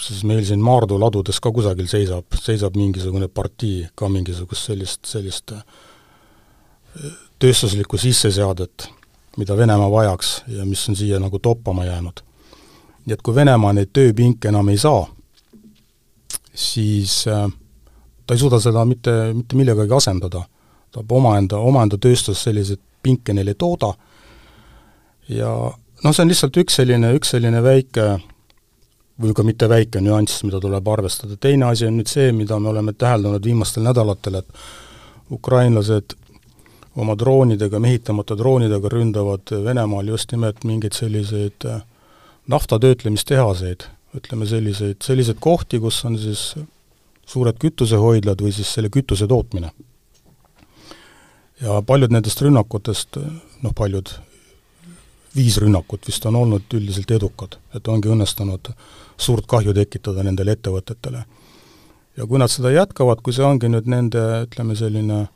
siis 0.00 0.22
meil 0.24 0.44
siin 0.48 0.62
Maardu 0.64 0.96
ladudes 1.00 1.40
ka 1.44 1.52
kusagil 1.52 1.88
seisab, 1.90 2.24
seisab 2.40 2.76
mingisugune 2.76 3.28
partii 3.28 3.90
ka 3.94 4.08
mingisugust 4.08 4.70
sellist, 4.70 5.04
sellist 5.04 5.52
tööstuslikku 7.38 8.00
sisseseadet, 8.00 8.88
mida 9.36 9.56
Venemaa 9.56 9.90
vajaks 9.92 10.32
ja 10.56 10.64
mis 10.64 10.88
on 10.88 10.96
siia 10.96 11.20
nagu 11.20 11.38
toppama 11.38 11.84
jäänud 11.84 12.24
nii 13.06 13.16
et 13.16 13.22
kui 13.26 13.34
Venemaa 13.34 13.72
neid 13.74 13.90
tööpinke 13.96 14.50
enam 14.50 14.68
ei 14.70 14.78
saa, 14.78 15.02
siis 16.54 17.24
äh, 17.30 17.46
ta 18.26 18.36
ei 18.36 18.42
suuda 18.42 18.60
seda 18.62 18.84
mitte, 18.86 19.14
mitte 19.34 19.58
millegagi 19.58 19.96
asendada. 19.96 20.44
ta 20.90 21.02
omaenda, 21.08 21.58
omaenda 21.58 21.98
tööstus 21.98 22.42
selliseid 22.42 22.80
pinke 23.02 23.32
neile 23.32 23.52
ei 23.54 23.58
tooda 23.58 23.92
ja 25.28 25.50
noh, 26.04 26.14
see 26.14 26.24
on 26.24 26.30
lihtsalt 26.32 26.56
üks 26.62 26.78
selline, 26.80 27.12
üks 27.16 27.34
selline 27.34 27.62
väike 27.64 28.06
või 29.20 29.34
ka 29.36 29.44
mitte 29.44 29.68
väike 29.68 30.00
nüanss, 30.00 30.44
mida 30.46 30.60
tuleb 30.62 30.88
arvestada, 30.88 31.36
teine 31.36 31.68
asi 31.68 31.86
on 31.88 31.98
nüüd 32.00 32.08
see, 32.08 32.30
mida 32.32 32.58
me 32.58 32.70
oleme 32.72 32.94
täheldanud 32.96 33.44
viimastel 33.44 33.84
nädalatel, 33.84 34.40
et 34.40 35.30
ukrainlased 35.30 36.16
oma 37.00 37.14
droonidega, 37.18 37.78
mehitamata 37.78 38.34
droonidega 38.38 38.90
ründavad 38.90 39.52
Venemaal 39.64 40.08
just 40.10 40.32
nimelt 40.32 40.64
mingeid 40.64 40.96
selliseid 40.96 41.68
äh, 41.68 41.82
naftatöötlemistehaseid, 42.50 43.86
ütleme 44.16 44.46
selliseid, 44.46 44.98
selliseid 45.04 45.38
kohti, 45.40 45.78
kus 45.78 46.00
on 46.08 46.18
siis 46.18 46.54
suured 47.30 47.60
kütusehoidlad 47.62 48.42
või 48.42 48.52
siis 48.54 48.72
selle 48.74 48.90
kütuse 48.90 49.28
tootmine. 49.30 49.70
ja 51.60 51.82
paljud 51.86 52.10
nendest 52.10 52.40
rünnakutest, 52.42 53.20
noh 53.62 53.74
paljud, 53.76 54.08
viis 55.36 55.58
rünnakut 55.62 56.06
vist 56.06 56.26
on 56.26 56.36
olnud 56.36 56.74
üldiselt 56.74 57.10
edukad, 57.10 57.58
et 57.74 57.88
ongi 57.88 58.10
õnnestunud 58.10 58.72
suurt 59.20 59.46
kahju 59.46 59.74
tekitada 59.74 60.24
nendele 60.26 60.56
ettevõtetele. 60.56 61.24
ja 62.16 62.26
kui 62.26 62.38
nad 62.38 62.50
seda 62.50 62.70
jätkavad, 62.70 63.22
kui 63.22 63.32
see 63.32 63.44
ongi 63.44 63.68
nüüd 63.68 63.86
nende, 63.86 64.24
ütleme 64.46 64.76
selline 64.76 65.28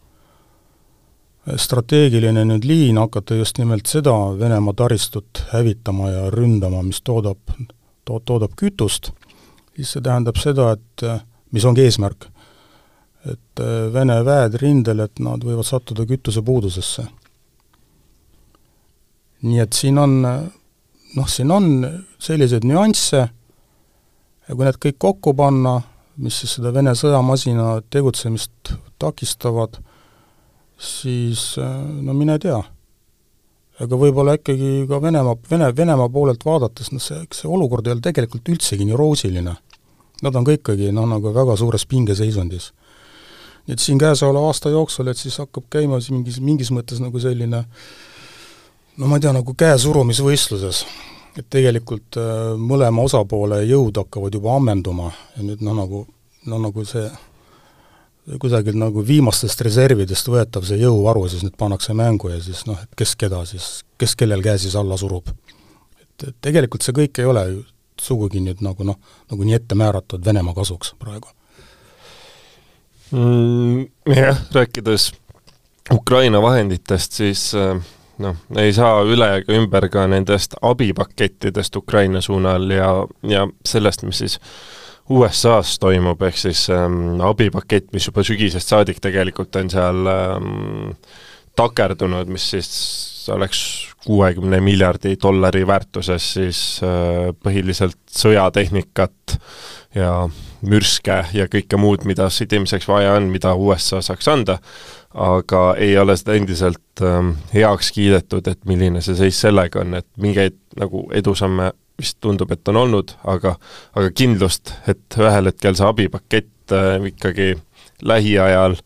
strateegiline 1.57 2.45
nüüd 2.49 2.65
liin 2.65 2.99
hakata 2.99 3.37
just 3.37 3.59
nimelt 3.59 3.87
seda 3.87 4.13
Venemaa 4.39 4.75
taristut 4.75 5.45
hävitama 5.53 6.11
ja 6.11 6.31
ründama, 6.33 6.83
mis 6.83 7.03
toodab, 7.05 7.39
to-, 8.05 8.21
toodab 8.25 8.55
kütust, 8.57 9.13
siis 9.77 9.93
see 9.93 10.05
tähendab 10.05 10.41
seda, 10.41 10.73
et 10.73 11.05
mis 11.53 11.65
ongi 11.65 11.85
eesmärk, 11.85 12.29
et 13.31 13.65
Vene 13.93 14.19
väed 14.25 14.57
rindel, 14.61 15.05
et 15.05 15.21
nad 15.23 15.45
võivad 15.45 15.67
sattuda 15.69 16.07
kütusepuudusesse. 16.09 17.07
Nii 19.45 19.61
et 19.61 19.77
siin 19.77 19.99
on 20.01 20.21
noh, 21.15 21.29
siin 21.31 21.51
on 21.53 21.67
selliseid 22.23 22.67
nüansse 22.67 23.23
ja 24.49 24.55
kui 24.55 24.67
need 24.67 24.79
kõik 24.83 25.01
kokku 25.01 25.35
panna, 25.37 25.79
mis 26.21 26.37
siis 26.43 26.57
seda 26.59 26.73
Vene 26.75 26.95
sõjamasina 26.99 27.81
tegutsemist 27.91 28.75
takistavad, 29.03 29.79
siis 30.79 31.55
no 31.59 32.15
mine 32.17 32.39
tea. 32.43 32.61
ega 33.81 33.97
võib-olla 33.99 34.37
ikkagi 34.39 34.87
ka 34.89 35.01
Venemaa, 35.03 35.37
Vene, 35.51 35.73
Venemaa 35.77 36.09
poolelt 36.09 36.45
vaadates, 36.47 36.93
noh 36.93 37.03
see, 37.03 37.19
see 37.35 37.51
olukord 37.51 37.87
ei 37.87 37.97
ole 37.97 38.05
tegelikult 38.05 38.49
üldsegi 38.49 38.87
nii 38.87 38.97
roosiline. 38.97 39.57
Nad 40.23 40.37
on 40.39 40.45
ka 40.47 40.55
ikkagi 40.55 40.93
noh, 40.95 41.09
nagu 41.11 41.33
väga 41.35 41.57
suures 41.59 41.87
pingeseisundis. 41.91 42.73
nii 43.67 43.75
et 43.75 43.81
siin 43.81 43.99
käesoleva 43.99 44.47
aasta 44.47 44.71
jooksul, 44.71 45.09
et 45.09 45.17
siis 45.17 45.39
hakkab 45.41 45.65
käima 45.73 45.99
siis 46.01 46.13
mingis, 46.13 46.41
mingis 46.41 46.71
mõttes 46.71 47.01
nagu 47.01 47.19
selline 47.19 47.65
no 48.97 49.11
ma 49.11 49.19
ei 49.19 49.25
tea, 49.25 49.35
nagu 49.35 49.55
käesurumisvõistluses, 49.59 50.85
et 51.39 51.47
tegelikult 51.51 52.19
äh, 52.21 52.55
mõlema 52.61 53.05
osapoole 53.07 53.63
jõud 53.67 54.03
hakkavad 54.05 54.35
juba 54.35 54.57
ammenduma 54.59 55.11
ja 55.37 55.47
nüüd 55.47 55.65
noh, 55.67 55.77
nagu, 55.79 56.05
no 56.47 56.61
nagu 56.63 56.85
see 56.89 57.09
kusagilt 58.41 58.79
nagu 58.81 59.03
viimastest 59.05 59.61
reservidest 59.67 60.29
võetav 60.33 60.65
see 60.65 60.79
jõuvaru 60.81 61.27
siis 61.29 61.45
nüüd 61.45 61.57
pannakse 61.61 61.97
mängu 61.97 62.31
ja 62.33 62.41
siis 62.43 62.65
noh, 62.69 62.79
et 62.81 62.97
kes 62.97 63.15
keda 63.21 63.43
siis, 63.49 63.83
kes 64.01 64.17
kellel 64.17 64.43
käe 64.45 64.57
siis 64.61 64.77
alla 64.81 64.97
surub. 65.01 65.29
et, 66.01 66.29
et 66.29 66.37
tegelikult 66.41 66.87
see 66.87 66.97
kõik 66.97 67.21
ei 67.21 67.29
ole 67.29 67.45
ju 67.51 67.65
sugugi 68.01 68.41
nüüd 68.43 68.63
nagu 68.65 68.87
noh, 68.87 68.97
nagu 69.31 69.45
nii 69.45 69.59
ette 69.59 69.77
määratud 69.79 70.25
Venemaa 70.25 70.55
kasuks 70.57 70.95
praegu 70.99 71.29
mm,. 73.11 73.85
Jah, 74.15 74.41
rääkides 74.53 75.13
Ukraina 75.93 76.41
vahenditest, 76.43 77.13
siis 77.13 77.51
äh, 77.55 77.77
noh, 78.23 78.39
ei 78.61 78.73
saa 78.77 79.03
üle 79.09 79.31
ega 79.41 79.59
ümber 79.59 79.89
ka 79.93 80.07
nendest 80.11 80.57
abipakettidest 80.63 81.77
Ukraina 81.77 82.23
suunal 82.25 82.71
ja, 82.71 82.91
ja 83.29 83.47
sellest, 83.67 84.05
mis 84.07 84.23
siis 84.25 84.39
USA-s 85.13 85.79
toimub, 85.83 86.23
ehk 86.25 86.39
siis 86.41 86.67
ähm, 86.73 87.21
abipakett, 87.21 87.91
mis 87.93 88.07
juba 88.09 88.25
sügisest 88.25 88.71
saadik 88.73 89.03
tegelikult 89.05 89.57
on 89.61 89.69
seal 89.73 90.09
ähm, 90.09 90.95
takerdunud, 91.57 92.31
mis 92.33 92.47
siis 92.55 92.71
oleks 93.33 93.61
kuuekümne 94.05 94.61
miljardi 94.61 95.15
dollari 95.23 95.67
väärtuses 95.67 96.33
siis 96.39 96.61
äh, 96.85 97.31
põhiliselt 97.43 98.01
sõjatehnikat 98.13 99.39
ja 99.95 100.29
mürske 100.65 101.21
ja 101.33 101.47
kõike 101.51 101.79
muud, 101.81 102.05
mida 102.09 102.29
sõdimiseks 102.33 102.89
vaja 102.89 103.15
on, 103.19 103.29
mida 103.33 103.55
USA 103.55 104.01
saaks 104.03 104.29
anda, 104.29 104.59
aga 105.15 105.63
ei 105.79 105.97
ole 105.99 106.17
seda 106.19 106.35
endiselt 106.39 107.03
ähm, 107.05 107.35
heaks 107.55 107.93
kiidetud, 107.95 108.49
et 108.51 108.65
milline 108.69 109.03
see 109.05 109.17
seis 109.19 109.41
sellega 109.45 109.85
on, 109.85 109.95
et 110.01 110.09
mingeid 110.21 110.57
nagu 110.81 111.07
edusamme 111.15 111.71
vist 112.01 112.19
tundub, 112.21 112.51
et 112.51 112.69
on 112.69 112.81
olnud, 112.83 113.15
aga 113.31 113.55
aga 113.95 114.11
kindlust, 114.11 114.75
et 114.91 115.19
ühel 115.21 115.51
hetkel 115.51 115.79
see 115.79 115.87
abipakett 115.87 116.75
äh, 116.75 116.97
ikkagi 117.13 117.55
lähiajal 118.03 118.77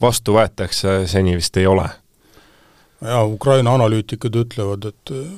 vastu 0.00 0.36
võetakse, 0.36 1.00
seni 1.10 1.36
vist 1.38 1.56
ei 1.56 1.66
ole. 1.66 1.88
jaa, 3.00 3.24
Ukraina 3.24 3.74
analüütikud 3.78 4.36
ütlevad, 4.44 4.90
et 4.92 5.14
äh, 5.14 5.32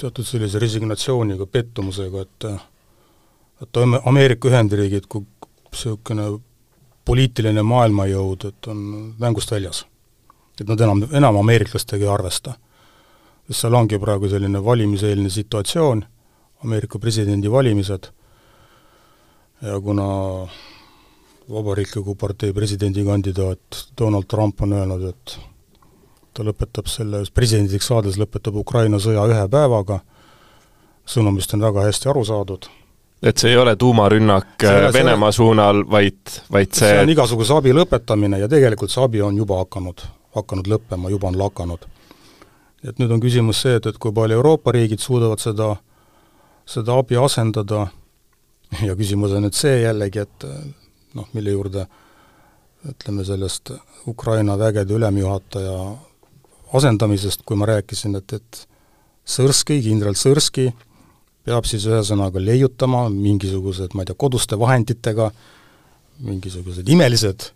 teatud 0.00 0.26
sellise 0.28 0.60
resignatsiooniga, 0.60 1.46
pettumusega, 1.46 2.26
et 2.26 2.48
äh, 2.50 2.62
et 3.64 3.80
Ameerika 4.04 4.48
Ühendriigid 4.48 5.08
kui 5.08 5.24
niisugune 5.72 6.28
poliitiline 7.04 7.62
maailmajõud, 7.66 8.48
et 8.48 8.68
on 8.70 8.78
mängust 9.20 9.50
väljas. 9.50 9.86
et 10.60 10.68
nad 10.68 10.80
enam, 10.80 11.02
enam 11.12 11.36
ameeriklastega 11.36 12.04
ei 12.04 12.10
arvesta. 12.10 12.54
sest 13.46 13.60
seal 13.60 13.74
ongi 13.74 13.98
praegu 13.98 14.28
selline 14.28 14.64
valimiseelne 14.64 15.30
situatsioon 15.30 16.04
Ameerika 16.64 16.98
presidendivalimised 16.98 18.06
ja 19.62 19.80
kuna 19.80 20.06
Vabariikliku 21.50 22.14
partei 22.14 22.52
presidendikandidaat 22.52 23.60
Donald 24.00 24.24
Trump 24.28 24.62
on 24.62 24.72
öelnud, 24.72 25.02
et 25.08 25.38
ta 26.32 26.42
lõpetab 26.42 26.88
selle, 26.88 27.20
presidendiks 27.34 27.90
saades 27.90 28.16
lõpetab 28.16 28.56
Ukraina 28.56 28.96
sõja 28.96 29.26
ühe 29.28 29.42
päevaga, 29.52 30.00
sõnumist 31.04 31.52
on 31.54 31.66
väga 31.66 31.84
hästi 31.84 32.08
aru 32.08 32.24
saadud. 32.24 32.70
Et 33.22 33.38
see 33.38 33.50
ei 33.54 33.56
ole 33.56 33.76
tuumarünnak 33.76 34.60
see, 34.60 34.92
Venemaa 34.92 35.32
suunal, 35.32 35.84
vaid, 35.90 36.20
vaid 36.52 36.72
see 36.72 36.90
see 36.90 37.00
on 37.02 37.14
igasuguse 37.14 37.54
abi 37.56 37.72
lõpetamine 37.76 38.40
ja 38.42 38.48
tegelikult 38.48 38.92
see 38.92 39.04
abi 39.04 39.22
on 39.22 39.36
juba 39.36 39.62
hakanud, 39.62 40.04
hakanud 40.36 40.68
lõppema, 40.68 41.10
juba 41.10 41.30
on 41.30 41.38
lakanud. 41.38 41.88
et 42.84 42.98
nüüd 42.98 43.10
on 43.10 43.20
küsimus 43.20 43.62
see, 43.64 43.78
et, 43.80 43.86
et 43.86 43.98
kui 43.98 44.12
palju 44.12 44.36
Euroopa 44.36 44.72
riigid 44.76 45.00
suudavad 45.00 45.40
seda 45.40 45.70
äh, 45.72 45.82
seda 46.66 46.98
abi 46.98 47.16
asendada 47.20 47.86
ja 48.86 48.96
küsimus 48.96 49.34
on 49.36 49.44
nüüd 49.46 49.56
see 49.56 49.82
jällegi, 49.82 50.24
et 50.24 50.46
noh, 51.14 51.28
mille 51.36 51.54
juurde 51.54 51.86
ütleme 52.88 53.24
sellest 53.24 53.72
Ukraina 54.08 54.56
vägede 54.60 54.96
ülemjuhataja 54.96 55.76
asendamisest, 56.76 57.44
kui 57.46 57.56
ma 57.56 57.68
rääkisin, 57.70 58.16
et, 58.18 58.32
et 58.32 58.64
Sõrski, 59.24 59.78
kindral 59.80 60.18
Sõrski 60.20 60.66
peab 61.44 61.66
siis 61.68 61.84
ühesõnaga 61.86 62.40
leiutama 62.40 63.08
mingisugused, 63.12 63.92
ma 63.94 64.02
ei 64.02 64.10
tea, 64.10 64.16
koduste 64.18 64.58
vahenditega, 64.58 65.30
mingisugused 66.24 66.88
imelised, 66.88 67.50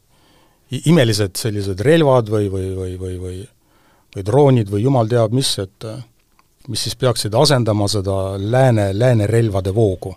imelised 0.84 1.38
sellised 1.40 1.80
relvad 1.80 2.28
või, 2.28 2.50
või, 2.52 2.74
või, 2.76 2.98
või, 3.00 3.14
või 3.22 3.38
või 4.16 4.24
droonid 4.24 4.70
või 4.72 4.82
jumal 4.82 5.08
teab 5.08 5.34
mis, 5.36 5.50
et 5.62 5.86
mis 6.68 6.82
siis 6.82 6.96
peaksid 6.96 7.34
asendama 7.34 7.88
seda 7.88 8.38
lääne, 8.38 8.90
lääne 8.98 9.26
relvade 9.26 9.74
voogu. 9.74 10.14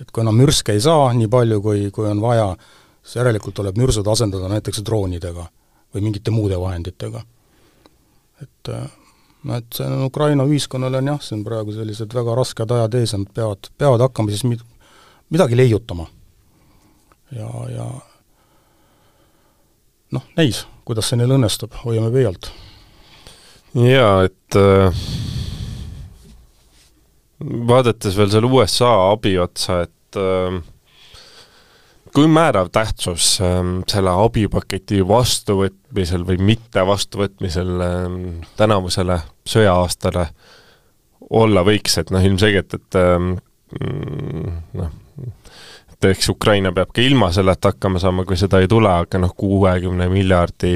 et 0.00 0.10
kui 0.14 0.22
enam 0.22 0.36
mürske 0.38 0.72
ei 0.72 0.80
saa 0.80 1.12
nii 1.12 1.26
palju, 1.26 1.60
kui, 1.62 1.90
kui 1.90 2.06
on 2.06 2.20
vaja, 2.22 2.52
siis 3.02 3.16
järelikult 3.16 3.54
tuleb 3.54 3.76
mürsud 3.76 4.06
asendada 4.06 4.48
näiteks 4.48 4.84
droonidega 4.86 5.46
või 5.94 6.02
mingite 6.02 6.30
muude 6.30 6.60
vahenditega. 6.60 7.22
et 8.42 8.68
noh, 8.68 8.90
et 9.58 9.78
see 9.78 9.86
on 9.86 10.04
Ukraina 10.08 10.44
ühiskonnale 10.48 11.00
on 11.02 11.12
jah, 11.12 11.20
see 11.22 11.36
on 11.38 11.44
praegu 11.46 11.74
sellised 11.76 12.14
väga 12.14 12.34
rasked 12.38 12.74
ajad 12.74 12.98
ees 12.98 13.14
nad 13.16 13.30
peavad, 13.34 13.70
peavad 13.78 14.06
hakkama 14.08 14.34
siis 14.34 14.44
mid-, 14.44 14.66
midagi 15.30 15.56
leiutama. 15.56 16.06
ja, 17.36 17.48
ja 17.74 17.86
noh, 20.16 20.28
näis, 20.36 20.66
kuidas 20.88 21.10
see 21.10 21.20
neil 21.20 21.36
õnnestub, 21.38 21.76
hoiame 21.84 22.10
pöialt. 22.14 22.52
jaa, 23.74 24.22
et 24.26 24.58
äh 24.58 25.02
vaadates 27.40 28.16
veel 28.18 28.30
selle 28.32 28.50
USA 28.50 28.90
abi 29.12 29.36
otsa, 29.38 29.82
et 29.86 30.18
äh, 30.18 30.58
kui 32.18 32.26
määrav 32.26 32.66
tähtsus 32.74 33.36
äh, 33.40 33.58
selle 33.86 34.10
abipaketi 34.10 35.04
vastuvõtmisel 35.06 36.24
või 36.26 36.40
mitte 36.42 36.82
vastuvõtmisel 36.86 37.68
äh, 37.84 38.06
tänavusele 38.58 39.20
sõja-aastale 39.46 40.24
olla 41.30 41.62
võiks, 41.62 41.94
et 42.00 42.10
noh, 42.10 42.24
ilmselgelt, 42.24 42.74
et 42.74 42.98
äh, 42.98 43.28
noh, 44.80 44.90
et 45.92 46.08
eks 46.10 46.32
Ukraina 46.34 46.72
peab 46.74 46.90
ka 46.90 47.06
ilma 47.06 47.30
selleta 47.34 47.70
hakkama 47.70 48.02
saama, 48.02 48.26
kui 48.26 48.40
seda 48.40 48.58
ei 48.58 48.70
tule, 48.70 48.90
aga 48.90 49.22
noh, 49.22 49.36
kuuekümne 49.38 50.10
miljardi 50.10 50.74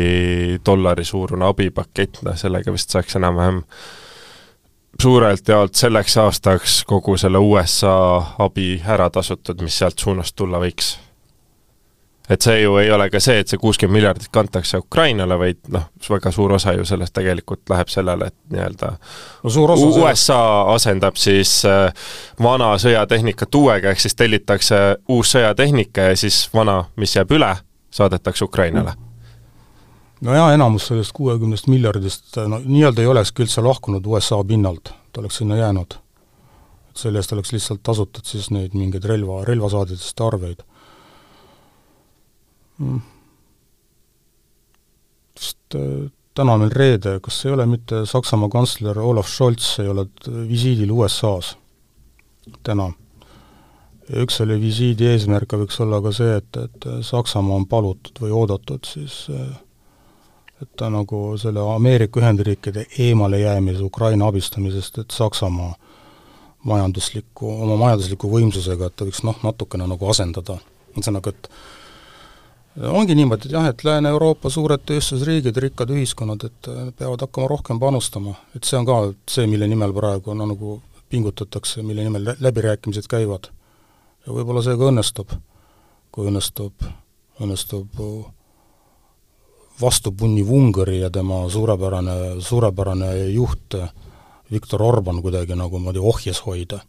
dollari 0.62 1.04
suurune 1.04 1.50
abipakett, 1.50 2.22
noh 2.22 2.38
sellega 2.38 2.74
vist 2.74 2.94
saaks 2.94 3.18
enam-vähem 3.18 3.64
äh, 3.64 3.82
suurelt 5.02 5.48
jaolt 5.48 5.74
selleks 5.74 6.16
aastaks 6.16 6.82
kogu 6.86 7.16
selle 7.18 7.38
USA 7.42 7.94
abi 8.38 8.76
ära 8.86 9.10
tasutud, 9.10 9.62
mis 9.62 9.78
sealt 9.78 9.98
suunast 9.98 10.36
tulla 10.36 10.60
võiks? 10.62 10.94
Et 12.30 12.42
see 12.42 12.62
ju 12.62 12.76
ei 12.80 12.90
ole 12.94 13.08
ka 13.10 13.20
see, 13.20 13.40
et 13.42 13.50
see 13.50 13.58
kuuskümmend 13.58 13.98
miljardit 13.98 14.28
kantakse 14.32 14.78
Ukrainale, 14.78 15.38
vaid 15.38 15.60
noh, 15.74 15.88
väga 16.10 16.30
suur 16.32 16.52
osa 16.58 16.72
ju 16.76 16.84
sellest 16.88 17.14
tegelikult 17.18 17.70
läheb 17.70 17.90
sellele, 17.92 18.30
et 18.30 18.36
nii-öelda 18.54 18.92
no 18.92 19.50
USA 19.50 20.14
sellest... 20.14 20.30
asendab 20.74 21.18
siis 21.20 21.54
äh, 21.68 21.92
vana 22.42 22.74
sõjatehnikat 22.78 23.54
uuega, 23.54 23.90
ehk 23.90 24.00
siis 24.00 24.18
tellitakse 24.18 24.82
uus 25.08 25.34
sõjatehnika 25.36 26.12
ja 26.12 26.16
siis 26.16 26.44
vana, 26.54 26.84
mis 26.96 27.16
jääb 27.16 27.34
üle, 27.38 27.54
saadetakse 27.90 28.44
Ukrainale 28.44 28.94
no 30.22 30.34
jaa, 30.34 30.52
enamus 30.54 30.86
sellest 30.90 31.12
kuuekümnest 31.16 31.68
miljardist 31.70 32.36
no 32.48 32.60
nii-öelda 32.64 33.02
ei 33.02 33.10
olekski 33.10 33.44
üldse 33.44 33.62
lahkunud 33.64 34.06
USA 34.06 34.38
pinnalt, 34.46 34.92
ta 35.12 35.20
oleks 35.20 35.42
sinna 35.42 35.56
jäänud. 35.56 35.98
selle 36.94 37.18
eest 37.18 37.32
oleks 37.32 37.52
lihtsalt 37.52 37.80
tasutud 37.82 38.26
siis 38.28 38.50
neid 38.52 38.74
mingeid 38.76 39.04
relva, 39.08 39.44
relvasaadetiste 39.48 40.24
arveid. 40.24 40.58
Sest 45.38 45.76
äh, 45.78 46.10
täna 46.34 46.56
on 46.56 46.64
meil 46.64 46.74
reede, 46.74 47.18
kas 47.24 47.42
ei 47.46 47.52
ole 47.52 47.66
mitte 47.68 48.04
Saksamaa 48.08 48.50
kantsler 48.52 48.98
Olav 48.98 49.28
Scholz 49.28 49.78
ei 49.82 49.88
ole 49.92 50.06
visiidil 50.48 50.92
USA-s 50.92 51.56
täna? 52.66 52.90
üks 54.22 54.40
selle 54.40 54.58
visiidi 54.60 55.06
eesmärke 55.08 55.56
võiks 55.60 55.78
olla 55.80 56.00
ka 56.04 56.10
see, 56.12 56.32
et, 56.40 56.56
et 56.58 56.88
Saksamaa 57.06 57.60
on 57.60 57.68
palutud 57.70 58.18
või 58.24 58.32
oodatud 58.42 58.88
siis 58.88 59.26
äh, 59.32 59.52
et 60.62 60.70
ta 60.78 60.88
nagu 60.92 61.20
selle 61.40 61.62
Ameerika 61.74 62.20
Ühendriikide 62.20 62.86
eemalejäämise 62.98 63.82
Ukraina 63.82 64.28
abistamisest, 64.30 64.98
et 64.98 65.10
Saksamaa 65.10 65.72
majandusliku, 66.64 67.50
oma 67.64 67.76
majandusliku 67.76 68.30
võimsusega, 68.30 68.86
et 68.86 68.96
ta 68.96 69.06
võiks 69.08 69.24
noh, 69.26 69.38
natukene 69.42 69.88
nagu 69.90 70.10
asendada. 70.10 70.58
ühesõnaga, 70.92 71.32
et 71.32 71.48
ongi 72.80 73.14
niimoodi, 73.14 73.48
et 73.48 73.52
jah, 73.52 73.66
et 73.68 73.84
Lääne-Euroopa 73.84 74.50
suured 74.50 74.84
tööstusriigid, 74.88 75.56
rikkad 75.60 75.92
ühiskonnad, 75.92 76.46
et 76.48 76.68
äh, 76.72 76.88
peavad 76.96 77.26
hakkama 77.26 77.50
rohkem 77.52 77.80
panustama, 77.80 78.34
et 78.56 78.64
see 78.64 78.78
on 78.78 78.88
ka 78.88 78.98
see, 79.30 79.46
mille 79.50 79.68
nimel 79.68 79.92
praegu 79.96 80.34
no 80.34 80.46
nagu 80.48 80.78
pingutatakse, 81.12 81.82
mille 81.84 82.04
nimel 82.06 82.32
läbirääkimised 82.40 83.08
käivad. 83.10 83.50
ja 84.26 84.32
võib-olla 84.32 84.62
see 84.64 84.78
ka 84.78 84.88
õnnestub, 84.88 85.34
kui 86.14 86.30
õnnestub, 86.30 86.86
õnnestub 87.42 88.00
vastu 89.80 90.12
punniv 90.12 90.50
Ungari 90.52 91.00
ja 91.00 91.10
tema 91.10 91.42
suurepärane, 91.50 92.40
suurepärane 92.40 93.12
juht 93.34 93.76
Viktor 94.52 94.82
Orban 94.82 95.22
kuidagi 95.22 95.56
nagu 95.56 95.78
niimoodi 95.78 95.98
ohjes 95.98 96.40
hoida. 96.46 96.80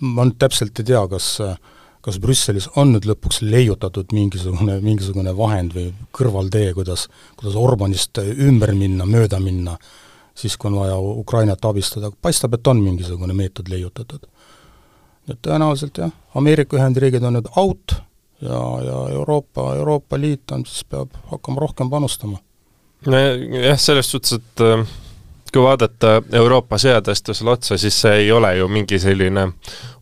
ma 0.00 0.24
nüüd 0.24 0.38
täpselt 0.38 0.78
ei 0.80 0.84
tea, 0.84 1.02
kas 1.08 1.26
äh, 1.44 1.58
kas 2.04 2.18
Brüsselis 2.22 2.68
on 2.76 2.92
nüüd 2.94 3.06
lõpuks 3.08 3.40
leiutatud 3.42 4.12
mingisugune, 4.14 4.78
mingisugune 4.84 5.34
vahend 5.36 5.74
või 5.76 5.88
kõrvaltee, 6.14 6.72
kuidas, 6.76 7.08
kuidas 7.36 7.56
Orbanist 7.58 8.20
ümber 8.22 8.72
minna, 8.78 9.06
mööda 9.06 9.40
minna, 9.42 9.76
siis 10.38 10.56
kui 10.56 10.70
on 10.70 10.78
vaja 10.82 10.98
Ukrainat 10.98 11.64
abistada, 11.64 12.10
paistab, 12.22 12.54
et 12.54 12.66
on 12.66 12.82
mingisugune 12.82 13.34
meetod 13.34 13.68
leiutatud. 13.68 14.26
et 15.28 15.38
tõenäoliselt 15.44 15.98
jah, 15.98 16.12
Ameerika 16.34 16.76
Ühendriigid 16.76 17.22
on 17.22 17.34
nüüd 17.36 17.48
out 17.56 17.92
ja, 18.40 18.60
ja 18.84 19.08
Euroopa, 19.12 19.74
Euroopa 19.76 20.20
Liit 20.20 20.50
on 20.50 20.66
siis, 20.66 20.84
peab 20.84 21.10
hakkama 21.30 21.60
rohkem 21.60 21.90
panustama. 21.90 22.38
nojah, 23.06 23.78
selles 23.78 24.10
suhtes, 24.10 24.32
et 24.32 24.60
äh, 24.60 24.86
kui 25.52 25.62
vaadata 25.62 26.22
Euroopa 26.32 26.78
sõjatõstusele 26.78 27.50
otsa, 27.50 27.78
siis 27.78 28.00
see 28.00 28.22
ei 28.24 28.32
ole 28.32 28.56
ju 28.56 28.68
mingi 28.68 28.98
selline 28.98 29.48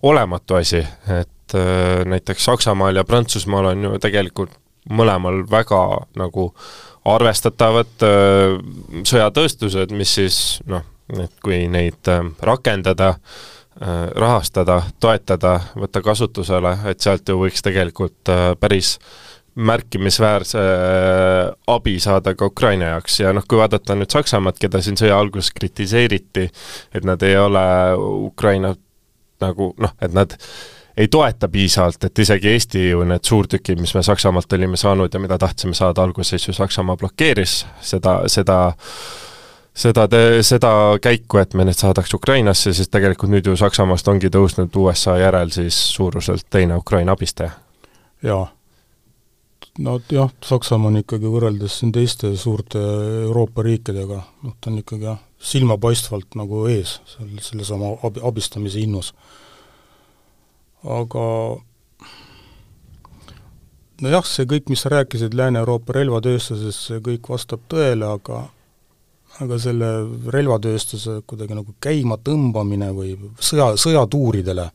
olematu 0.03 0.61
asi, 0.61 0.85
et 1.09 1.31
et 1.47 1.55
äh, 1.55 2.05
näiteks 2.05 2.45
Saksamaal 2.45 2.97
ja 2.97 3.05
Prantsusmaal 3.05 3.71
on 3.73 3.85
ju 3.85 3.99
tegelikult 3.99 4.55
mõlemal 4.91 5.45
väga 5.51 6.07
nagu 6.19 6.51
arvestatavad 7.07 8.03
äh, 8.03 8.57
sõjatööstused, 9.07 9.95
mis 9.95 10.15
siis 10.19 10.39
noh, 10.67 10.83
et 11.15 11.33
kui 11.43 11.67
neid 11.69 12.11
äh, 12.11 12.25
rakendada, 12.41 13.17
rahastada, 13.77 14.79
toetada, 15.05 15.59
võtta 15.77 16.01
kasutusele, 16.01 16.71
et 16.89 17.05
sealt 17.05 17.29
ju 17.29 17.35
võiks 17.43 17.61
tegelikult 17.61 18.31
päris 18.57 18.95
märkimisväärse 19.53 20.63
abi 21.69 21.99
saada 22.01 22.33
ka 22.33 22.49
Ukraina 22.49 22.95
jaoks. 22.95 23.19
Ja 23.21 23.35
noh, 23.37 23.45
kui 23.45 23.61
vaadata 23.61 23.93
nüüd 23.93 24.09
Saksamaad, 24.17 24.57
keda 24.57 24.81
siin 24.81 24.97
sõja 24.97 25.19
alguses 25.21 25.53
kritiseeriti, 25.53 26.47
et 26.97 27.05
nad 27.05 27.21
ei 27.29 27.37
ole 27.37 27.67
Ukrainat 28.31 28.81
nagu 29.45 29.75
noh, 29.77 29.93
et 30.01 30.17
nad 30.17 30.33
äh, 30.33 30.49
ei 30.97 31.09
toeta 31.09 31.49
piisavalt, 31.49 32.05
et 32.05 32.19
isegi 32.19 32.49
Eesti 32.49 32.89
ju 32.89 33.05
need 33.05 33.25
suurtükid, 33.25 33.81
mis 33.81 33.93
me 33.95 34.03
Saksamaalt 34.03 34.53
olime 34.53 34.77
saanud 34.81 35.15
ja 35.15 35.21
mida 35.21 35.39
tahtsime 35.39 35.75
saada 35.75 36.03
alguses 36.03 36.49
ju 36.49 36.55
Saksamaa 36.57 36.97
blokeeris 36.97 37.67
seda, 37.81 38.23
seda 38.33 38.59
seda 39.77 40.07
te-, 40.09 40.43
seda 40.47 40.73
käiku, 41.03 41.41
et 41.43 41.55
me 41.55 41.67
need 41.69 41.77
saadaks 41.77 42.15
Ukrainasse, 42.17 42.73
siis 42.73 42.89
tegelikult 42.93 43.33
nüüd 43.33 43.47
ju 43.47 43.57
Saksamaast 43.61 44.09
ongi 44.09 44.33
tõusnud 44.33 44.77
USA 44.81 45.19
järel 45.21 45.53
siis 45.55 45.79
suuruselt 45.93 46.49
teine 46.51 46.81
Ukraina 46.81 47.13
abistaja. 47.13 47.51
jaa. 48.23 48.47
no 49.79 50.01
jah, 50.11 50.33
Saksamaa 50.45 50.89
on 50.89 51.03
ikkagi 51.03 51.29
võrreldes 51.29 51.81
siin 51.81 51.93
teiste 51.93 52.33
suurte 52.37 52.81
Euroopa 53.29 53.63
riikidega, 53.63 54.23
noh 54.43 54.57
ta 54.61 54.73
on 54.73 54.81
ikkagi 54.81 55.11
jah, 55.11 55.21
silmapaistvalt 55.39 56.39
nagu 56.41 56.67
ees 56.73 57.01
sel-, 57.05 57.43
selles 57.45 57.71
oma 57.77 57.99
abi, 58.03 58.25
abistamise 58.25 58.81
innus 58.81 59.13
aga 60.87 61.27
nojah, 64.05 64.27
see 64.29 64.49
kõik, 64.49 64.69
mis 64.71 64.85
sa 64.85 64.93
rääkisid 64.93 65.35
Lääne-Euroopa 65.37 65.97
relvatööstusest, 65.97 66.91
see 66.91 67.01
kõik 67.05 67.31
vastab 67.33 67.65
tõele, 67.73 68.09
aga 68.19 68.47
aga 69.45 69.59
selle 69.61 69.89
relvatööstuse 70.33 71.19
kuidagi 71.29 71.57
nagu 71.59 71.75
käima 71.83 72.17
tõmbamine 72.25 72.89
või 72.97 73.11
sõja, 73.37 73.75
sõjatuuridele 73.81 74.71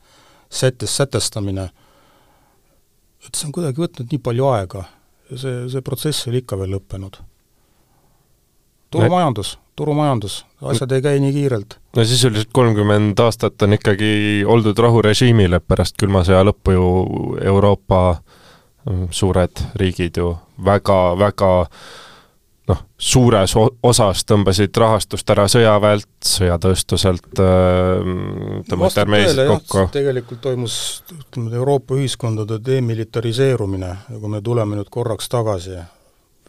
sätes, 0.52 0.94
sätestamine, 1.00 1.70
et 3.26 3.34
see 3.34 3.48
on 3.48 3.56
kuidagi 3.56 3.82
võtnud 3.82 4.12
nii 4.12 4.22
palju 4.22 4.50
aega 4.52 4.84
ja 5.32 5.40
see, 5.42 5.56
see 5.72 5.86
protsess 5.86 6.28
ei 6.28 6.34
ole 6.34 6.44
ikka 6.44 6.60
veel 6.60 6.76
lõppenud. 6.76 7.18
Turumajandus, 8.92 9.60
turumajandus, 9.76 10.46
asjad 10.74 10.92
ei 10.92 11.02
käi 11.02 11.20
nii 11.24 11.34
kiirelt. 11.34 11.78
no 11.96 12.06
sisuliselt 12.06 12.50
kolmkümmend 12.54 13.20
aastat 13.20 13.62
on 13.62 13.74
ikkagi 13.74 14.44
oldud 14.48 14.78
rahurežiimil, 14.78 15.58
et 15.58 15.68
pärast 15.68 15.98
külma 16.00 16.26
sõja 16.28 16.44
lõppu 16.48 16.76
ju 16.76 16.88
Euroopa 17.42 18.02
mm, 18.86 19.10
suured 19.12 19.66
riigid 19.80 20.18
ju 20.18 20.36
väga, 20.66 21.02
väga 21.20 21.52
noh, 22.72 22.82
suures 22.98 23.56
osas 23.84 24.26
tõmbasid 24.28 24.78
rahastust 24.84 25.30
ära 25.34 25.48
sõjaväelt, 25.52 26.10
sõjatööstuselt, 26.26 27.32
mm, 27.40 28.66
tõmmati 28.70 29.02
armeesid 29.06 29.48
kokku. 29.48 29.88
tegelikult 29.96 30.44
toimus 30.44 30.76
ütleme, 31.16 31.56
Euroopa 31.56 31.96
ühiskondade 31.96 32.60
demilitariseerumine 32.66 33.96
ja 34.10 34.20
kui 34.20 34.30
me 34.30 34.42
tuleme 34.42 34.80
nüüd 34.80 34.92
korraks 34.94 35.30
tagasi 35.32 35.80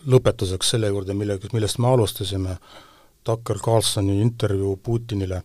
lõpetuseks 0.07 0.75
selle 0.75 0.91
juurde, 0.93 1.15
millega, 1.15 1.49
millest 1.53 1.79
me 1.79 1.89
alustasime, 1.93 2.57
Tucker 3.25 3.59
Carlsoni 3.63 4.21
intervjuu 4.21 4.77
Putinile, 4.83 5.43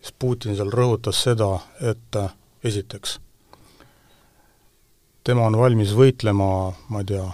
siis 0.00 0.14
Putin 0.18 0.56
seal 0.56 0.72
rõhutas 0.72 1.20
seda, 1.26 1.50
et 1.80 2.16
äh, 2.16 2.32
esiteks, 2.64 3.18
tema 5.24 5.48
on 5.48 5.58
valmis 5.58 5.92
võitlema, 5.96 6.48
ma 6.88 7.02
ei 7.04 7.10
tea, 7.12 7.26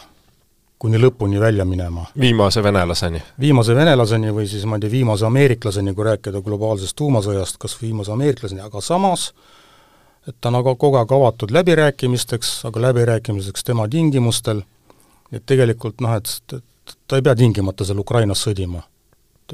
kuni 0.81 0.99
lõpuni 0.99 1.41
välja 1.41 1.65
minema. 1.65 2.07
viimase 2.19 2.63
venelaseni? 2.63 3.23
viimase 3.41 3.75
venelaseni 3.77 4.35
või 4.35 4.49
siis 4.49 4.67
ma 4.67 4.79
ei 4.79 4.87
tea, 4.87 4.91
viimase 4.91 5.27
ameeriklaseni, 5.27 5.95
kui 5.95 6.09
rääkida 6.09 6.43
globaalsest 6.43 6.97
tuumasõjast, 6.97 7.59
kas 7.63 7.79
viimase 7.83 8.13
ameeriklaseni, 8.13 8.65
aga 8.65 8.81
samas 8.81 9.31
et 10.29 10.37
ta 10.41 10.51
on 10.51 10.61
aga 10.61 10.75
kogu 10.79 10.99
aeg 11.01 11.13
avatud 11.17 11.53
läbirääkimisteks, 11.55 12.61
aga 12.69 12.83
läbirääkimiseks 12.89 13.65
tema 13.65 13.87
tingimustel, 13.89 14.63
et 15.33 15.47
tegelikult 15.47 16.01
noh, 16.01 16.15
et, 16.17 16.55
et 16.57 16.97
ta 17.07 17.17
ei 17.17 17.23
pea 17.23 17.35
tingimata 17.39 17.85
seal 17.85 18.03
Ukrainas 18.03 18.47
sõdima 18.47 18.83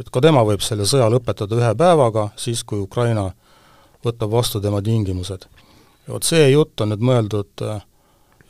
et 0.00 0.10
ka 0.12 0.20
tema 0.20 0.44
võib 0.46 0.62
selle 0.64 0.86
sõja 0.88 1.08
lõpetada 1.12 1.56
ühe 1.56 1.72
päevaga, 1.78 2.30
siis 2.36 2.62
kui 2.68 2.80
Ukraina 2.82 3.30
võtab 4.04 4.32
vastu 4.32 4.60
tema 4.60 4.82
tingimused. 4.82 5.46
ja 6.06 6.12
vot 6.12 6.24
see 6.24 6.50
jutt 6.50 6.80
on 6.80 6.92
nüüd 6.92 7.02
mõeldud 7.02 7.64
äh, 7.66 7.82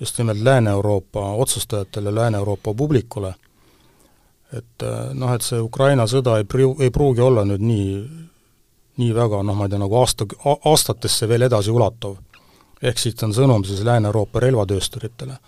just 0.01 0.18
nimelt 0.18 0.43
Lääne-Euroopa 0.43 1.33
otsustajatele, 1.43 2.14
Lääne-Euroopa 2.14 2.74
publikule, 2.74 3.35
et 4.53 4.83
äh, 4.83 5.14
noh, 5.14 5.33
et 5.33 5.43
see 5.43 5.61
Ukraina 5.61 6.07
sõda 6.07 6.39
ei 6.39 6.45
pru-, 6.45 6.77
ei 6.83 6.91
pruugi 6.91 7.20
olla 7.20 7.45
nüüd 7.45 7.62
nii, 7.64 7.97
nii 8.99 9.14
väga 9.14 9.43
noh, 9.43 9.57
ma 9.57 9.66
ei 9.66 9.72
tea, 9.72 9.81
nagu 9.81 10.01
aasta, 10.01 10.27
aastatesse 10.64 11.29
veel 11.29 11.49
edasiulatuv. 11.49 12.16
ehk 12.83 12.99
siit 12.99 13.22
on 13.22 13.33
sõnum 13.33 13.64
siis 13.64 13.81
Lääne-Euroopa 13.85 14.41
relvatöösturitele, 14.41 15.39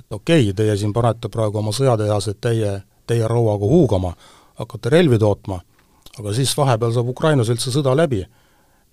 et 0.00 0.16
okei 0.16 0.48
okay,, 0.48 0.56
teie 0.56 0.76
siin 0.80 0.92
panete 0.96 1.30
praegu 1.32 1.60
oma 1.60 1.72
sõjatehased 1.76 2.40
täie, 2.40 2.80
täie 3.06 3.28
rauaga 3.28 3.68
huugama, 3.68 4.14
hakkate 4.60 4.92
relvi 4.92 5.18
tootma, 5.20 5.60
aga 6.18 6.34
siis 6.36 6.52
vahepeal 6.56 6.94
saab 6.96 7.12
Ukrainas 7.12 7.52
üldse 7.52 7.72
sõda 7.74 7.94
läbi 7.96 8.24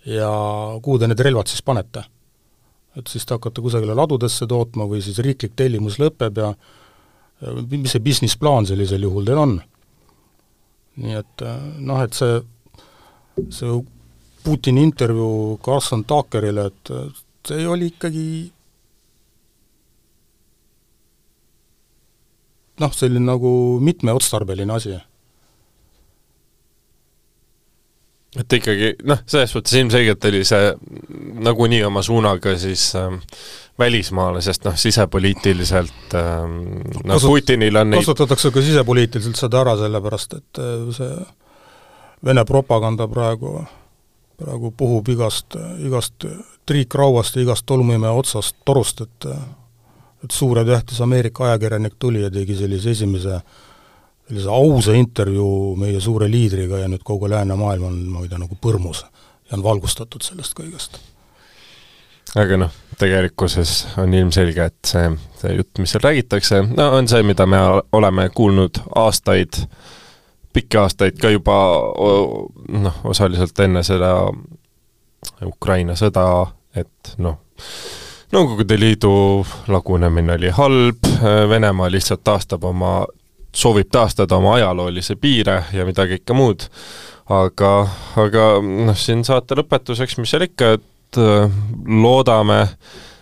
ja 0.07 0.29
kuhu 0.83 0.99
te 0.99 1.09
need 1.09 1.23
relvad 1.23 1.49
siis 1.51 1.63
panete? 1.65 2.05
et 2.97 3.11
siis 3.11 3.27
te 3.29 3.35
hakkate 3.35 3.61
kusagile 3.61 3.93
ladudesse 3.93 4.47
tootma 4.49 4.87
või 4.89 5.03
siis 5.05 5.19
riiklik 5.21 5.53
tellimus 5.55 5.99
lõpeb 6.01 6.39
ja 6.41 6.53
mis 7.69 7.91
see 7.93 8.01
business 8.01 8.39
plaan 8.41 8.65
sellisel 8.65 9.03
juhul 9.05 9.27
teil 9.27 9.41
on? 9.41 9.59
nii 10.97 11.19
et 11.19 11.43
noh, 11.85 12.01
et 12.01 12.17
see, 12.17 12.39
see 13.53 13.77
Putini 14.47 14.81
intervjuu 14.87 15.57
Carson 15.59 16.05
Tuckerile, 16.07 16.69
et 16.71 16.91
see 17.45 17.65
oli 17.67 17.89
ikkagi 17.91 18.23
noh, 22.79 22.93
selline 22.93 23.25
nagu 23.25 23.51
mitmeotstarbeline 23.83 24.73
asi. 24.73 24.97
et 28.37 28.53
ikkagi 28.53 28.91
noh, 29.07 29.21
selles 29.25 29.53
suhtes 29.55 29.73
ilmselgelt 29.79 30.25
oli 30.29 30.43
see 30.45 30.73
nagunii 31.47 31.81
oma 31.87 32.03
suunaga 32.05 32.53
siis 32.59 32.91
äh, 32.99 33.09
välismaale, 33.79 34.41
sest 34.45 34.67
noh, 34.67 34.75
sisepoliitiliselt 34.77 36.13
äh, 36.17 36.43
noh 37.07 37.23
Putinil 37.23 37.81
on 37.81 37.91
neid 37.93 38.03
kasutatakse 38.03 38.51
ka 38.53 38.61
sisepoliitiliselt 38.61 39.39
seda 39.39 39.63
ära, 39.63 39.77
sellepärast 39.79 40.39
et 40.39 40.63
äh, 40.63 40.87
see 40.97 41.11
Vene 42.25 42.41
propaganda 42.49 43.05
praegu, 43.05 43.59
praegu 44.41 44.71
puhub 44.73 45.09
igast, 45.13 45.53
igast 45.85 46.25
triikrauast 46.65 47.35
ja 47.37 47.43
igast 47.43 47.65
tolmuimeja 47.69 48.09
otsast 48.17 48.55
torust, 48.65 49.03
et 49.05 49.27
äh, 50.17 50.23
et 50.25 50.31
suur 50.31 50.57
ja 50.57 50.65
tähtis 50.65 51.01
Ameerika 51.01 51.45
ajakirjanik 51.45 51.93
tuli 51.99 52.21
ja 52.21 52.31
tegi 52.31 52.55
sellise 52.55 52.91
esimese 52.91 53.41
sellise 54.27 54.49
ausa 54.51 54.93
intervjuu 54.93 55.75
meie 55.79 55.99
suure 56.03 56.27
liidriga 56.31 56.81
ja 56.81 56.87
nüüd 56.91 57.03
kogu 57.07 57.29
läänemaailm 57.31 57.85
on, 57.87 57.99
ma 58.11 58.23
ei 58.23 58.31
tea, 58.31 58.39
nagu 58.41 58.57
põrmus 58.61 59.05
ja 59.47 59.55
on 59.57 59.63
valgustatud 59.63 60.25
sellest 60.25 60.57
kõigest. 60.57 60.99
aga 62.35 62.57
noh, 62.59 62.73
tegelikkuses 62.99 63.85
on 64.03 64.13
ilmselge, 64.13 64.65
et 64.67 64.89
see, 64.89 65.11
see 65.41 65.53
jutt, 65.55 65.79
mis 65.79 65.95
seal 65.95 66.03
räägitakse, 66.03 66.61
no 66.75 66.89
on 66.97 67.07
see, 67.07 67.23
mida 67.23 67.47
me 67.47 67.61
oleme 67.95 68.27
kuulnud 68.35 68.81
aastaid, 68.99 69.61
pikki 70.53 70.81
aastaid 70.81 71.21
ka 71.21 71.31
juba 71.31 71.57
noh, 72.83 72.99
osaliselt 73.07 73.59
enne 73.63 73.83
seda 73.87 74.11
Ukraina 75.45 75.95
sõda, 75.95 76.27
et 76.75 77.15
noh, 77.23 77.39
Nõukogude 78.27 78.75
Liidu 78.75 79.09
lagunemine 79.71 80.33
oli 80.35 80.49
halb, 80.51 81.05
Venemaa 81.49 81.87
lihtsalt 81.91 82.25
taastab 82.27 82.65
oma, 82.67 83.05
soovib 83.55 83.87
taastada 83.91 84.35
oma 84.35 84.57
ajaloolisi 84.57 85.15
piire 85.15 85.61
ja 85.73 85.85
midagi 85.87 86.19
ikka 86.19 86.35
muud, 86.35 86.65
aga, 87.31 87.71
aga 88.19 88.49
noh, 88.65 88.99
siin 88.99 89.23
saate 89.23 89.55
lõpetuseks, 89.55 90.17
mis 90.19 90.35
seal 90.35 90.43
ikka, 90.49 90.73
et 90.75 91.21
äh, 91.23 91.55
loodame, 91.87 92.59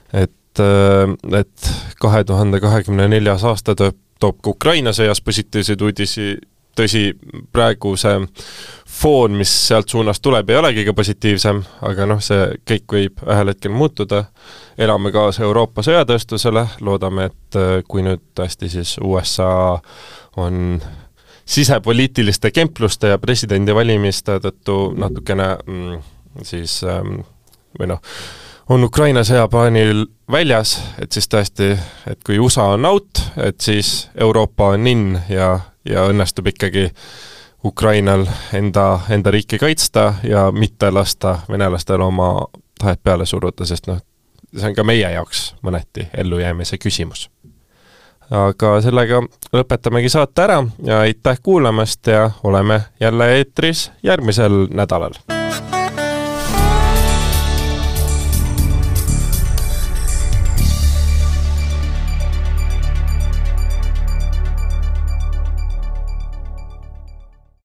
et, 0.09 0.63
äh, 0.65 1.13
et 1.37 1.71
kahe 2.01 2.23
tuhande 2.25 2.63
kahekümne 2.65 3.05
neljas 3.13 3.45
aasta 3.45 3.77
toob, 3.77 4.01
toob 4.17 4.41
ka 4.41 4.55
Ukraina 4.57 4.95
sõjas 4.95 5.21
positiivseid 5.21 5.85
uudisi, 5.85 6.33
tõsi, 6.75 7.11
praegu 7.53 7.93
see 7.99 8.25
foon, 8.95 9.37
mis 9.37 9.53
sealt 9.67 9.93
suunast 9.93 10.25
tuleb, 10.25 10.49
ei 10.49 10.57
olegi 10.59 10.81
kõige 10.81 10.97
positiivsem, 10.97 11.61
aga 11.85 12.09
noh, 12.09 12.25
see 12.25 12.55
kõik 12.65 12.97
võib 12.97 13.27
ühel 13.27 13.53
hetkel 13.53 13.75
muutuda, 13.75 14.25
elame 14.77 15.11
kaasa 15.11 15.43
Euroopa 15.43 15.83
sõjatööstusele, 15.85 16.65
loodame, 16.81 17.29
et 17.31 17.59
äh, 17.59 17.75
kui 17.87 18.03
nüüd 18.05 18.23
tõesti 18.37 18.69
siis 18.71 18.95
USA 19.03 19.79
on 20.37 20.81
sisepoliitiliste 21.45 22.51
kempluste 22.51 23.13
ja 23.13 23.19
presidendivalimiste 23.21 24.39
tõttu 24.41 24.79
natukene 24.97 25.51
mm, 25.65 26.01
siis 26.43 26.79
ähm, 26.83 27.21
või 27.79 27.91
noh, 27.93 28.01
on 28.69 28.83
Ukraina 28.83 29.21
sõjaplaanil 29.23 30.07
väljas, 30.31 30.79
et 30.99 31.13
siis 31.13 31.29
tõesti, 31.29 31.75
et 32.09 32.19
kui 32.25 32.39
USA 32.41 32.71
on 32.73 32.89
out, 32.89 33.21
et 33.37 33.61
siis 33.61 34.09
Euroopa 34.17 34.73
on 34.73 34.87
in 34.87 35.07
ja 35.29 35.59
ja 35.85 36.07
õnnestub 36.09 36.47
ikkagi 36.49 36.89
Ukrainal 37.65 38.25
enda, 38.53 38.99
enda 39.09 39.31
riiki 39.31 39.57
kaitsta 39.57 40.13
ja 40.23 40.51
mitte 40.51 40.91
lasta 40.91 41.39
venelastel 41.49 42.01
oma 42.01 42.47
tahet 42.79 43.03
peale 43.03 43.25
suruda, 43.25 43.65
sest 43.65 43.87
noh, 43.87 44.01
see 44.57 44.69
on 44.69 44.75
ka 44.75 44.83
meie 44.83 45.11
jaoks 45.11 45.55
mõneti 45.65 46.07
ellujäämise 46.17 46.77
küsimus. 46.77 47.29
aga 48.31 48.81
sellega 48.81 49.21
lõpetamegi 49.53 50.09
saate 50.09 50.41
ära 50.47 50.63
ja 50.83 50.99
aitäh 51.05 51.39
kuulamast 51.43 52.07
ja 52.07 52.31
oleme 52.43 52.81
jälle 52.99 53.35
eetris 53.37 53.91
järgmisel 54.03 54.67
nädalal 54.73 55.13